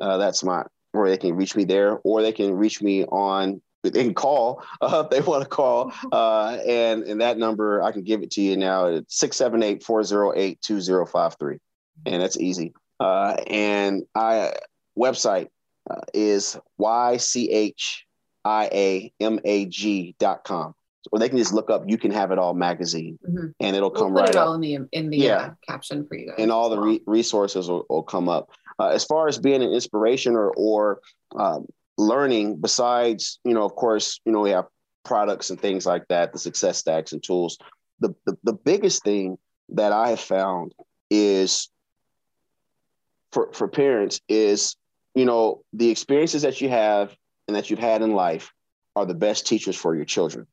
Uh, 0.00 0.18
that's 0.18 0.42
my 0.42 0.64
or 0.94 1.08
they 1.08 1.16
can 1.16 1.34
reach 1.34 1.56
me 1.56 1.64
there, 1.64 1.98
or 2.04 2.20
they 2.22 2.32
can 2.32 2.54
reach 2.54 2.82
me 2.82 3.04
on 3.04 3.62
they 3.82 4.04
can 4.04 4.14
call 4.14 4.62
uh, 4.80 5.02
if 5.04 5.10
they 5.10 5.20
want 5.20 5.42
to 5.42 5.48
call. 5.48 5.92
Uh, 6.12 6.58
and 6.66 7.02
and 7.04 7.20
that 7.20 7.38
number 7.38 7.82
I 7.82 7.92
can 7.92 8.02
give 8.02 8.22
it 8.22 8.30
to 8.32 8.40
you 8.40 8.56
now. 8.56 8.86
It's 8.86 9.22
678-408-2053. 9.22 11.58
And 12.06 12.22
that's 12.22 12.38
easy. 12.38 12.72
Uh, 13.00 13.36
and 13.48 14.04
I 14.14 14.54
website 14.98 15.48
uh, 15.90 16.00
is 16.14 16.58
Y 16.78 17.16
C 17.16 17.50
H 17.50 18.06
I 18.44 18.68
A 18.72 19.12
M 19.20 19.40
A 19.44 19.66
G 19.66 20.14
dot 20.18 20.44
com. 20.44 20.74
Or 21.10 21.18
they 21.18 21.28
can 21.28 21.38
just 21.38 21.52
look 21.52 21.68
up 21.70 21.82
You 21.86 21.98
Can 21.98 22.12
Have 22.12 22.30
It 22.30 22.38
All 22.38 22.54
magazine 22.54 23.18
Mhm. 23.28 23.54
and 23.60 23.74
it'll 23.76 23.90
We'll 23.90 24.02
come 24.02 24.12
put 24.14 24.20
right 24.20 24.28
it 24.30 24.36
up. 24.36 24.54
in 24.54 24.60
the 24.60 24.74
in 24.92 25.10
the 25.10 25.16
Yeah. 25.18 25.36
uh, 25.36 25.50
caption 25.66 26.06
for 26.06 26.16
you 26.16 26.26
guys. 26.28 26.36
and 26.38 26.52
all 26.52 26.70
the 26.70 26.78
re- 26.78 27.02
resources 27.06 27.68
will, 27.68 27.84
will 27.88 28.02
come 28.04 28.28
up. 28.28 28.50
Uh, 28.78 28.88
as 28.88 29.04
far 29.04 29.26
as 29.28 29.38
being 29.38 29.62
an 29.62 29.72
inspiration 29.72 30.34
or, 30.34 30.52
or 30.56 31.00
um, 31.36 31.66
learning, 31.98 32.56
besides, 32.56 33.40
you 33.44 33.52
know, 33.54 33.64
of 33.64 33.74
course, 33.74 34.20
you 34.24 34.32
know, 34.32 34.40
we 34.40 34.50
have 34.50 34.66
products 35.04 35.50
and 35.50 35.60
things 35.60 35.84
like 35.86 36.06
that, 36.08 36.32
the 36.32 36.38
success 36.38 36.78
stacks 36.78 37.12
and 37.12 37.22
tools. 37.22 37.58
The, 38.00 38.14
the, 38.24 38.36
the 38.44 38.52
biggest 38.52 39.02
thing 39.02 39.38
that 39.70 39.92
I 39.92 40.10
have 40.10 40.20
found 40.20 40.72
is 41.10 41.68
for, 43.32 43.52
for 43.52 43.68
parents 43.68 44.20
is, 44.28 44.76
you 45.14 45.24
know, 45.24 45.62
the 45.72 45.90
experiences 45.90 46.42
that 46.42 46.60
you 46.60 46.68
have 46.68 47.14
and 47.48 47.56
that 47.56 47.70
you've 47.70 47.78
had 47.78 48.02
in 48.02 48.12
life 48.14 48.52
are 48.94 49.06
the 49.06 49.14
best 49.14 49.46
teachers 49.46 49.76
for 49.76 49.94
your 49.96 50.04
children 50.04 50.46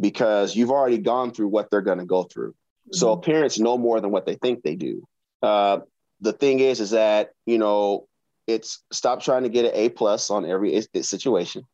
because 0.00 0.54
you've 0.56 0.70
already 0.70 0.98
gone 0.98 1.32
through 1.32 1.48
what 1.48 1.70
they're 1.70 1.80
going 1.80 1.98
to 1.98 2.04
go 2.04 2.24
through. 2.24 2.54
So 2.92 3.16
Mhm. 3.16 3.22
parents 3.24 3.58
know 3.58 3.76
more 3.76 4.00
than 4.00 4.10
what 4.10 4.24
they 4.26 4.36
think 4.36 4.62
they 4.62 4.74
do. 4.74 5.06
Uh, 5.42 5.80
the 6.20 6.32
thing 6.32 6.60
is, 6.60 6.80
is 6.80 6.90
that 6.90 7.32
you 7.46 7.58
know, 7.58 8.06
it's 8.46 8.82
stop 8.90 9.22
trying 9.22 9.42
to 9.42 9.48
get 9.48 9.66
an 9.66 9.72
A 9.74 9.88
plus 9.90 10.30
on 10.30 10.46
every 10.46 10.80
situation 11.02 11.64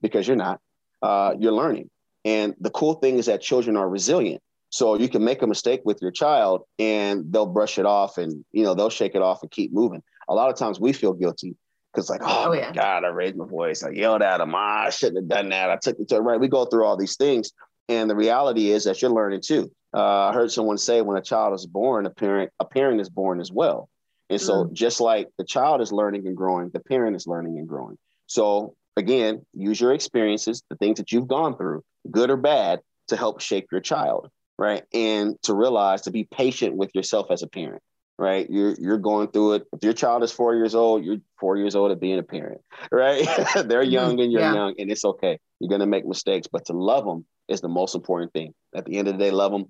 because 0.00 0.26
you're 0.26 0.36
not. 0.36 0.60
Uh, 1.02 1.34
you're 1.38 1.52
learning, 1.52 1.90
and 2.24 2.54
the 2.60 2.70
cool 2.70 2.94
thing 2.94 3.18
is 3.18 3.26
that 3.26 3.40
children 3.40 3.76
are 3.76 3.88
resilient. 3.88 4.40
So 4.70 4.94
you 4.94 5.08
can 5.08 5.22
make 5.22 5.42
a 5.42 5.46
mistake 5.46 5.82
with 5.84 6.00
your 6.00 6.12
child, 6.12 6.62
and 6.78 7.30
they'll 7.30 7.44
brush 7.44 7.78
it 7.78 7.84
off, 7.84 8.18
and 8.18 8.44
you 8.52 8.62
know 8.64 8.74
they'll 8.74 8.88
shake 8.88 9.14
it 9.14 9.20
off 9.20 9.42
and 9.42 9.50
keep 9.50 9.72
moving. 9.72 10.02
A 10.28 10.34
lot 10.34 10.48
of 10.48 10.56
times 10.56 10.80
we 10.80 10.92
feel 10.92 11.12
guilty, 11.12 11.56
because 11.92 12.08
like, 12.08 12.22
oh, 12.24 12.44
oh 12.46 12.52
yeah. 12.54 12.72
God, 12.72 13.04
I 13.04 13.08
raised 13.08 13.36
my 13.36 13.46
voice, 13.46 13.82
I 13.82 13.90
yelled 13.90 14.22
at 14.22 14.40
him, 14.40 14.54
ah, 14.54 14.84
I 14.86 14.90
shouldn't 14.90 15.18
have 15.18 15.28
done 15.28 15.50
that. 15.50 15.68
I 15.70 15.76
took 15.76 15.98
it 15.98 16.08
to 16.08 16.20
right. 16.22 16.40
We 16.40 16.48
go 16.48 16.64
through 16.64 16.84
all 16.86 16.96
these 16.96 17.16
things, 17.16 17.52
and 17.88 18.08
the 18.08 18.16
reality 18.16 18.70
is 18.70 18.84
that 18.84 19.02
you're 19.02 19.10
learning 19.10 19.40
too. 19.42 19.70
Uh, 19.94 20.28
I 20.28 20.32
heard 20.32 20.50
someone 20.50 20.78
say 20.78 21.02
when 21.02 21.16
a 21.16 21.22
child 21.22 21.54
is 21.54 21.66
born, 21.66 22.06
a 22.06 22.10
parent 22.10 22.50
a 22.60 22.64
parent 22.64 23.00
is 23.00 23.10
born 23.10 23.40
as 23.40 23.52
well. 23.52 23.88
And 24.30 24.40
so, 24.40 24.64
mm. 24.64 24.72
just 24.72 25.00
like 25.00 25.28
the 25.36 25.44
child 25.44 25.82
is 25.82 25.92
learning 25.92 26.26
and 26.26 26.36
growing, 26.36 26.70
the 26.70 26.80
parent 26.80 27.16
is 27.16 27.26
learning 27.26 27.58
and 27.58 27.68
growing. 27.68 27.98
So, 28.26 28.74
again, 28.96 29.44
use 29.52 29.78
your 29.78 29.92
experiences, 29.92 30.62
the 30.70 30.76
things 30.76 30.98
that 30.98 31.12
you've 31.12 31.28
gone 31.28 31.56
through, 31.56 31.82
good 32.10 32.30
or 32.30 32.38
bad, 32.38 32.80
to 33.08 33.16
help 33.16 33.42
shape 33.42 33.66
your 33.70 33.82
child, 33.82 34.30
right? 34.58 34.84
And 34.94 35.36
to 35.42 35.54
realize 35.54 36.02
to 36.02 36.10
be 36.10 36.24
patient 36.24 36.76
with 36.76 36.94
yourself 36.94 37.30
as 37.30 37.42
a 37.42 37.46
parent, 37.46 37.82
right? 38.22 38.48
You're 38.48 38.74
you're 38.78 38.98
going 38.98 39.28
through 39.28 39.54
it. 39.54 39.66
If 39.72 39.82
your 39.82 39.92
child 39.92 40.22
is 40.22 40.30
four 40.30 40.54
years 40.54 40.76
old, 40.76 41.04
you're 41.04 41.18
four 41.40 41.56
years 41.56 41.74
old 41.74 41.90
at 41.90 42.00
being 42.00 42.20
a 42.20 42.22
parent, 42.22 42.60
right? 42.92 43.24
They're 43.54 43.82
mm-hmm. 43.82 43.90
young 43.90 44.20
and 44.20 44.30
you're 44.30 44.42
yeah. 44.42 44.54
young, 44.54 44.74
and 44.78 44.90
it's 44.90 45.04
okay. 45.04 45.38
You're 45.58 45.68
gonna 45.68 45.86
make 45.86 46.06
mistakes, 46.06 46.46
but 46.46 46.64
to 46.66 46.72
love 46.72 47.04
them 47.04 47.26
is 47.48 47.60
the 47.60 47.68
most 47.68 47.96
important 47.96 48.32
thing. 48.32 48.54
At 48.74 48.86
the 48.86 48.96
end 48.96 49.08
of 49.08 49.18
the 49.18 49.24
day, 49.24 49.32
love 49.32 49.50
them. 49.50 49.64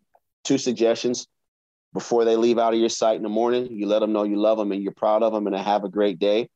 Two 0.44 0.58
suggestions: 0.58 1.26
before 1.94 2.26
they 2.26 2.36
leave 2.36 2.58
out 2.58 2.74
of 2.74 2.78
your 2.78 2.90
sight 2.90 3.16
in 3.16 3.22
the 3.22 3.30
morning, 3.30 3.68
you 3.70 3.86
let 3.86 4.00
them 4.00 4.12
know 4.12 4.24
you 4.24 4.36
love 4.36 4.58
them 4.58 4.70
and 4.70 4.82
you're 4.82 4.92
proud 4.92 5.22
of 5.22 5.32
them 5.32 5.46
and 5.46 5.56
have 5.56 5.84
a 5.84 5.88
great 5.88 6.18
day. 6.18 6.48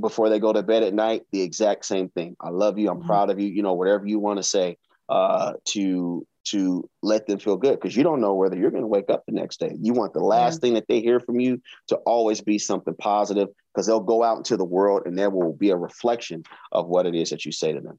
Before 0.00 0.28
they 0.28 0.38
go 0.38 0.52
to 0.52 0.62
bed 0.62 0.84
at 0.84 0.94
night, 0.94 1.22
the 1.32 1.42
exact 1.42 1.84
same 1.84 2.08
thing. 2.10 2.36
I 2.40 2.50
love 2.50 2.78
you. 2.78 2.88
I'm 2.88 2.98
mm-hmm. 2.98 3.08
proud 3.08 3.30
of 3.30 3.40
you. 3.40 3.48
You 3.48 3.64
know, 3.64 3.74
whatever 3.74 4.06
you 4.06 4.20
want 4.20 4.38
to 4.38 4.44
say 4.44 4.76
uh, 5.08 5.54
to 5.70 6.24
to 6.50 6.88
let 7.02 7.26
them 7.26 7.38
feel 7.38 7.56
good 7.56 7.80
because 7.80 7.96
you 7.96 8.02
don't 8.02 8.20
know 8.20 8.34
whether 8.34 8.56
you're 8.56 8.70
going 8.70 8.82
to 8.82 8.88
wake 8.88 9.10
up 9.10 9.24
the 9.26 9.32
next 9.32 9.60
day. 9.60 9.76
You 9.80 9.92
want 9.92 10.12
the 10.12 10.20
last 10.20 10.54
yeah. 10.54 10.60
thing 10.60 10.74
that 10.74 10.88
they 10.88 11.00
hear 11.00 11.20
from 11.20 11.40
you 11.40 11.60
to 11.88 11.96
always 11.98 12.40
be 12.40 12.58
something 12.58 12.94
positive 12.94 13.48
because 13.74 13.86
they'll 13.86 14.00
go 14.00 14.22
out 14.22 14.38
into 14.38 14.56
the 14.56 14.64
world 14.64 15.02
and 15.06 15.18
there 15.18 15.30
will 15.30 15.52
be 15.52 15.70
a 15.70 15.76
reflection 15.76 16.42
of 16.72 16.88
what 16.88 17.06
it 17.06 17.14
is 17.14 17.30
that 17.30 17.44
you 17.44 17.52
say 17.52 17.72
to 17.72 17.80
them. 17.80 17.98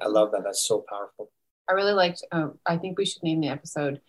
I 0.00 0.08
love 0.08 0.32
that. 0.32 0.42
That's 0.44 0.66
so 0.66 0.84
powerful. 0.88 1.30
I 1.68 1.72
really 1.72 1.92
liked. 1.92 2.24
Um, 2.32 2.58
I 2.64 2.76
think 2.76 2.98
we 2.98 3.06
should 3.06 3.22
name 3.22 3.40
the 3.40 3.48
episode. 3.48 4.00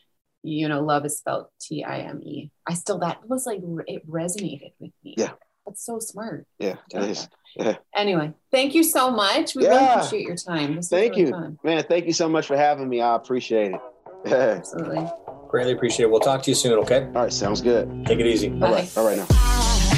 You 0.43 0.67
know, 0.69 0.81
love 0.81 1.05
is 1.05 1.17
spelled 1.17 1.47
T 1.59 1.83
I 1.83 1.99
M 1.99 2.21
E. 2.23 2.51
I 2.67 2.73
still 2.73 2.99
that 2.99 3.27
was 3.27 3.45
like 3.45 3.59
it 3.87 4.07
resonated 4.09 4.73
with 4.79 4.91
me. 5.03 5.15
Yeah, 5.17 5.31
that's 5.67 5.85
so 5.85 5.99
smart. 5.99 6.47
Yeah, 6.59 6.75
it 6.93 7.03
is. 7.03 7.29
Yeah. 7.55 7.75
Anyway, 7.95 8.33
thank 8.51 8.73
you 8.73 8.83
so 8.83 9.11
much. 9.11 9.55
We 9.55 9.63
yeah. 9.63 9.69
really 9.69 9.85
appreciate 9.85 10.25
your 10.25 10.35
time. 10.35 10.75
This 10.75 10.89
thank 10.89 11.11
really 11.11 11.25
you, 11.25 11.31
fun. 11.31 11.59
man. 11.63 11.83
Thank 11.83 12.05
you 12.05 12.13
so 12.13 12.29
much 12.29 12.47
for 12.47 12.55
having 12.55 12.87
me. 12.87 13.01
I 13.01 13.15
appreciate 13.15 13.73
it. 13.73 13.81
Absolutely. 14.31 15.05
Greatly 15.49 15.73
appreciate 15.73 16.05
it. 16.05 16.11
We'll 16.11 16.19
talk 16.19 16.43
to 16.43 16.51
you 16.51 16.55
soon. 16.55 16.79
Okay. 16.79 17.05
All 17.05 17.23
right. 17.23 17.33
Sounds 17.33 17.61
good. 17.61 18.05
Take 18.05 18.19
it 18.19 18.27
easy. 18.27 18.49
Bye. 18.49 18.67
All 18.67 18.73
right. 18.73 18.97
All 18.97 19.05
right 19.05 19.17
now. 19.17 19.27
I, 19.29 19.93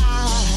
I, 0.00 0.47